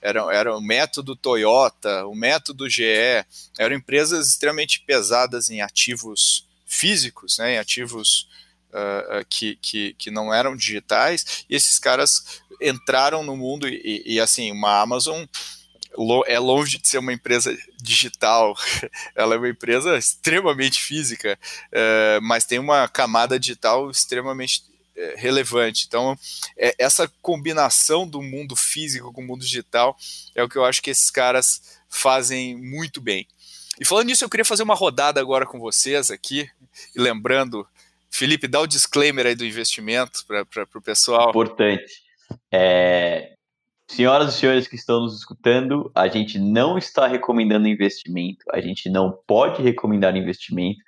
era, 0.00 0.32
era 0.32 0.56
o 0.56 0.60
método 0.60 1.14
Toyota, 1.14 2.06
o 2.06 2.14
método 2.14 2.68
GE, 2.68 3.24
eram 3.58 3.76
empresas 3.76 4.28
extremamente 4.28 4.80
pesadas 4.80 5.50
em 5.50 5.60
ativos 5.60 6.48
físicos, 6.66 7.38
né? 7.38 7.54
Em 7.54 7.58
ativos 7.58 8.28
uh, 8.70 9.24
que, 9.28 9.56
que, 9.56 9.94
que 9.94 10.10
não 10.10 10.32
eram 10.32 10.56
digitais, 10.56 11.44
e 11.48 11.54
esses 11.54 11.78
caras 11.78 12.42
entraram 12.60 13.22
no 13.22 13.36
mundo 13.36 13.68
e, 13.68 14.02
e 14.04 14.20
assim, 14.20 14.50
uma 14.50 14.80
Amazon 14.80 15.24
é 16.26 16.38
longe 16.38 16.78
de 16.78 16.88
ser 16.88 16.98
uma 16.98 17.12
empresa 17.12 17.56
digital, 17.80 18.54
ela 19.14 19.34
é 19.34 19.38
uma 19.38 19.48
empresa 19.48 19.96
extremamente 19.96 20.80
física, 20.80 21.38
uh, 21.68 22.22
mas 22.22 22.44
tem 22.44 22.58
uma 22.58 22.88
camada 22.88 23.38
digital 23.38 23.90
extremamente 23.90 24.62
é, 24.96 25.14
relevante. 25.16 25.86
Então, 25.88 26.16
é, 26.56 26.72
essa 26.78 27.10
combinação 27.20 28.06
do 28.06 28.22
mundo 28.22 28.54
físico 28.54 29.12
com 29.12 29.22
o 29.22 29.26
mundo 29.26 29.40
digital 29.40 29.96
é 30.36 30.42
o 30.42 30.48
que 30.48 30.56
eu 30.56 30.64
acho 30.64 30.80
que 30.80 30.90
esses 30.90 31.10
caras 31.10 31.80
fazem 31.88 32.56
muito 32.56 33.00
bem. 33.00 33.26
E 33.80 33.84
falando 33.84 34.06
nisso, 34.06 34.24
eu 34.24 34.30
queria 34.30 34.44
fazer 34.44 34.62
uma 34.62 34.74
rodada 34.74 35.20
agora 35.20 35.46
com 35.46 35.58
vocês 35.58 36.12
aqui, 36.12 36.48
lembrando, 36.94 37.66
Felipe, 38.08 38.46
dá 38.46 38.60
o 38.60 38.68
disclaimer 38.68 39.26
aí 39.26 39.34
do 39.34 39.44
investimento 39.44 40.24
para 40.26 40.68
o 40.76 40.80
pessoal. 40.80 41.30
Importante. 41.30 42.04
É, 42.52 43.34
senhoras 43.88 44.34
e 44.34 44.38
senhores 44.38 44.66
que 44.66 44.76
estão 44.76 45.00
nos 45.00 45.16
escutando, 45.16 45.90
a 45.94 46.08
gente 46.08 46.38
não 46.38 46.78
está 46.78 47.06
recomendando 47.06 47.68
investimento, 47.68 48.44
a 48.52 48.60
gente 48.60 48.88
não 48.88 49.16
pode 49.26 49.62
recomendar 49.62 50.16
investimento 50.16 50.78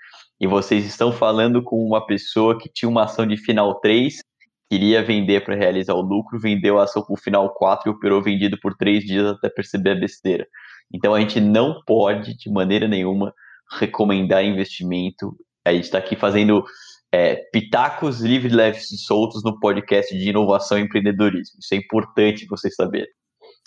e 0.40 0.46
vocês 0.46 0.84
estão 0.84 1.12
falando 1.12 1.62
com 1.62 1.76
uma 1.84 2.04
pessoa 2.04 2.58
que 2.58 2.68
tinha 2.68 2.88
uma 2.88 3.04
ação 3.04 3.26
de 3.26 3.36
final 3.36 3.80
3, 3.80 4.22
queria 4.70 5.02
vender 5.02 5.44
para 5.44 5.54
realizar 5.54 5.94
o 5.94 6.00
lucro, 6.00 6.38
vendeu 6.38 6.78
a 6.78 6.84
ação 6.84 7.02
por 7.02 7.18
final 7.18 7.54
4 7.54 7.88
e 7.88 7.94
operou 7.94 8.22
vendido 8.22 8.58
por 8.60 8.74
3 8.76 9.04
dias 9.04 9.26
até 9.26 9.48
perceber 9.48 9.90
a 9.92 10.00
besteira. 10.00 10.46
Então 10.92 11.14
a 11.14 11.20
gente 11.20 11.40
não 11.40 11.82
pode, 11.86 12.36
de 12.36 12.50
maneira 12.50 12.86
nenhuma, 12.86 13.32
recomendar 13.78 14.44
investimento. 14.44 15.36
A 15.64 15.72
gente 15.72 15.84
está 15.84 15.98
aqui 15.98 16.16
fazendo 16.16 16.64
é, 17.12 17.36
pitacos 17.52 18.20
livres, 18.20 18.52
leves 18.52 18.90
e 18.90 18.98
soltos 18.98 19.42
no 19.42 19.58
podcast 19.58 20.16
de 20.16 20.28
inovação 20.28 20.78
e 20.78 20.82
empreendedorismo. 20.82 21.58
Isso 21.58 21.74
é 21.74 21.76
importante 21.76 22.46
vocês 22.46 22.74
saberem. 22.74 23.08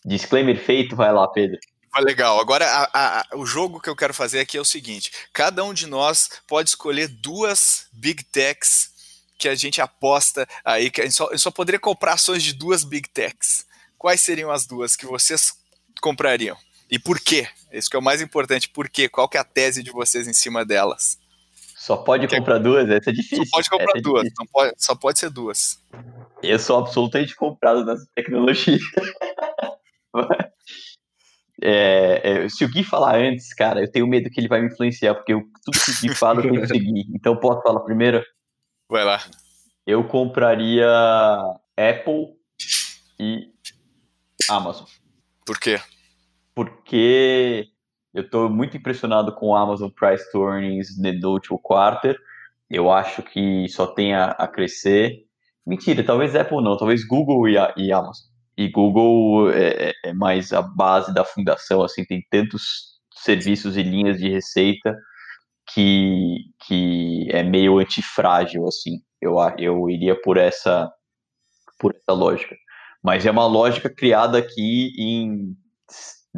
Disclaimer 0.05 0.57
feito, 0.57 0.95
vai 0.95 1.11
lá, 1.11 1.27
Pedro. 1.27 1.59
Legal. 1.97 2.39
Agora, 2.39 2.65
a, 2.65 3.19
a, 3.19 3.25
o 3.35 3.45
jogo 3.45 3.81
que 3.81 3.89
eu 3.89 3.95
quero 3.95 4.13
fazer 4.13 4.39
aqui 4.39 4.57
é 4.57 4.61
o 4.61 4.65
seguinte: 4.65 5.11
cada 5.33 5.63
um 5.63 5.73
de 5.73 5.87
nós 5.87 6.29
pode 6.47 6.69
escolher 6.69 7.07
duas 7.07 7.87
Big 7.91 8.23
Techs 8.25 8.91
que 9.37 9.47
a 9.47 9.55
gente 9.55 9.81
aposta 9.81 10.47
aí, 10.63 10.91
que 10.91 11.01
a 11.01 11.05
gente 11.05 11.15
só, 11.15 11.29
só 11.37 11.49
poderia 11.49 11.79
comprar 11.79 12.13
ações 12.13 12.43
de 12.43 12.53
duas 12.53 12.83
Big 12.83 13.09
Techs. 13.09 13.65
Quais 13.97 14.21
seriam 14.21 14.51
as 14.51 14.65
duas 14.65 14.95
que 14.95 15.05
vocês 15.05 15.53
comprariam? 16.01 16.57
E 16.89 16.97
por 16.97 17.19
quê? 17.19 17.47
Isso 17.71 17.89
que 17.89 17.95
é 17.95 17.99
o 17.99 18.03
mais 18.03 18.21
importante. 18.21 18.67
Por 18.69 18.89
quê? 18.89 19.07
Qual 19.07 19.29
que 19.29 19.37
é 19.37 19.39
a 19.39 19.43
tese 19.43 19.83
de 19.83 19.91
vocês 19.91 20.27
em 20.27 20.33
cima 20.33 20.65
delas? 20.65 21.18
Só 21.79 21.95
pode 21.95 22.27
comprar 22.27 22.57
duas? 22.57 22.89
Essa 22.89 23.09
é 23.09 23.13
difícil. 23.13 23.45
Só 23.45 23.51
pode 23.51 23.69
comprar 23.69 23.97
é 23.97 24.01
duas. 24.01 24.27
É 24.27 24.31
pode, 24.51 24.73
só 24.77 24.95
pode 24.95 25.17
ser 25.17 25.29
duas. 25.29 25.81
Eu 26.43 26.59
sou 26.59 26.77
absolutamente 26.77 27.33
comprado 27.37 27.85
nessa 27.85 28.05
tecnologia. 28.13 28.77
É, 31.61 32.21
é, 32.23 32.47
se 32.47 32.63
o 32.63 32.69
Gui 32.69 32.85
falar 32.85 33.17
antes, 33.17 33.53
cara, 33.53 33.81
eu 33.81 33.91
tenho 33.91 34.07
medo 34.07 34.29
que 34.29 34.39
ele 34.39 34.47
vai 34.47 34.61
me 34.61 34.67
influenciar, 34.67 35.13
porque 35.13 35.33
eu, 35.33 35.41
tudo 35.65 35.77
que 35.77 35.91
o 35.91 35.99
Gui 35.99 36.15
fala 36.15 36.39
eu 36.39 36.43
tenho 36.43 36.61
que 36.61 36.67
seguir. 36.67 37.05
Então 37.13 37.35
posso 37.35 37.61
falar 37.61 37.81
primeiro? 37.81 38.23
Vai 38.87 39.03
lá. 39.03 39.21
Eu 39.85 40.01
compraria 40.05 40.87
Apple 41.75 42.33
e 43.19 43.51
Amazon. 44.49 44.87
Por 45.45 45.59
quê? 45.59 45.81
Porque 46.55 47.67
eu 48.13 48.23
estou 48.23 48.49
muito 48.49 48.77
impressionado 48.77 49.33
com 49.35 49.47
o 49.47 49.55
Amazon 49.55 49.89
Price 49.89 50.25
Earnings 50.35 50.97
no 50.97 51.31
último 51.31 51.59
quarter. 51.59 52.17
Eu 52.69 52.91
acho 52.91 53.23
que 53.23 53.67
só 53.69 53.87
tem 53.87 54.13
a, 54.13 54.31
a 54.31 54.47
crescer. 54.47 55.25
Mentira, 55.65 56.03
talvez 56.03 56.35
Apple 56.35 56.63
não, 56.63 56.77
talvez 56.77 57.05
Google 57.05 57.47
e, 57.49 57.57
a, 57.57 57.73
e 57.77 57.91
Amazon 57.91 58.29
e 58.59 58.67
Google 58.67 59.49
é, 59.51 59.93
é, 60.03 60.13
mais 60.13 60.51
a 60.51 60.61
base 60.61 61.13
da 61.13 61.23
fundação, 61.23 61.81
assim, 61.81 62.03
tem 62.03 62.21
tantos 62.29 62.99
serviços 63.23 63.77
e 63.77 63.83
linhas 63.83 64.19
de 64.19 64.29
receita 64.29 64.97
que, 65.73 66.39
que 66.67 67.29
é 67.31 67.41
meio 67.41 67.79
antifrágil, 67.79 68.67
assim, 68.67 68.99
eu, 69.21 69.37
eu 69.57 69.89
iria 69.89 70.13
por 70.21 70.35
essa, 70.35 70.91
por 71.79 71.95
essa 71.95 72.11
lógica. 72.11 72.53
Mas 73.01 73.25
é 73.25 73.31
uma 73.31 73.47
lógica 73.47 73.89
criada 73.89 74.37
aqui 74.37 74.91
em 74.97 75.55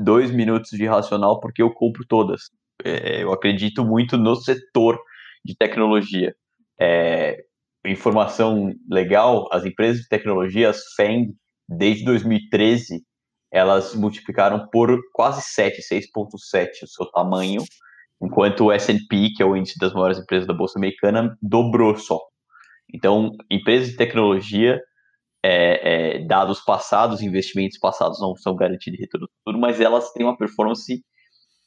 dois 0.03 0.31
minutos 0.31 0.71
de 0.71 0.85
racional, 0.85 1.39
porque 1.39 1.61
eu 1.61 1.71
compro 1.71 2.05
todas. 2.07 2.49
É, 2.83 3.23
eu 3.23 3.31
acredito 3.31 3.85
muito 3.85 4.17
no 4.17 4.35
setor 4.35 4.99
de 5.43 5.55
tecnologia. 5.55 6.35
É, 6.79 7.43
informação 7.85 8.73
legal, 8.89 9.47
as 9.51 9.65
empresas 9.65 10.03
de 10.03 10.07
tecnologia, 10.07 10.69
as 10.69 10.93
FANG, 10.95 11.33
desde 11.67 12.03
2013, 12.05 13.03
elas 13.51 13.95
multiplicaram 13.95 14.67
por 14.71 14.99
quase 15.13 15.41
7, 15.41 15.81
6,7 15.81 16.83
o 16.83 16.87
seu 16.87 17.05
tamanho, 17.07 17.63
enquanto 18.21 18.65
o 18.65 18.71
S&P, 18.71 19.31
que 19.35 19.43
é 19.43 19.45
o 19.45 19.55
índice 19.55 19.79
das 19.79 19.93
maiores 19.93 20.19
empresas 20.19 20.47
da 20.47 20.53
Bolsa 20.53 20.77
Americana, 20.77 21.37
dobrou 21.41 21.97
só. 21.97 22.19
Então, 22.93 23.31
empresas 23.49 23.89
de 23.89 23.97
tecnologia, 23.97 24.81
é, 25.43 26.17
é, 26.17 26.25
dados 26.25 26.61
passados, 26.61 27.21
investimentos 27.21 27.77
passados 27.77 28.19
não 28.19 28.35
são 28.35 28.55
garantidos 28.55 28.97
de 28.97 29.03
retorno 29.03 29.29
futuro, 29.39 29.59
mas 29.59 29.79
elas 29.81 30.11
têm 30.11 30.25
uma 30.25 30.37
performance 30.37 31.03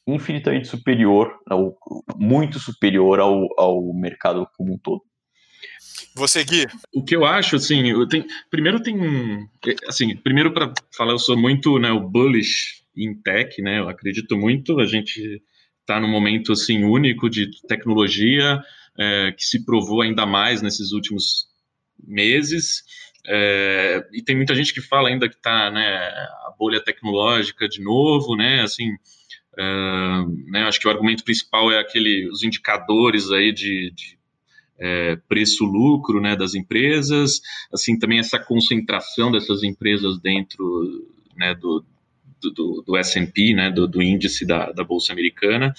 infinitamente 0.07 0.67
superior, 0.67 1.33
muito 2.15 2.59
superior 2.59 3.19
ao, 3.19 3.47
ao 3.57 3.93
mercado 3.93 4.47
como 4.55 4.73
um 4.73 4.77
todo. 4.77 5.01
Você, 6.15 6.43
Gui? 6.43 6.65
O 6.93 7.03
que 7.03 7.15
eu 7.15 7.25
acho, 7.25 7.55
assim, 7.55 7.89
eu 7.89 8.07
tenho, 8.07 8.25
primeiro 8.49 8.81
tem 8.81 8.99
um. 8.99 9.47
Assim, 9.87 10.15
primeiro 10.15 10.53
para 10.53 10.71
falar, 10.95 11.11
eu 11.11 11.19
sou 11.19 11.37
muito 11.37 11.79
né, 11.79 11.91
o 11.91 11.99
bullish 11.99 12.83
em 12.95 13.13
tech, 13.13 13.61
né? 13.61 13.79
Eu 13.79 13.89
acredito 13.89 14.37
muito, 14.37 14.79
a 14.79 14.85
gente 14.85 15.41
está 15.81 15.99
num 15.99 16.07
momento 16.07 16.51
assim 16.51 16.83
único 16.83 17.29
de 17.29 17.49
tecnologia 17.67 18.61
é, 18.97 19.31
que 19.31 19.43
se 19.43 19.65
provou 19.65 20.01
ainda 20.01 20.25
mais 20.25 20.61
nesses 20.61 20.91
últimos 20.91 21.47
meses. 22.07 22.83
É, 23.27 24.07
e 24.13 24.21
tem 24.21 24.35
muita 24.35 24.55
gente 24.55 24.73
que 24.73 24.81
fala 24.81 25.09
ainda 25.09 25.27
que 25.27 25.35
está 25.35 25.71
né, 25.71 25.85
a 25.85 26.53
bolha 26.57 26.83
tecnológica 26.83 27.67
de 27.67 27.81
novo, 27.81 28.35
né? 28.35 28.61
Assim, 28.61 28.91
é, 29.57 29.63
né, 30.47 30.63
acho 30.63 30.79
que 30.79 30.87
o 30.87 30.91
argumento 30.91 31.23
principal 31.23 31.71
é 31.71 31.79
aquele, 31.79 32.27
os 32.29 32.43
indicadores 32.43 33.31
aí 33.31 33.51
de, 33.51 33.91
de 33.95 34.17
é, 34.77 35.15
preço-lucro 35.27 36.21
né, 36.21 36.35
das 36.35 36.53
empresas, 36.53 37.41
assim 37.73 37.97
também 37.97 38.19
essa 38.19 38.37
concentração 38.37 39.31
dessas 39.31 39.63
empresas 39.63 40.19
dentro 40.19 41.07
né, 41.35 41.55
do, 41.55 41.83
do, 42.41 42.83
do 42.85 42.97
S&P, 42.97 43.53
né, 43.53 43.71
do, 43.71 43.87
do, 43.87 44.01
índice 44.01 44.45
da, 44.45 44.71
da 44.71 44.83
Bolsa 44.83 45.13
Americana, 45.13 45.73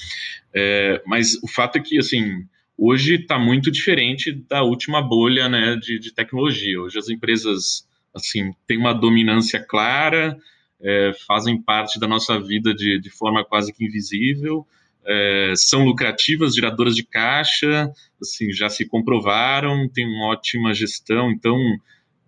é, 0.54 1.02
mas 1.06 1.34
o 1.42 1.48
fato 1.48 1.76
é 1.76 1.80
que, 1.80 1.98
assim, 1.98 2.46
hoje 2.76 3.16
está 3.16 3.38
muito 3.38 3.70
diferente 3.70 4.32
da 4.32 4.62
última 4.62 5.00
bolha 5.00 5.48
né, 5.48 5.76
de, 5.76 5.98
de, 5.98 6.12
tecnologia. 6.12 6.80
Hoje 6.80 6.98
as 6.98 7.08
empresas, 7.08 7.88
assim, 8.14 8.52
têm 8.66 8.78
uma 8.78 8.92
dominância 8.92 9.58
clara, 9.60 10.36
é, 10.80 11.12
fazem 11.26 11.60
parte 11.60 11.98
da 11.98 12.06
nossa 12.06 12.38
vida 12.38 12.74
de, 12.74 13.00
de 13.00 13.10
forma 13.10 13.44
quase 13.44 13.72
que 13.72 13.84
invisível, 13.84 14.66
é, 15.06 15.52
são 15.54 15.84
lucrativas, 15.84 16.54
geradoras 16.54 16.94
de 16.94 17.04
caixa, 17.04 17.90
assim, 18.20 18.52
já 18.52 18.68
se 18.68 18.86
comprovaram, 18.86 19.88
tem 19.88 20.04
uma 20.04 20.26
ótima 20.26 20.74
gestão, 20.74 21.30
então, 21.30 21.56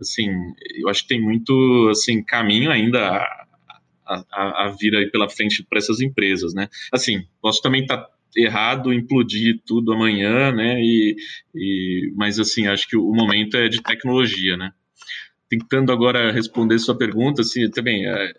assim, 0.01 0.29
eu 0.77 0.89
acho 0.89 1.03
que 1.03 1.09
tem 1.09 1.21
muito, 1.21 1.89
assim, 1.91 2.23
caminho 2.23 2.71
ainda 2.71 3.21
a, 4.07 4.25
a, 4.33 4.65
a 4.65 4.77
vir 4.79 4.95
aí 4.95 5.11
pela 5.11 5.29
frente 5.29 5.63
para 5.69 5.79
essas 5.79 6.01
empresas, 6.01 6.55
né? 6.55 6.69
Assim, 6.93 7.27
posso 7.43 7.61
também 7.61 7.83
estar 7.83 7.99
tá 7.99 8.11
errado, 8.37 8.93
implodir 8.93 9.61
tudo 9.67 9.93
amanhã, 9.93 10.53
né? 10.53 10.81
E, 10.81 11.17
e, 11.55 12.13
mas 12.17 12.39
assim, 12.39 12.67
acho 12.67 12.89
que 12.89 12.97
o 12.97 13.13
momento 13.13 13.57
é 13.57 13.69
de 13.69 13.83
tecnologia, 13.83 14.57
né? 14.57 14.73
Tentando 15.49 15.93
agora 15.93 16.31
responder 16.31 16.79
sua 16.79 16.97
pergunta, 16.97 17.43
assim, 17.43 17.71
também 17.71 18.07
é, 18.07 18.33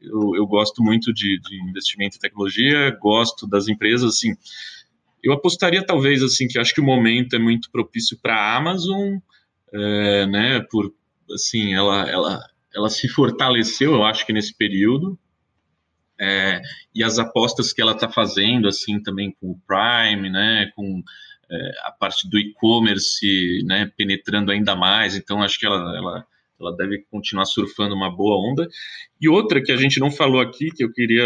eu, 0.00 0.34
eu 0.36 0.46
gosto 0.46 0.82
muito 0.82 1.12
de, 1.12 1.40
de, 1.40 1.62
investimento 1.68 2.16
em 2.16 2.20
tecnologia, 2.20 2.96
gosto 3.00 3.46
das 3.46 3.68
empresas, 3.68 4.14
assim, 4.14 4.34
eu 5.22 5.32
apostaria 5.32 5.84
talvez, 5.84 6.22
assim, 6.22 6.46
que 6.46 6.58
acho 6.58 6.74
que 6.74 6.80
o 6.80 6.84
momento 6.84 7.34
é 7.34 7.38
muito 7.38 7.70
propício 7.70 8.18
para 8.20 8.36
a 8.36 8.56
Amazon, 8.56 9.16
é, 9.72 10.26
né, 10.26 10.60
por, 10.70 10.94
assim, 11.32 11.74
ela, 11.74 12.08
ela, 12.08 12.40
ela 12.74 12.88
se 12.88 13.08
fortaleceu, 13.08 13.94
eu 13.94 14.04
acho 14.04 14.24
que 14.24 14.32
nesse 14.32 14.54
período, 14.54 15.18
é, 16.20 16.60
e 16.94 17.02
as 17.02 17.18
apostas 17.18 17.72
que 17.72 17.82
ela 17.82 17.92
está 17.92 18.08
fazendo, 18.08 18.68
assim, 18.68 19.02
também 19.02 19.34
com 19.40 19.50
o 19.50 19.60
Prime, 19.66 20.30
né, 20.30 20.70
com 20.74 21.02
é, 21.50 21.70
a 21.84 21.92
parte 21.92 22.28
do 22.28 22.38
e-commerce, 22.38 23.62
né, 23.66 23.90
penetrando 23.96 24.52
ainda 24.52 24.74
mais, 24.76 25.16
então 25.16 25.42
acho 25.42 25.58
que 25.58 25.66
ela, 25.66 25.96
ela 25.96 26.26
ela 26.60 26.74
deve 26.76 27.04
continuar 27.10 27.44
surfando 27.44 27.94
uma 27.94 28.14
boa 28.14 28.36
onda. 28.36 28.68
E 29.20 29.28
outra 29.28 29.62
que 29.62 29.72
a 29.72 29.76
gente 29.76 29.98
não 29.98 30.10
falou 30.10 30.40
aqui, 30.40 30.70
que 30.70 30.84
eu 30.84 30.92
queria 30.92 31.24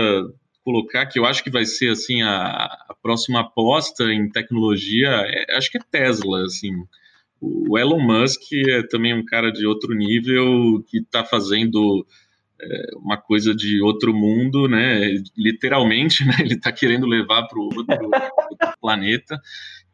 colocar, 0.65 1.07
que 1.07 1.19
eu 1.19 1.25
acho 1.25 1.43
que 1.43 1.51
vai 1.51 1.65
ser 1.65 1.91
assim 1.91 2.23
a, 2.23 2.65
a 2.89 2.95
próxima 3.01 3.41
aposta 3.41 4.05
em 4.05 4.31
tecnologia, 4.31 5.09
é, 5.09 5.57
acho 5.57 5.71
que 5.71 5.79
é 5.79 5.83
Tesla, 5.91 6.45
assim. 6.45 6.73
O 7.41 7.79
Elon 7.79 8.01
Musk 8.01 8.53
é 8.53 8.83
também 8.83 9.15
um 9.15 9.25
cara 9.25 9.53
de 9.53 9.65
outro 9.65 9.95
nível 9.95 10.85
que 10.89 10.99
está 10.99 11.25
fazendo 11.25 12.05
uma 12.97 13.17
coisa 13.17 13.55
de 13.55 13.81
outro 13.81 14.13
mundo, 14.15 14.69
né? 14.69 15.23
Literalmente, 15.37 16.25
né? 16.27 16.35
Ele 16.41 16.55
está 16.55 16.73
querendo 16.73 17.07
levar 17.07 17.47
para 17.47 17.59
o 17.59 17.65
outro, 17.65 18.11
planeta. 18.81 19.41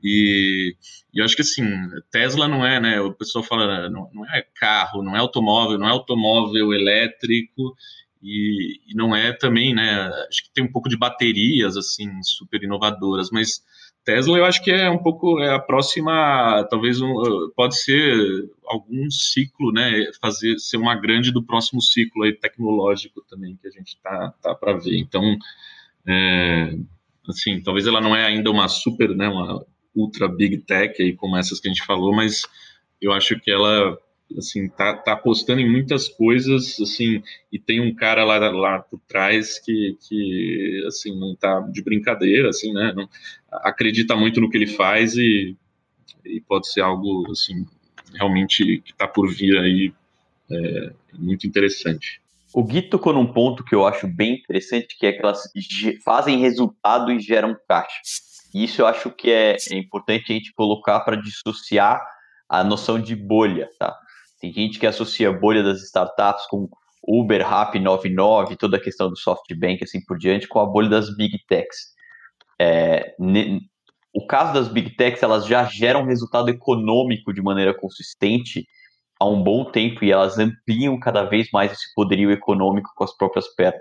E, 0.03 0.77
e, 1.13 1.19
eu 1.19 1.25
acho 1.25 1.37
que 1.37 1.43
assim, 1.43 1.65
Tesla 2.11 2.47
não 2.49 2.65
é, 2.65 2.81
né? 2.81 3.01
O 3.01 3.13
pessoal 3.13 3.45
fala, 3.45 3.89
não, 3.89 4.11
não 4.13 4.25
é 4.27 4.45
carro, 4.59 5.03
não 5.03 5.17
é 5.17 5.19
automóvel, 5.19 5.79
não 5.79 5.89
é 5.89 5.91
automóvel 5.91 6.73
elétrico 6.75 7.75
e, 8.23 8.81
e, 8.87 8.95
não 8.95 9.15
é 9.15 9.33
também, 9.33 9.75
né? 9.75 10.11
Acho 10.29 10.45
que 10.45 10.53
tem 10.55 10.65
um 10.65 10.73
pouco 10.73 10.89
de 10.89 10.97
baterias 10.97 11.77
assim 11.77 12.11
super 12.23 12.63
inovadoras, 12.63 13.31
mas 13.31 13.63
Tesla 14.05 14.37
eu 14.37 14.45
acho 14.45 14.63
que 14.63 14.71
é 14.71 14.91
um 14.91 14.99
pouco 14.99 15.41
é 15.41 15.55
a 15.55 15.59
próxima, 15.59 16.67
talvez 16.69 17.01
um, 17.01 17.15
pode 17.57 17.79
ser 17.79 18.51
algum 18.67 19.11
ciclo, 19.11 19.73
né? 19.73 20.11
Fazer 20.21 20.59
ser 20.59 20.77
uma 20.77 20.95
grande 20.95 21.33
do 21.33 21.43
próximo 21.43 21.81
ciclo 21.81 22.25
aí 22.25 22.33
tecnológico 22.33 23.23
também 23.29 23.57
que 23.57 23.67
a 23.67 23.71
gente 23.71 23.99
tá 24.03 24.35
tá 24.43 24.55
para 24.55 24.75
ver. 24.75 24.99
Então, 24.99 25.37
é, 26.07 26.77
assim, 27.29 27.63
talvez 27.63 27.87
ela 27.87 28.01
não 28.01 28.15
é 28.15 28.27
ainda 28.27 28.51
uma 28.51 28.69
super, 28.69 29.09
né? 29.17 29.29
Uma 29.29 29.65
ultra 29.95 30.29
big 30.29 30.59
tech 30.59 31.01
aí 31.01 31.15
como 31.15 31.37
essas 31.37 31.59
que 31.59 31.69
a 31.69 31.73
gente 31.73 31.87
falou, 31.87 32.15
mas 32.15 32.43
eu 33.01 33.13
acho 33.13 33.41
que 33.41 33.51
ela 33.51 33.97
assim 34.37 34.69
tá, 34.69 34.97
tá 34.97 35.13
apostando 35.13 35.61
em 35.61 35.71
muitas 35.71 36.09
coisas 36.09 36.81
assim 36.81 37.23
e 37.53 37.59
tem 37.59 37.81
um 37.81 37.95
cara 37.95 38.25
lá, 38.25 38.39
lá 38.51 38.79
por 38.81 39.01
trás 39.07 39.59
que, 39.59 39.97
que 40.09 40.85
assim 40.87 41.19
não 41.19 41.37
tá 41.37 41.61
de 41.61 41.83
brincadeira 41.83 42.49
assim 42.49 42.73
né 42.73 42.93
não, 42.95 43.09
acredita 43.51 44.17
muito 44.17 44.41
no 44.41 44.51
que 44.51 44.57
ele 44.57 44.67
faz 44.67 45.17
e, 45.17 45.57
e 46.25 46.41
pode 46.41 46.73
ser 46.73 46.81
algo 46.81 47.31
assim 47.31 47.67
realmente 48.15 48.81
que 48.85 48.93
está 48.93 49.07
por 49.07 49.29
vir 49.33 49.59
aí 49.59 49.93
é, 50.51 50.93
muito 51.19 51.47
interessante 51.47 52.21
o 52.55 52.63
Gui 52.63 52.83
tocou 52.83 53.13
num 53.13 53.27
ponto 53.27 53.65
que 53.65 53.75
eu 53.75 53.85
acho 53.85 54.07
bem 54.07 54.35
interessante, 54.35 54.97
que 54.97 55.07
é 55.07 55.13
que 55.13 55.21
elas 55.21 55.43
fazem 56.05 56.39
resultado 56.39 57.11
e 57.11 57.19
geram 57.19 57.57
caixa. 57.69 57.99
Isso 58.55 58.81
eu 58.81 58.87
acho 58.87 59.11
que 59.11 59.29
é, 59.29 59.57
é 59.73 59.77
importante 59.77 60.31
a 60.31 60.37
gente 60.37 60.53
colocar 60.53 61.01
para 61.01 61.17
dissociar 61.17 62.01
a 62.49 62.63
noção 62.63 63.01
de 63.01 63.17
bolha, 63.17 63.69
tá? 63.77 63.93
Tem 64.45 64.53
gente 64.53 64.79
que 64.79 64.87
associa 64.87 65.31
a 65.31 65.33
bolha 65.33 65.63
das 65.63 65.83
startups 65.85 66.47
com 66.49 66.69
Uber, 67.03 67.47
Rappi, 67.47 67.79
99, 67.79 68.57
toda 68.57 68.77
a 68.77 68.81
questão 68.81 69.09
do 69.09 69.17
SoftBank 69.17 69.83
assim 69.83 70.05
por 70.05 70.19
diante, 70.19 70.47
com 70.47 70.61
a 70.61 70.67
bolha 70.67 70.91
das 70.91 71.17
Big 71.17 71.39
Techs. 71.49 71.95
É, 72.61 73.15
ne, 73.19 73.61
o 74.15 74.27
caso 74.27 74.53
das 74.53 74.69
Big 74.69 74.97
Techs, 74.97 75.23
elas 75.23 75.47
já 75.47 75.65
geram 75.65 76.05
resultado 76.05 76.51
econômico 76.51 77.33
de 77.33 77.41
maneira 77.41 77.73
consistente 77.73 78.67
há 79.19 79.27
um 79.27 79.43
bom 79.43 79.65
tempo 79.71 80.05
e 80.05 80.13
elas 80.13 80.39
ampliam 80.39 81.01
cada 81.01 81.25
vez 81.25 81.49
mais 81.51 81.73
esse 81.73 81.95
poderio 81.95 82.31
econômico 82.31 82.91
com 82.95 83.05
as 83.05 83.17
próprias 83.17 83.49
pernas. 83.55 83.81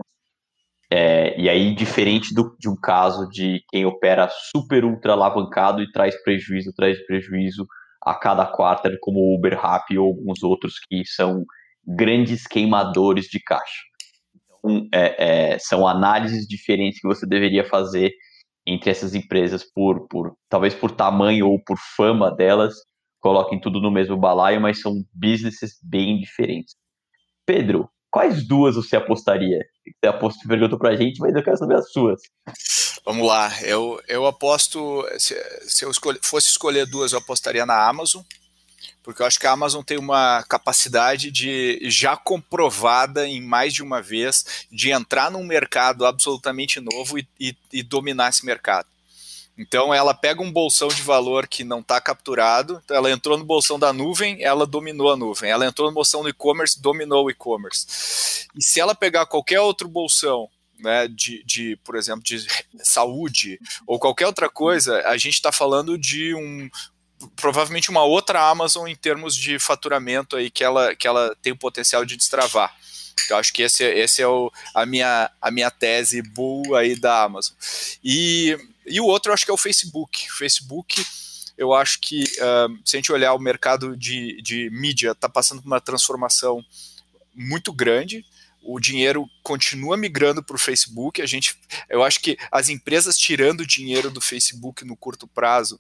É, 0.89 1.38
e 1.38 1.49
aí, 1.49 1.76
diferente 1.76 2.34
do, 2.34 2.55
de 2.57 2.70
um 2.70 2.76
caso 2.78 3.28
de 3.28 3.61
quem 3.70 3.86
opera 3.86 4.30
super 4.30 4.86
ultra 4.86 5.11
alavancado 5.11 5.82
e 5.82 5.91
traz 5.91 6.16
prejuízo, 6.24 6.72
traz 6.74 7.05
prejuízo 7.05 7.68
a 8.06 8.14
cada 8.16 8.45
quarter, 8.45 8.97
como 9.01 9.20
o 9.20 9.36
Uber 9.36 9.60
Rappi 9.60 9.97
ou 9.97 10.08
alguns 10.08 10.43
outros 10.43 10.76
que 10.89 11.04
são 11.06 11.45
grandes 11.86 12.47
queimadores 12.47 13.26
de 13.26 13.39
caixa. 13.39 13.82
Então, 14.45 14.88
é, 14.93 15.54
é, 15.54 15.60
são 15.60 15.88
análises 15.88 16.47
diferentes 16.47 16.99
que 16.99 17.08
você 17.08 17.26
deveria 17.26 17.64
fazer 17.64 18.12
entre 18.66 18.89
essas 18.89 19.14
empresas 19.14 19.64
por, 19.64 20.08
por 20.08 20.34
talvez 20.49 20.74
por 20.74 20.91
tamanho 20.91 21.47
ou 21.47 21.62
por 21.64 21.78
fama 21.95 22.34
delas, 22.34 22.74
coloquem 23.20 23.60
tudo 23.60 23.82
no 23.82 23.91
mesmo 23.91 24.18
balaio, 24.18 24.62
mas 24.62 24.82
são 24.82 25.04
businesses 25.14 25.78
bem 25.84 26.20
diferentes. 26.20 26.76
Pedro, 27.45 27.89
quais 28.10 28.47
duas 28.47 28.76
você 28.76 28.95
apostaria? 28.95 29.60
Você 29.86 30.08
aposto, 30.08 30.47
perguntou 30.47 30.80
pra 30.80 30.95
gente, 30.95 31.20
mas 31.20 31.36
eu 31.36 31.43
quero 31.43 31.58
saber 31.58 31.76
as 31.76 31.91
suas. 31.91 32.22
Vamos 33.06 33.28
lá, 33.28 33.62
eu, 33.64 34.01
eu 34.08 34.26
aposto, 34.26 35.06
se, 35.20 35.36
se 35.68 35.84
eu 35.84 35.91
escolhe, 35.91 36.20
fosse 36.22 36.47
escolher 36.47 36.86
duas, 36.86 37.12
eu 37.12 37.20
apostaria 37.20 37.66
na 37.66 37.86
Amazon, 37.86 38.22
porque 39.04 39.22
eu 39.22 39.26
acho 39.26 39.38
que 39.38 39.45
a 39.45 39.51
Amazon 39.51 39.84
tem 39.84 39.97
uma 39.97 40.41
capacidade 40.43 41.30
de 41.30 41.80
já 41.89 42.16
comprovada 42.16 43.28
em 43.28 43.41
mais 43.41 43.74
de 43.74 43.84
uma 43.84 44.01
vez 44.01 44.66
de 44.72 44.89
entrar 44.89 45.30
num 45.30 45.43
mercado 45.43 46.06
absolutamente 46.06 46.80
novo 46.80 47.20
e, 47.20 47.28
e, 47.38 47.58
e 47.74 47.84
dominar 47.84 48.30
esse 48.30 48.45
mercado. 48.45 48.88
Então 49.58 49.93
ela 49.93 50.14
pega 50.14 50.41
um 50.41 50.51
bolsão 50.51 50.88
de 50.88 51.01
valor 51.01 51.45
que 51.45 51.66
não 51.66 51.82
está 51.82 51.99
capturado, 51.99 52.82
então 52.84 52.95
ela 52.95 53.12
entrou 53.12 53.38
no 53.38 53.43
bolsão 53.43 53.78
da 53.78 53.91
nuvem, 53.91 54.41
ela 54.41 54.66
dominou 54.66 55.12
a 55.12 55.18
nuvem. 55.18 55.51
Ela 55.51 55.68
entrou 55.68 55.89
no 55.89 55.93
bolsão 55.93 56.24
do 56.24 56.30
e-commerce, 56.30 56.82
dominou 56.82 57.26
o 57.26 57.30
e-commerce. 57.30 58.47
E 58.56 58.64
se 58.64 58.80
ela 58.80 58.95
pegar 58.95 59.26
qualquer 59.26 59.60
outro 59.60 59.88
bolsão 59.89 60.49
né, 60.80 61.07
de, 61.07 61.43
de, 61.43 61.76
por 61.84 61.95
exemplo, 61.95 62.24
de 62.24 62.45
saúde 62.84 63.59
ou 63.88 63.99
qualquer 63.99 64.28
outra 64.28 64.49
coisa, 64.49 65.01
a 65.07 65.17
gente 65.17 65.36
está 65.36 65.51
falando 65.51 65.97
de 65.97 66.34
um 66.36 66.69
provavelmente 67.38 67.89
uma 67.89 68.03
outra 68.03 68.49
Amazon 68.49 68.88
em 68.88 68.95
termos 68.95 69.36
de 69.36 69.57
faturamento 69.57 70.36
aí 70.36 70.51
que 70.51 70.63
ela, 70.63 70.93
que 70.93 71.07
ela 71.07 71.36
tem 71.41 71.53
o 71.53 71.57
potencial 71.57 72.03
de 72.03 72.17
destravar. 72.17 72.76
Eu 73.30 73.38
acho 73.38 73.53
que 73.53 73.61
esse, 73.61 73.84
esse 73.84 74.21
é 74.21 74.28
o, 74.28 74.51
a, 74.74 74.86
minha, 74.86 75.32
a 75.41 75.51
minha 75.51 75.71
tese 75.71 76.21
bull 76.21 76.76
aí 76.76 76.95
da 76.95 77.24
Amazon. 77.24 77.55
E, 78.03 78.57
e 78.86 78.99
o 78.99 79.05
outro 79.05 79.30
eu 79.30 79.34
acho 79.34 79.45
que 79.45 79.51
é 79.51 79.53
o 79.53 79.57
Facebook. 79.57 80.28
O 80.30 80.36
Facebook, 80.36 81.05
eu 81.57 81.74
acho 81.74 81.99
que 81.99 82.24
uh, 82.24 82.78
se 82.84 82.95
a 82.95 82.97
gente 82.97 83.11
olhar 83.11 83.34
o 83.34 83.39
mercado 83.39 83.95
de, 83.95 84.41
de 84.41 84.69
mídia, 84.71 85.11
está 85.11 85.30
passando 85.30 85.61
por 85.61 85.67
uma 85.67 85.82
transformação 85.82 86.63
muito 87.34 87.71
grande. 87.71 88.26
O 88.64 88.80
dinheiro 88.80 89.30
continua 89.41 89.97
migrando 89.97 90.43
para 90.43 90.55
o 90.55 90.59
Facebook. 90.59 91.22
A 91.22 91.26
gente, 91.26 91.55
eu 91.89 92.03
acho 92.03 92.20
que 92.20 92.38
as 92.51 92.70
empresas 92.70 93.18
tirando 93.18 93.66
dinheiro 93.66 94.09
do 94.09 94.22
Facebook 94.22 94.86
no 94.86 94.95
curto 94.95 95.28
prazo 95.28 95.80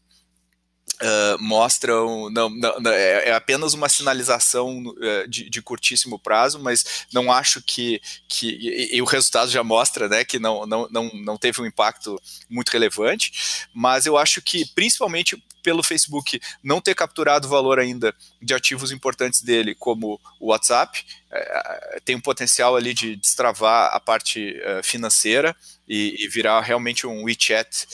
Uh, 1.01 1.41
mostram 1.41 2.29
não, 2.29 2.49
não, 2.49 2.91
é, 2.91 3.29
é, 3.29 3.33
apenas 3.33 3.73
uma 3.73 3.89
sinalização 3.89 4.77
uh, 4.79 5.27
de, 5.27 5.49
de, 5.49 5.61
curtíssimo 5.61 6.19
prazo, 6.19 6.59
mas 6.59 7.07
não 7.11 7.31
acho 7.31 7.61
que, 7.63 7.99
que 8.29 8.49
e, 8.49 8.97
e, 8.97 9.01
o 9.01 9.05
resultado 9.05 9.49
já 9.49 9.63
mostra 9.63 10.07
né, 10.07 10.23
que 10.23 10.37
não, 10.39 10.65
não, 10.67 10.87
não, 10.91 11.09
não 11.25 11.37
teve 11.37 11.61
um 11.61 11.65
impacto 11.65 12.21
muito 12.47 12.69
relevante, 12.69 13.67
mas 13.73 14.05
eu 14.05 14.17
acho 14.17 14.41
que 14.41 14.65
principalmente 14.75 15.43
pelo 15.63 15.81
Facebook 15.81 16.39
não 16.61 16.81
ter 16.81 16.93
capturado 16.93 17.47
valor 17.47 17.79
ainda 17.79 18.13
de 18.41 18.53
ativos 18.53 18.91
importantes 18.91 19.41
dele, 19.41 19.73
como 19.73 20.19
o 20.39 20.47
WhatsApp, 20.47 21.03
é, 21.31 22.01
tem 22.03 22.15
um 22.15 22.21
potencial 22.21 22.75
ali 22.75 22.93
de 22.93 23.15
destravar 23.15 23.89
a 23.93 23.99
parte 23.99 24.51
uh, 24.59 24.83
financeira 24.83 25.55
e, 25.87 26.27
virar 26.29 26.61
realmente 26.61 27.07
um 27.07 27.23
WeChat 27.23 27.87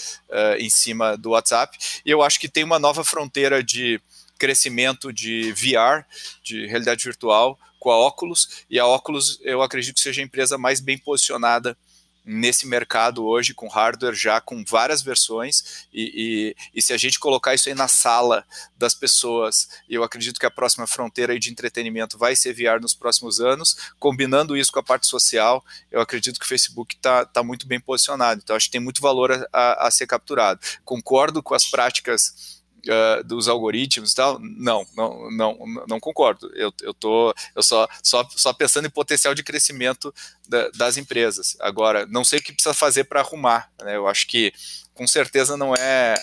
em 0.57 0.69
cima 0.69 1.17
do 1.17 1.31
WhatsApp. 1.31 1.77
E 2.05 2.09
eu 2.11 2.21
acho 2.21 2.39
que 2.39 2.47
tem 2.47 2.63
uma 2.63 2.79
nova 2.79 3.03
fronteira 3.03 3.63
de 3.63 3.99
crescimento 4.37 5.11
de 5.11 5.51
VR, 5.51 6.05
de 6.41 6.65
realidade 6.65 7.03
virtual, 7.03 7.59
com 7.79 7.91
a 7.91 8.07
Oculus, 8.07 8.65
e 8.69 8.77
a 8.79 8.85
Oculus 8.85 9.39
eu 9.41 9.61
acredito 9.61 9.95
que 9.95 10.01
seja 10.01 10.21
a 10.21 10.23
empresa 10.23 10.57
mais 10.57 10.79
bem 10.79 10.97
posicionada 10.97 11.77
nesse 12.25 12.67
mercado 12.67 13.25
hoje, 13.25 13.53
com 13.53 13.67
hardware 13.67 14.13
já 14.13 14.39
com 14.39 14.63
várias 14.63 15.01
versões, 15.01 15.87
e, 15.93 16.55
e, 16.73 16.79
e, 16.79 16.81
se 16.81 16.93
a 16.93 16.97
gente 16.97 17.19
colocar 17.19 17.53
isso 17.53 17.69
aí 17.69 17.75
na 17.75 17.87
sala 17.87 18.45
das 18.77 18.93
pessoas, 18.93 19.69
eu 19.89 20.03
acredito 20.03 20.39
que 20.39 20.45
a 20.45 20.51
próxima 20.51 20.85
fronteira 20.85 21.37
de 21.39 21.49
entretenimento 21.49 22.17
vai 22.17 22.35
ser 22.35 22.53
VR 22.53 22.81
nos 22.81 22.93
próximos 22.93 23.39
anos, 23.39 23.75
combinando 23.99 24.55
isso 24.55 24.71
com 24.71 24.79
a 24.79 24.83
parte 24.83 25.07
social, 25.07 25.63
eu 25.91 26.01
acredito 26.01 26.39
que 26.39 26.45
o 26.45 26.49
Facebook 26.49 26.95
está 26.95 27.25
tá 27.25 27.41
muito 27.43 27.67
bem 27.67 27.79
posicionado, 27.79 28.41
então 28.43 28.55
acho 28.55 28.67
que 28.67 28.71
tem 28.71 28.81
muito 28.81 29.01
valor 29.01 29.31
a, 29.31 29.47
a, 29.51 29.87
a 29.87 29.91
ser 29.91 30.07
capturado. 30.07 30.59
Concordo 30.85 31.41
com 31.41 31.53
as 31.53 31.65
práticas 31.65 32.58
uh, 32.87 33.23
dos 33.23 33.47
algoritmos 33.47 34.11
e 34.11 34.15
tal, 34.15 34.39
não, 34.39 34.85
não, 34.95 35.31
não, 35.31 35.57
não 35.87 35.99
concordo. 35.99 36.51
Eu, 36.55 36.73
eu 36.81 36.93
tô, 36.93 37.33
eu 37.55 37.63
só, 37.63 37.87
só, 38.03 38.27
só 38.35 38.53
pensando 38.53 38.87
em 38.87 38.91
potencial 38.91 39.33
de 39.33 39.43
crescimento 39.43 40.13
da, 40.47 40.69
das 40.71 40.97
empresas. 40.97 41.57
Agora, 41.59 42.05
não 42.05 42.23
sei 42.23 42.39
o 42.39 42.41
que 42.41 42.53
precisa 42.53 42.73
fazer 42.73 43.05
para 43.05 43.21
arrumar. 43.21 43.71
Né? 43.81 43.95
Eu 43.95 44.07
acho 44.07 44.27
que 44.27 44.53
com 44.93 45.07
certeza 45.07 45.55
não 45.55 45.73
é 45.73 46.15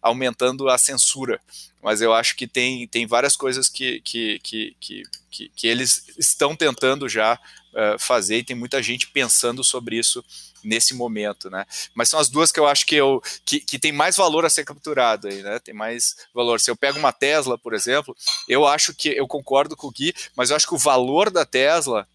aumentando 0.00 0.68
a 0.70 0.78
censura, 0.78 1.38
mas 1.82 2.00
eu 2.00 2.14
acho 2.14 2.34
que 2.34 2.46
tem, 2.46 2.88
tem 2.88 3.06
várias 3.06 3.36
coisas 3.36 3.68
que, 3.68 4.00
que, 4.00 4.38
que, 4.42 4.76
que, 4.80 5.48
que 5.54 5.66
eles 5.66 6.06
estão 6.18 6.56
tentando 6.56 7.08
já 7.10 7.34
uh, 7.34 7.98
fazer 7.98 8.38
e 8.38 8.44
tem 8.44 8.56
muita 8.56 8.82
gente 8.82 9.06
pensando 9.08 9.62
sobre 9.62 9.98
isso 9.98 10.24
nesse 10.66 10.94
momento, 10.94 11.48
né? 11.48 11.64
Mas 11.94 12.08
são 12.08 12.18
as 12.18 12.28
duas 12.28 12.50
que 12.50 12.58
eu 12.58 12.66
acho 12.66 12.84
que, 12.84 12.96
eu, 12.96 13.22
que, 13.44 13.60
que 13.60 13.78
tem 13.78 13.92
mais 13.92 14.16
valor 14.16 14.44
a 14.44 14.50
ser 14.50 14.64
capturado 14.64 15.28
aí, 15.28 15.42
né? 15.42 15.58
Tem 15.58 15.72
mais 15.72 16.16
valor. 16.34 16.60
Se 16.60 16.70
eu 16.70 16.76
pego 16.76 16.98
uma 16.98 17.12
Tesla, 17.12 17.56
por 17.56 17.72
exemplo, 17.72 18.16
eu 18.48 18.66
acho 18.66 18.94
que 18.94 19.10
eu 19.10 19.26
concordo 19.26 19.76
com 19.76 19.86
o 19.86 19.90
Gui, 19.90 20.12
mas 20.34 20.50
eu 20.50 20.56
acho 20.56 20.66
que 20.66 20.74
o 20.74 20.78
valor 20.78 21.30
da 21.30 21.44
Tesla 21.44 22.06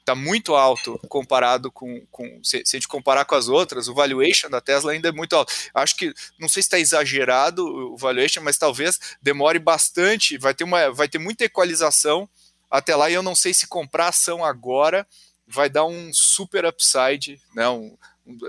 está 0.00 0.16
muito 0.16 0.56
alto 0.56 0.98
comparado 1.08 1.70
com, 1.70 2.04
com 2.10 2.40
se, 2.42 2.62
se, 2.64 2.76
a 2.76 2.78
gente 2.78 2.88
comparar 2.88 3.24
com 3.24 3.36
as 3.36 3.48
outras, 3.48 3.86
o 3.86 3.94
valuation 3.94 4.50
da 4.50 4.60
Tesla 4.60 4.90
ainda 4.90 5.08
é 5.08 5.12
muito 5.12 5.34
alto. 5.34 5.52
Acho 5.72 5.96
que 5.96 6.12
não 6.38 6.48
sei 6.48 6.60
se 6.60 6.66
está 6.66 6.78
exagerado 6.78 7.64
o 7.64 7.96
valuation, 7.96 8.42
mas 8.42 8.58
talvez 8.58 8.98
demore 9.22 9.60
bastante. 9.60 10.36
Vai 10.36 10.54
ter 10.54 10.64
uma, 10.64 10.90
vai 10.90 11.08
ter 11.08 11.18
muita 11.18 11.44
equalização 11.44 12.28
até 12.68 12.96
lá 12.96 13.08
e 13.08 13.14
eu 13.14 13.22
não 13.22 13.36
sei 13.36 13.54
se 13.54 13.66
comprar 13.66 14.08
ação 14.08 14.44
agora 14.44 15.06
vai 15.52 15.68
dar 15.68 15.84
um 15.84 16.10
super 16.12 16.64
upside, 16.64 17.38
né? 17.54 17.68
Um, 17.68 17.96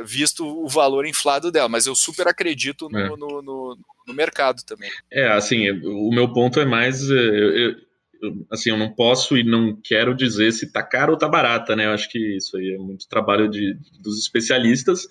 visto 0.06 0.46
o 0.46 0.68
valor 0.68 1.06
inflado 1.06 1.52
dela, 1.52 1.68
mas 1.68 1.88
eu 1.88 1.96
super 1.96 2.28
acredito 2.28 2.88
no, 2.90 3.00
é. 3.00 3.10
no, 3.10 3.42
no, 3.42 3.78
no, 4.08 4.14
mercado 4.14 4.64
também. 4.64 4.90
É, 5.12 5.28
assim, 5.30 5.70
o 5.72 6.12
meu 6.12 6.32
ponto 6.32 6.60
é 6.60 6.66
mais. 6.66 7.10
É, 7.10 7.14
eu, 7.14 7.76
eu, 8.22 8.46
assim, 8.52 8.70
eu 8.70 8.78
não 8.78 8.94
posso 8.94 9.38
e 9.38 9.44
não 9.44 9.76
quero 9.84 10.16
dizer 10.16 10.52
se 10.52 10.72
tá 10.72 10.84
caro 10.84 11.14
ou 11.14 11.18
tá 11.18 11.28
barata, 11.28 11.76
né? 11.76 11.86
Eu 11.86 11.92
acho 11.92 12.10
que 12.10 12.38
isso 12.38 12.56
aí 12.58 12.76
é 12.76 12.78
muito 12.78 13.08
trabalho 13.08 13.50
de, 13.50 13.76
dos 14.00 14.20
especialistas, 14.20 15.08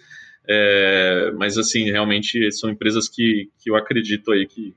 é, 0.49 1.33
mas 1.37 1.59
assim, 1.59 1.91
realmente 1.91 2.51
são 2.53 2.71
empresas 2.71 3.09
que, 3.09 3.51
que 3.59 3.71
eu 3.71 3.77
acredito 3.77 4.33
aí 4.33 4.47
que, 4.47 4.75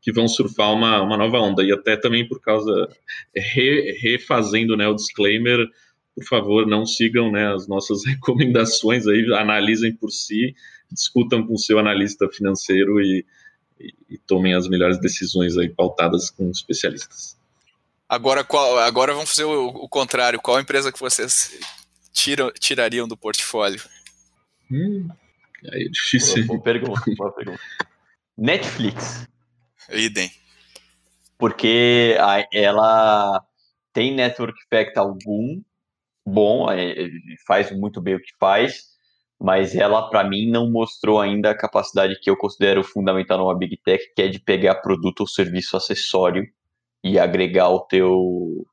que 0.00 0.12
vão 0.12 0.26
surfar 0.26 0.72
uma, 0.72 1.02
uma 1.02 1.16
nova 1.16 1.38
onda, 1.38 1.62
e 1.62 1.70
até 1.70 1.96
também 1.96 2.26
por 2.26 2.40
causa, 2.40 2.88
re, 3.34 3.92
refazendo 4.00 4.76
né, 4.76 4.88
o 4.88 4.94
disclaimer, 4.94 5.58
por 6.18 6.24
favor, 6.24 6.66
não 6.66 6.84
sigam 6.84 7.30
né, 7.30 7.52
as 7.54 7.68
nossas 7.68 8.04
recomendações 8.06 9.06
aí, 9.06 9.24
analisem 9.34 9.94
por 9.94 10.10
si, 10.10 10.54
discutam 10.90 11.46
com 11.46 11.54
o 11.54 11.58
seu 11.58 11.78
analista 11.78 12.28
financeiro 12.28 13.00
e, 13.00 13.24
e, 13.78 13.94
e 14.10 14.18
tomem 14.18 14.54
as 14.54 14.68
melhores 14.68 14.98
decisões 15.00 15.56
aí 15.56 15.68
pautadas 15.68 16.30
com 16.30 16.50
especialistas. 16.50 17.38
Agora, 18.08 18.42
qual, 18.42 18.78
agora 18.78 19.12
vamos 19.12 19.30
fazer 19.30 19.44
o, 19.44 19.68
o 19.68 19.88
contrário. 19.88 20.40
Qual 20.40 20.58
empresa 20.58 20.90
que 20.90 20.98
vocês 20.98 21.58
tiram, 22.10 22.50
tirariam 22.52 23.06
do 23.06 23.16
portfólio? 23.16 23.82
Hum, 24.70 25.08
aí 25.70 25.84
é 25.84 25.88
difícil. 25.88 26.46
Boa, 26.46 26.58
boa 26.58 26.62
pergunta, 26.62 27.02
boa 27.16 27.32
pergunta. 27.32 27.60
Netflix. 28.36 29.28
Idem. 29.90 30.30
Porque 31.36 32.16
ela 32.52 33.44
tem 33.92 34.14
network 34.14 34.58
effect 34.64 34.98
algum, 34.98 35.60
bom, 36.28 36.70
é, 36.70 37.06
é, 37.06 37.08
faz 37.46 37.70
muito 37.72 38.00
bem 38.00 38.14
o 38.14 38.20
que 38.20 38.32
faz, 38.38 38.82
mas 39.40 39.74
ela, 39.74 40.08
para 40.10 40.24
mim, 40.28 40.50
não 40.50 40.70
mostrou 40.70 41.20
ainda 41.20 41.50
a 41.50 41.56
capacidade 41.56 42.18
que 42.20 42.28
eu 42.28 42.36
considero 42.36 42.82
fundamental 42.84 43.38
numa 43.38 43.56
Big 43.56 43.76
Tech, 43.78 44.02
que 44.14 44.22
é 44.22 44.28
de 44.28 44.40
pegar 44.40 44.76
produto 44.76 45.20
ou 45.20 45.26
serviço 45.26 45.76
acessório 45.76 46.44
e 47.04 47.18
agregar 47.18 47.68
o 47.70 47.80
teu. 47.80 48.66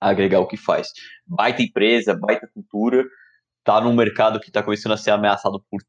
agregar 0.00 0.40
o 0.40 0.46
que 0.46 0.56
faz. 0.56 0.88
Baita 1.26 1.62
empresa, 1.62 2.14
baita 2.14 2.48
cultura, 2.52 3.04
tá 3.64 3.80
num 3.80 3.94
mercado 3.94 4.40
que 4.40 4.48
está 4.48 4.62
começando 4.62 4.92
a 4.92 4.96
ser 4.96 5.10
ameaçado 5.12 5.64
por 5.70 5.80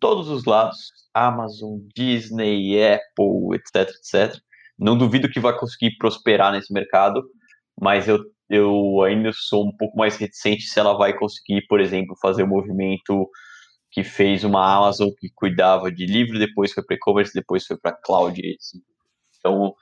todos 0.00 0.28
os 0.28 0.44
lados 0.44 0.92
Amazon, 1.14 1.78
Disney, 1.94 2.82
Apple, 2.82 3.54
etc, 3.54 3.90
etc. 3.94 4.40
Não 4.78 4.96
duvido 4.96 5.28
que 5.28 5.40
vai 5.40 5.56
conseguir 5.56 5.96
prosperar 5.98 6.52
nesse 6.52 6.72
mercado, 6.72 7.22
mas 7.80 8.08
eu 8.08 8.18
eu 8.50 9.02
ainda 9.02 9.30
sou 9.32 9.64
um 9.64 9.76
pouco 9.76 9.96
mais 9.96 10.16
reticente 10.16 10.64
se 10.64 10.78
ela 10.78 10.94
vai 10.94 11.16
conseguir, 11.16 11.64
por 11.68 11.80
exemplo, 11.80 12.16
fazer 12.20 12.42
o 12.42 12.46
um 12.46 12.48
movimento 12.48 13.30
que 13.92 14.02
fez 14.02 14.42
uma 14.42 14.76
Amazon 14.76 15.10
que 15.18 15.28
cuidava 15.32 15.90
de 15.90 16.04
livro, 16.04 16.38
depois 16.38 16.72
foi 16.72 16.82
para 16.84 16.96
e-commerce, 16.96 17.32
depois 17.32 17.64
foi 17.64 17.76
para 17.78 17.92
cloud. 17.92 18.40
Então, 19.38 19.74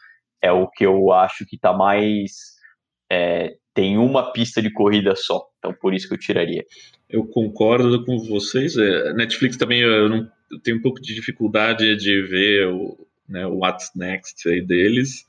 é 0.43 0.53
o 0.53 0.69
que 0.69 0.85
eu 0.85 1.13
acho 1.13 1.47
que 1.47 1.57
está 1.57 1.73
mais. 1.73 2.59
É, 3.11 3.57
tem 3.73 3.97
uma 3.97 4.33
pista 4.33 4.61
de 4.61 4.71
corrida 4.71 5.17
só, 5.17 5.47
então 5.59 5.73
por 5.73 5.95
isso 5.95 6.07
que 6.07 6.15
eu 6.15 6.19
tiraria. 6.19 6.65
Eu 7.09 7.27
concordo 7.27 8.05
com 8.05 8.19
vocês. 8.19 8.77
É, 8.77 9.15
Netflix 9.15 9.57
também 9.57 9.81
eu, 9.81 10.11
não, 10.11 10.31
eu 10.51 10.61
tenho 10.63 10.77
um 10.77 10.83
pouco 10.83 11.01
de 11.01 11.15
dificuldade 11.15 11.97
de 11.97 12.23
ver 12.23 12.69
o, 12.69 12.99
né, 13.27 13.47
o 13.47 13.59
What's 13.59 13.91
Next 13.97 14.47
aí 14.49 14.61
deles 14.61 15.28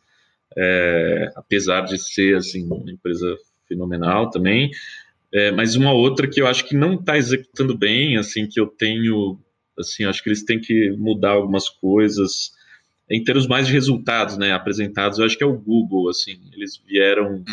é, 0.57 1.31
apesar 1.35 1.81
de 1.81 1.97
ser 1.97 2.37
assim 2.37 2.65
uma 2.65 2.91
empresa 2.91 3.37
fenomenal 3.67 4.29
também. 4.29 4.71
É, 5.31 5.51
mas 5.51 5.75
uma 5.75 5.93
outra 5.93 6.27
que 6.27 6.41
eu 6.41 6.47
acho 6.47 6.65
que 6.67 6.75
não 6.75 6.95
está 6.95 7.17
executando 7.17 7.77
bem, 7.77 8.17
assim, 8.17 8.47
que 8.47 8.59
eu 8.59 8.65
tenho, 8.65 9.39
assim, 9.77 10.03
acho 10.05 10.23
que 10.23 10.29
eles 10.29 10.43
têm 10.43 10.59
que 10.59 10.91
mudar 10.91 11.31
algumas 11.31 11.69
coisas 11.69 12.51
em 13.09 13.23
termos 13.23 13.47
mais 13.47 13.67
de 13.67 13.73
resultados, 13.73 14.37
né, 14.37 14.51
apresentados. 14.51 15.19
Eu 15.19 15.25
acho 15.25 15.37
que 15.37 15.43
é 15.43 15.47
o 15.47 15.57
Google, 15.57 16.09
assim, 16.09 16.39
eles 16.53 16.81
vieram, 16.83 17.33
uhum. 17.33 17.45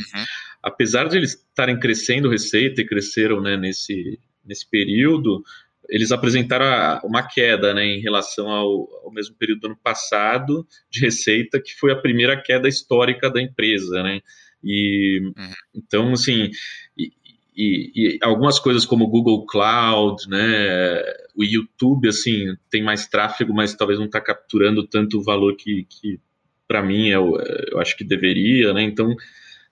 apesar 0.62 1.08
de 1.08 1.18
eles 1.18 1.32
estarem 1.32 1.78
crescendo 1.78 2.30
receita 2.30 2.80
e 2.80 2.86
cresceram, 2.86 3.40
né, 3.42 3.56
nesse 3.56 4.18
nesse 4.46 4.68
período, 4.68 5.42
eles 5.88 6.12
apresentaram 6.12 7.00
uma 7.04 7.26
queda 7.26 7.72
né, 7.74 7.84
em 7.84 8.00
relação 8.00 8.48
ao, 8.48 8.88
ao, 9.04 9.12
mesmo 9.12 9.34
período 9.36 9.60
do 9.60 9.66
ano 9.68 9.78
passado 9.82 10.66
de 10.90 11.00
receita, 11.00 11.60
que 11.60 11.74
foi 11.74 11.92
a 11.92 11.96
primeira 11.96 12.40
queda 12.40 12.68
histórica 12.68 13.30
da 13.30 13.40
empresa. 13.40 14.02
Né? 14.02 14.20
E, 14.62 15.20
uhum. 15.24 15.52
Então, 15.74 16.12
assim, 16.12 16.50
e, 16.96 17.12
e, 17.56 17.92
e, 17.94 18.18
algumas 18.22 18.58
coisas 18.58 18.84
como 18.84 19.04
o 19.04 19.08
Google 19.08 19.46
Cloud, 19.46 20.28
né, 20.28 21.02
o 21.34 21.44
YouTube, 21.44 22.08
assim, 22.08 22.56
tem 22.70 22.82
mais 22.82 23.06
tráfego, 23.06 23.54
mas 23.54 23.74
talvez 23.74 23.98
não 23.98 24.06
está 24.06 24.20
capturando 24.20 24.86
tanto 24.86 25.18
o 25.18 25.22
valor 25.22 25.56
que, 25.56 25.86
que 25.88 26.20
para 26.66 26.82
mim, 26.82 27.08
eu, 27.08 27.36
eu 27.70 27.80
acho 27.80 27.96
que 27.96 28.04
deveria. 28.04 28.72
Né? 28.72 28.82
Então, 28.82 29.14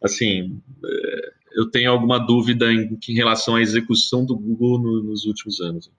assim, 0.03 0.61
é, 0.85 1.33
eu 1.57 1.71
tenho 1.71 1.91
alguma 1.91 2.19
dúvida 2.19 2.73
em, 2.73 2.99
em 3.09 3.15
relação 3.15 3.57
à 3.57 3.63
execução 3.63 4.25
do 4.25 4.37
Google 4.37 4.81
no, 4.81 5.03
nos 5.03 5.25
últimos 5.25 5.61
anos. 5.61 5.91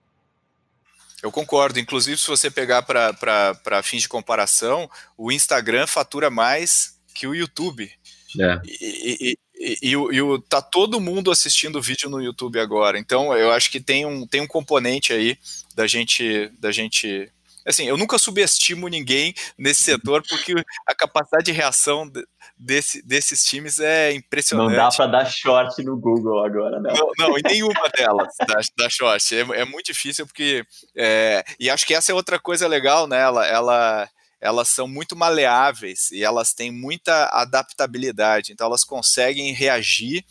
Eu 1.22 1.32
concordo. 1.32 1.78
Inclusive, 1.78 2.20
se 2.20 2.26
você 2.26 2.50
pegar 2.50 2.82
para 2.82 3.82
fins 3.82 4.02
de 4.02 4.08
comparação, 4.08 4.90
o 5.16 5.32
Instagram 5.32 5.86
fatura 5.86 6.30
mais 6.30 6.98
que 7.14 7.26
o 7.26 7.34
YouTube. 7.34 7.90
É. 8.38 8.60
E, 8.64 9.16
e, 9.30 9.38
e, 9.58 9.90
e, 9.90 9.94
e, 9.94 10.42
tá 10.48 10.60
todo 10.60 11.00
mundo 11.00 11.30
assistindo 11.30 11.80
vídeo 11.80 12.10
no 12.10 12.22
YouTube 12.22 12.60
agora. 12.60 12.98
Então, 12.98 13.34
eu 13.34 13.50
acho 13.52 13.70
que 13.70 13.80
tem 13.80 14.04
um, 14.04 14.26
tem 14.26 14.40
um 14.40 14.46
componente 14.46 15.12
aí 15.12 15.38
da 15.74 15.86
gente, 15.86 16.50
da 16.58 16.70
gente 16.70 17.30
assim, 17.66 17.84
eu 17.84 17.96
nunca 17.96 18.18
subestimo 18.18 18.88
ninguém 18.88 19.34
nesse 19.58 19.82
setor, 19.82 20.22
porque 20.28 20.54
a 20.86 20.94
capacidade 20.94 21.44
de 21.44 21.52
reação 21.52 22.10
desse, 22.56 23.02
desses 23.02 23.44
times 23.44 23.80
é 23.80 24.12
impressionante. 24.12 24.70
Não 24.70 24.76
dá 24.76 24.88
para 24.88 25.06
dar 25.06 25.24
short 25.26 25.82
no 25.82 25.96
Google 25.96 26.44
agora, 26.44 26.80
né? 26.80 26.92
Não, 26.96 27.10
não, 27.18 27.38
em 27.38 27.42
nenhuma 27.42 27.88
delas 27.96 28.34
da, 28.46 28.60
da 28.78 28.88
short. 28.88 29.34
É, 29.34 29.40
é, 29.40 29.64
muito 29.64 29.86
difícil, 29.86 30.26
porque. 30.26 30.64
É, 30.96 31.44
e 31.58 31.68
acho 31.68 31.86
que 31.86 31.94
essa 31.94 32.12
é 32.12 32.14
outra 32.14 32.38
coisa 32.38 32.68
legal, 32.68 33.06
né? 33.06 33.20
Ela, 33.20 33.46
ela, 33.46 34.08
elas 34.40 34.68
são 34.68 34.86
muito 34.86 35.16
maleáveis 35.16 36.10
e 36.10 36.22
elas 36.22 36.52
têm 36.52 36.70
muita 36.70 37.26
adaptabilidade, 37.32 38.52
então 38.52 38.66
elas 38.66 38.84
conseguem 38.84 39.52
reagir 39.52 40.24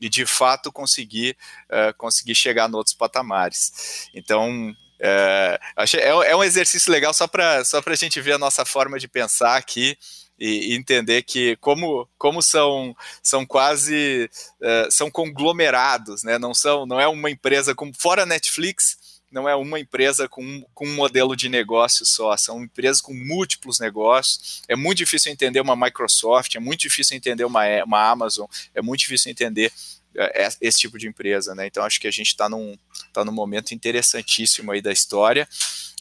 e 0.00 0.08
de 0.08 0.24
fato 0.24 0.70
conseguir, 0.70 1.36
uh, 1.64 1.96
conseguir 1.96 2.34
chegar 2.34 2.70
em 2.70 2.74
outros 2.74 2.94
patamares. 2.94 4.08
Então, 4.14 4.72
é, 5.00 5.60
é, 6.00 6.36
um 6.36 6.42
exercício 6.42 6.90
legal 6.90 7.14
só 7.14 7.26
para 7.26 7.64
só 7.64 7.80
a 7.84 7.94
gente 7.94 8.20
ver 8.20 8.32
a 8.32 8.38
nossa 8.38 8.64
forma 8.64 8.98
de 8.98 9.06
pensar 9.06 9.56
aqui 9.56 9.96
e, 10.38 10.74
entender 10.74 11.22
que 11.22 11.56
como, 11.56 12.08
como 12.16 12.40
são, 12.40 12.96
são 13.22 13.44
quase 13.44 14.30
uh, 14.60 14.90
são 14.90 15.10
conglomerados, 15.10 16.22
né? 16.22 16.38
Não 16.38 16.54
são, 16.54 16.86
não 16.86 17.00
é 17.00 17.08
uma 17.08 17.30
empresa 17.30 17.74
como 17.74 17.92
fora 17.98 18.24
Netflix, 18.24 19.22
não 19.30 19.48
é 19.48 19.54
uma 19.54 19.78
empresa 19.78 20.28
com, 20.28 20.64
com 20.72 20.86
um 20.86 20.94
modelo 20.94 21.36
de 21.36 21.48
negócio 21.48 22.06
só, 22.06 22.36
são 22.36 22.62
empresas 22.62 23.00
com 23.00 23.12
múltiplos 23.12 23.78
negócios. 23.78 24.62
É 24.68 24.76
muito 24.76 24.98
difícil 24.98 25.30
entender 25.30 25.60
uma 25.60 25.76
Microsoft, 25.76 26.54
é 26.54 26.60
muito 26.60 26.80
difícil 26.80 27.16
entender 27.16 27.44
uma, 27.44 27.64
uma 27.84 28.10
Amazon, 28.10 28.46
é 28.74 28.80
muito 28.80 29.00
difícil 29.00 29.30
entender 29.30 29.72
é, 30.16 30.48
esse 30.60 30.78
tipo 30.78 30.98
de 30.98 31.06
empresa, 31.06 31.54
né? 31.54 31.66
Então 31.66 31.84
acho 31.84 32.00
que 32.00 32.08
a 32.08 32.10
gente 32.10 32.28
está 32.28 32.48
num, 32.48 32.76
tá 33.12 33.24
num 33.24 33.32
momento 33.32 33.74
interessantíssimo 33.74 34.72
aí 34.72 34.80
da 34.80 34.92
história. 34.92 35.48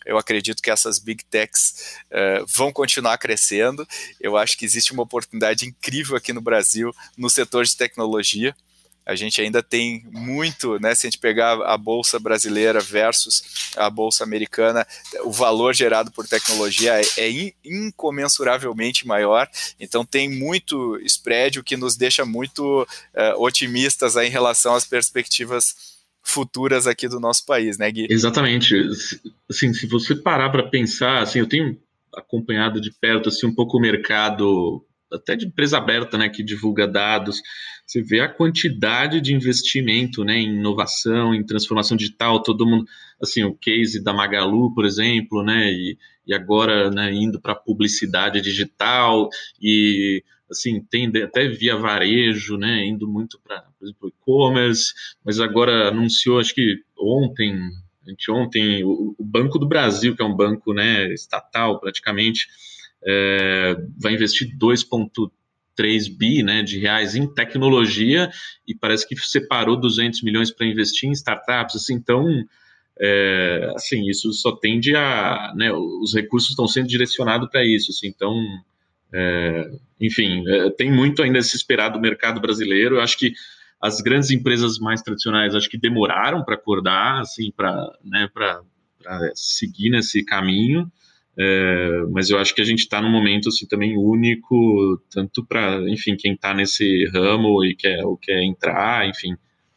Eu 0.05 0.17
acredito 0.17 0.61
que 0.61 0.71
essas 0.71 0.99
big 0.99 1.23
techs 1.25 1.97
uh, 2.11 2.45
vão 2.47 2.71
continuar 2.71 3.17
crescendo. 3.17 3.85
Eu 4.21 4.37
acho 4.37 4.57
que 4.57 4.63
existe 4.63 4.93
uma 4.93 5.03
oportunidade 5.03 5.65
incrível 5.65 6.15
aqui 6.15 6.31
no 6.31 6.39
Brasil 6.39 6.95
no 7.17 7.29
setor 7.29 7.65
de 7.65 7.75
tecnologia. 7.75 8.55
A 9.07 9.15
gente 9.15 9.41
ainda 9.41 9.63
tem 9.63 10.05
muito, 10.11 10.77
né? 10.79 10.93
Se 10.93 11.07
a 11.07 11.09
gente 11.09 11.17
pegar 11.19 11.53
a 11.61 11.77
bolsa 11.77 12.19
brasileira 12.19 12.81
versus 12.81 13.71
a 13.77 13.89
bolsa 13.89 14.25
americana, 14.25 14.85
o 15.23 15.31
valor 15.31 15.73
gerado 15.73 16.11
por 16.11 16.27
tecnologia 16.27 16.99
é, 16.99 17.05
é 17.17 17.53
incomensuravelmente 17.63 19.07
maior. 19.07 19.49
Então 19.79 20.05
tem 20.05 20.29
muito 20.29 20.99
spread, 21.03 21.57
o 21.57 21.63
que 21.63 21.77
nos 21.77 21.95
deixa 21.95 22.25
muito 22.25 22.83
uh, 22.83 23.41
otimistas 23.41 24.17
em 24.17 24.29
relação 24.29 24.75
às 24.75 24.83
perspectivas 24.83 25.96
futuras 26.27 26.85
aqui 26.85 27.07
do 27.07 27.19
nosso 27.19 27.45
país, 27.45 27.77
né, 27.77 27.89
Gui? 27.91 28.07
Exatamente. 28.09 28.75
Assim, 29.49 29.73
se 29.73 29.87
você 29.87 30.13
parar 30.13 30.49
para 30.49 30.63
pensar, 30.63 31.21
assim, 31.21 31.39
eu 31.39 31.47
tenho 31.47 31.77
acompanhado 32.13 32.81
de 32.81 32.91
perto 32.91 33.29
assim 33.29 33.47
um 33.47 33.53
pouco 33.53 33.77
o 33.77 33.81
mercado 33.81 34.83
até 35.11 35.35
de 35.37 35.45
empresa 35.45 35.77
aberta, 35.77 36.17
né, 36.17 36.27
que 36.27 36.43
divulga 36.43 36.85
dados. 36.85 37.41
Você 37.85 38.01
vê 38.01 38.19
a 38.19 38.27
quantidade 38.27 39.21
de 39.21 39.33
investimento, 39.33 40.25
né, 40.25 40.35
em 40.35 40.57
inovação, 40.57 41.33
em 41.33 41.45
transformação 41.45 41.95
digital, 41.95 42.43
todo 42.43 42.65
mundo, 42.65 42.85
assim, 43.21 43.43
o 43.45 43.55
case 43.55 44.03
da 44.03 44.11
Magalu, 44.11 44.73
por 44.73 44.85
exemplo, 44.85 45.43
né, 45.43 45.71
e, 45.71 45.97
e 46.25 46.33
agora, 46.33 46.91
né, 46.91 47.13
indo 47.13 47.39
para 47.39 47.55
publicidade 47.55 48.41
digital 48.41 49.29
e 49.61 50.21
assim, 50.49 50.81
tem 50.81 51.11
até 51.21 51.47
via 51.47 51.75
varejo, 51.75 52.57
né, 52.57 52.85
indo 52.85 53.07
muito 53.07 53.39
para, 53.39 53.61
por 53.77 53.85
exemplo, 53.85 54.09
e-commerce, 54.09 54.93
mas 55.23 55.39
agora 55.39 55.89
anunciou, 55.89 56.39
acho 56.39 56.53
que 56.53 56.81
ontem, 56.97 57.59
anteontem, 58.07 58.83
o, 58.83 59.15
o 59.17 59.23
Banco 59.23 59.59
do 59.59 59.67
Brasil, 59.67 60.15
que 60.15 60.21
é 60.21 60.25
um 60.25 60.35
banco, 60.35 60.73
né, 60.73 61.13
estatal 61.13 61.79
praticamente, 61.79 62.47
é, 63.05 63.75
vai 63.97 64.13
investir 64.13 64.57
2,3 64.57 66.17
bi, 66.17 66.41
né, 66.43 66.63
de 66.63 66.79
reais 66.79 67.15
em 67.15 67.31
tecnologia 67.31 68.29
e 68.65 68.73
parece 68.73 69.07
que 69.07 69.15
separou 69.17 69.79
200 69.79 70.23
milhões 70.23 70.49
para 70.49 70.65
investir 70.65 71.09
em 71.09 71.11
startups, 71.11 71.75
assim, 71.75 71.95
então, 71.95 72.25
é, 72.99 73.71
assim, 73.75 74.09
isso 74.09 74.31
só 74.31 74.53
tende 74.53 74.95
a, 74.95 75.53
né, 75.55 75.73
os 75.73 76.15
recursos 76.15 76.51
estão 76.51 76.67
sendo 76.67 76.87
direcionados 76.87 77.49
para 77.49 77.65
isso, 77.65 77.91
assim, 77.91 78.07
então 78.07 78.33
é, 79.13 79.69
enfim, 79.99 80.43
é, 80.47 80.69
tem 80.71 80.91
muito 80.91 81.21
ainda 81.21 81.39
a 81.39 81.41
se 81.41 81.55
esperar 81.55 81.89
do 81.89 81.99
mercado 81.99 82.39
brasileiro. 82.39 82.95
Eu 82.95 83.01
acho 83.01 83.17
que 83.17 83.33
as 83.81 84.01
grandes 84.01 84.31
empresas 84.31 84.79
mais 84.79 85.01
tradicionais 85.01 85.55
acho 85.55 85.69
que 85.69 85.77
demoraram 85.77 86.43
para 86.43 86.55
acordar, 86.55 87.21
assim, 87.21 87.51
para 87.51 87.91
né, 88.03 88.29
seguir 89.35 89.89
nesse 89.89 90.23
caminho. 90.23 90.91
É, 91.39 92.03
mas 92.09 92.31
eu 92.31 92.39
acho 92.39 92.55
que 92.55 92.61
a 92.61 92.65
gente 92.65 92.79
está 92.79 92.99
num 92.99 93.11
momento 93.11 93.49
assim 93.49 93.67
também 93.67 93.95
único, 93.95 94.99
tanto 95.11 95.45
para, 95.45 95.79
enfim, 95.87 96.15
quem 96.17 96.33
está 96.33 96.51
nesse 96.51 97.05
ramo 97.13 97.63
e 97.63 97.75
quer, 97.75 98.03
ou 98.03 98.17
quer 98.17 98.41
entrar, 98.43 99.07
enfim, 99.07 99.35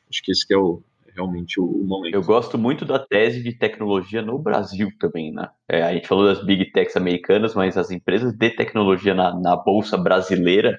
acho 0.08 0.22
que 0.22 0.32
esse 0.32 0.46
que 0.46 0.54
é 0.54 0.56
o, 0.56 0.82
realmente 1.20 1.60
o, 1.60 1.64
o, 1.64 1.86
momento. 1.86 2.14
Eu 2.14 2.22
gosto 2.22 2.56
muito 2.56 2.84
da 2.84 2.98
tese 2.98 3.42
de 3.42 3.52
tecnologia 3.52 4.22
no 4.22 4.38
Brasil 4.38 4.90
também, 4.98 5.32
né? 5.32 5.48
É, 5.68 5.82
a 5.82 5.92
gente 5.92 6.08
falou 6.08 6.24
das 6.24 6.44
big 6.44 6.72
techs 6.72 6.96
americanas, 6.96 7.54
mas 7.54 7.76
as 7.76 7.90
empresas 7.90 8.32
de 8.32 8.50
tecnologia 8.50 9.14
na, 9.14 9.38
na 9.38 9.56
bolsa 9.56 9.96
brasileira 9.96 10.78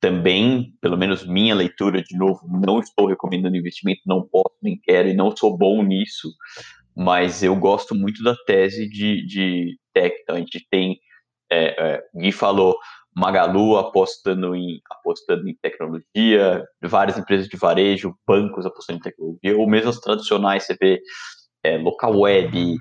também, 0.00 0.74
pelo 0.80 0.96
menos 0.96 1.26
minha 1.26 1.54
leitura, 1.54 2.02
de 2.02 2.16
novo, 2.16 2.40
não 2.48 2.80
estou 2.80 3.06
recomendando 3.06 3.56
investimento, 3.56 4.02
não 4.06 4.26
posso, 4.26 4.54
nem 4.62 4.78
quero 4.78 5.08
e 5.08 5.14
não 5.14 5.34
sou 5.34 5.56
bom 5.56 5.82
nisso, 5.82 6.28
mas 6.94 7.42
eu 7.42 7.56
gosto 7.56 7.94
muito 7.94 8.22
da 8.22 8.34
tese 8.46 8.88
de, 8.88 9.26
de 9.26 9.78
tech. 9.92 10.14
Então, 10.22 10.36
a 10.36 10.38
gente 10.38 10.66
tem, 10.70 10.98
é, 11.50 11.94
é, 11.94 12.02
Gui 12.14 12.32
falou, 12.32 12.76
Magalu 13.16 13.78
apostando 13.78 14.54
em, 14.54 14.80
apostando 14.90 15.48
em 15.48 15.56
tecnologia, 15.62 16.62
várias 16.82 17.16
empresas 17.16 17.48
de 17.48 17.56
varejo, 17.56 18.14
bancos 18.26 18.66
apostando 18.66 18.98
em 18.98 19.02
tecnologia, 19.02 19.56
ou 19.56 19.66
mesmo 19.66 19.88
as 19.88 19.98
tradicionais, 19.98 20.66
você 20.66 20.76
vê 20.78 21.00
é, 21.64 21.78
Local 21.78 22.20
Web, 22.20 22.76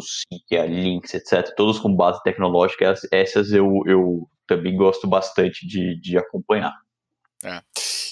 Sync, 0.00 0.56
a 0.56 0.66
Links, 0.66 1.14
etc., 1.14 1.52
todos 1.56 1.80
com 1.80 1.94
base 1.94 2.22
tecnológica, 2.22 2.94
essas 3.12 3.50
eu, 3.50 3.82
eu 3.86 4.28
também 4.46 4.76
gosto 4.76 5.08
bastante 5.08 5.66
de, 5.66 6.00
de 6.00 6.16
acompanhar. 6.16 6.72
É. 7.46 7.62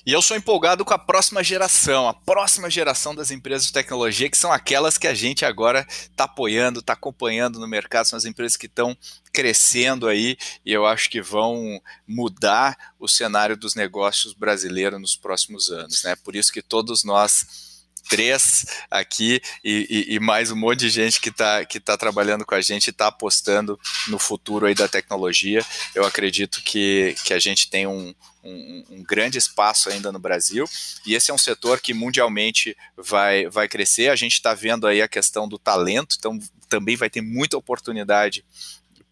E 0.07 0.13
eu 0.13 0.23
sou 0.23 0.37
empolgado 0.37 0.85
com 0.85 0.95
a 0.95 0.99
próxima 0.99 1.43
geração, 1.43 2.09
a 2.09 2.15
próxima 2.15 2.71
geração 2.71 3.15
das 3.15 3.31
empresas 3.31 3.67
de 3.67 3.73
tecnologia, 3.73 4.31
que 4.31 4.37
são 4.37 4.53
aquelas 4.53 4.97
que 4.97 5.07
a 5.07 5.15
gente 5.15 5.45
agora 5.45 5.87
está 5.89 6.25
apoiando, 6.25 6.81
está 6.81 6.93
acompanhando 6.93 7.59
no 7.59 7.67
mercado, 7.67 8.07
são 8.07 8.17
as 8.17 8.25
empresas 8.25 8.57
que 8.57 8.67
estão 8.67 8.97
crescendo 9.33 10.07
aí 10.07 10.37
e 10.65 10.73
eu 10.73 10.87
acho 10.87 11.11
que 11.11 11.21
vão 11.21 11.81
mudar 12.07 12.77
o 12.99 13.09
cenário 13.09 13.57
dos 13.57 13.75
negócios 13.75 14.35
brasileiros 14.35 15.01
nos 15.01 15.17
próximos 15.17 15.71
anos. 15.71 16.05
Né? 16.05 16.15
Por 16.17 16.37
isso 16.37 16.53
que 16.53 16.63
todos 16.63 17.03
nós 17.03 17.74
três 18.09 18.65
aqui 18.91 19.41
e, 19.65 20.07
e, 20.09 20.15
e, 20.15 20.21
mais 20.21 20.51
um 20.51 20.57
monte 20.57 20.81
de 20.81 20.91
gente 20.91 21.21
que 21.21 21.31
está 21.31 21.65
que 21.65 21.81
tá 21.81 21.97
trabalhando 21.97 22.45
com 22.45 22.55
a 22.55 22.61
gente 22.61 22.91
está 22.91 23.09
apostando 23.09 23.79
no 24.09 24.19
futuro 24.19 24.67
aí 24.67 24.75
da 24.75 24.89
tecnologia. 24.89 25.65
Eu 25.95 26.05
acredito 26.05 26.63
que, 26.63 27.15
que 27.25 27.33
a 27.33 27.39
gente 27.39 27.69
tem 27.69 27.87
um, 27.87 28.15
um, 28.43 28.85
um, 28.91 29.03
grande 29.03 29.39
espaço 29.39 29.89
ainda 29.89 30.13
no 30.13 30.19
Brasil 30.19 30.69
e 31.07 31.15
esse 31.15 31.31
é 31.31 31.35
um 31.35 31.39
setor 31.39 31.81
que 31.81 31.95
mundialmente 31.95 32.77
vai, 32.97 33.49
vai 33.49 33.69
crescer. 33.69 34.11
A 34.11 34.17
gente 34.17 34.35
está 34.35 34.55
vendo 34.55 34.87
aí 34.87 35.01
a 35.01 35.09
questão 35.09 35.49
do 35.49 35.59
talento, 35.59 36.17
então 36.19 36.39
também 36.69 36.97
vai 36.97 37.09
ter 37.09 37.21
muita 37.21 37.57
oportunidade 37.57 38.45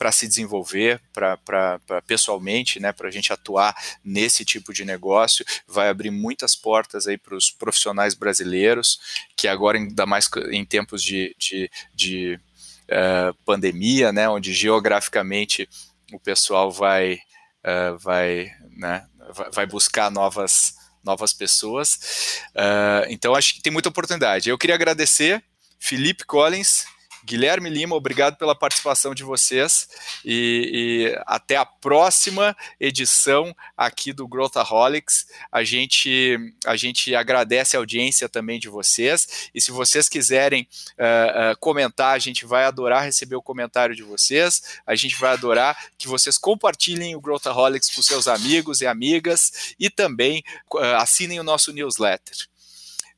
para 0.02 0.10
se 0.10 0.26
desenvolver, 0.26 1.00
para 1.12 1.78
pessoalmente, 2.04 2.80
né, 2.80 2.90
para 2.90 3.06
a 3.06 3.10
gente 3.12 3.32
atuar 3.32 3.72
nesse 4.04 4.44
tipo 4.44 4.72
de 4.72 4.84
negócio, 4.84 5.44
vai 5.64 5.88
abrir 5.88 6.10
muitas 6.10 6.56
portas 6.56 7.06
aí 7.06 7.16
para 7.16 7.36
os 7.36 7.52
profissionais 7.52 8.12
brasileiros, 8.12 8.98
que 9.36 9.46
agora, 9.46 9.78
ainda 9.78 10.04
mais 10.04 10.28
em 10.50 10.64
tempos 10.64 11.04
de, 11.04 11.36
de, 11.38 11.70
de 11.94 12.40
uh, 12.88 13.32
pandemia, 13.44 14.10
né, 14.10 14.28
onde 14.28 14.52
geograficamente 14.52 15.68
o 16.12 16.18
pessoal 16.18 16.72
vai, 16.72 17.20
uh, 17.64 17.96
vai, 17.96 18.50
né, 18.76 19.06
vai 19.52 19.66
buscar 19.66 20.10
novas, 20.10 20.74
novas 21.04 21.32
pessoas. 21.32 22.40
Uh, 22.56 23.06
então, 23.08 23.36
acho 23.36 23.54
que 23.54 23.62
tem 23.62 23.72
muita 23.72 23.88
oportunidade. 23.88 24.50
Eu 24.50 24.58
queria 24.58 24.74
agradecer 24.74 25.40
Felipe 25.78 26.24
Collins, 26.24 26.86
Guilherme 27.24 27.70
Lima, 27.70 27.94
obrigado 27.94 28.36
pela 28.36 28.54
participação 28.54 29.14
de 29.14 29.22
vocês 29.22 29.88
e, 30.24 31.10
e, 31.14 31.22
até 31.26 31.56
a 31.56 31.64
próxima 31.64 32.56
edição 32.80 33.54
aqui 33.76 34.12
do 34.12 34.26
Growthaholics. 34.26 35.26
A 35.50 35.62
gente, 35.62 36.36
a 36.66 36.76
gente 36.76 37.14
agradece 37.14 37.76
a 37.76 37.80
audiência 37.80 38.28
também 38.28 38.58
de 38.58 38.68
vocês 38.68 39.50
e 39.54 39.60
se 39.60 39.70
vocês 39.70 40.08
quiserem 40.08 40.66
uh, 40.98 41.52
uh, 41.52 41.58
comentar, 41.60 42.14
a 42.14 42.18
gente 42.18 42.44
vai 42.44 42.64
adorar 42.64 43.04
receber 43.04 43.36
o 43.36 43.42
comentário 43.42 43.94
de 43.94 44.02
vocês. 44.02 44.80
A 44.86 44.94
gente 44.94 45.16
vai 45.18 45.32
adorar 45.32 45.76
que 45.96 46.08
vocês 46.08 46.36
compartilhem 46.36 47.14
o 47.14 47.20
Growthaholics 47.20 47.90
com 47.94 48.02
seus 48.02 48.26
amigos 48.26 48.80
e 48.80 48.86
amigas 48.86 49.74
e 49.78 49.88
também 49.88 50.42
uh, 50.74 50.78
assinem 50.96 51.38
o 51.38 51.44
nosso 51.44 51.72
newsletter 51.72 52.51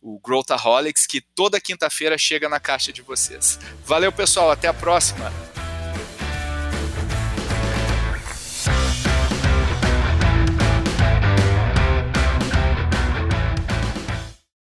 o 0.05 0.21
Growthaholics, 0.21 1.07
que 1.07 1.23
toda 1.23 1.59
quinta-feira 1.59 2.19
chega 2.19 2.47
na 2.47 2.61
caixa 2.61 2.93
de 2.93 3.01
vocês. 3.01 3.59
Valeu, 3.87 4.13
pessoal, 4.13 4.51
até 4.51 4.69
a 4.69 4.75
próxima! 4.75 5.33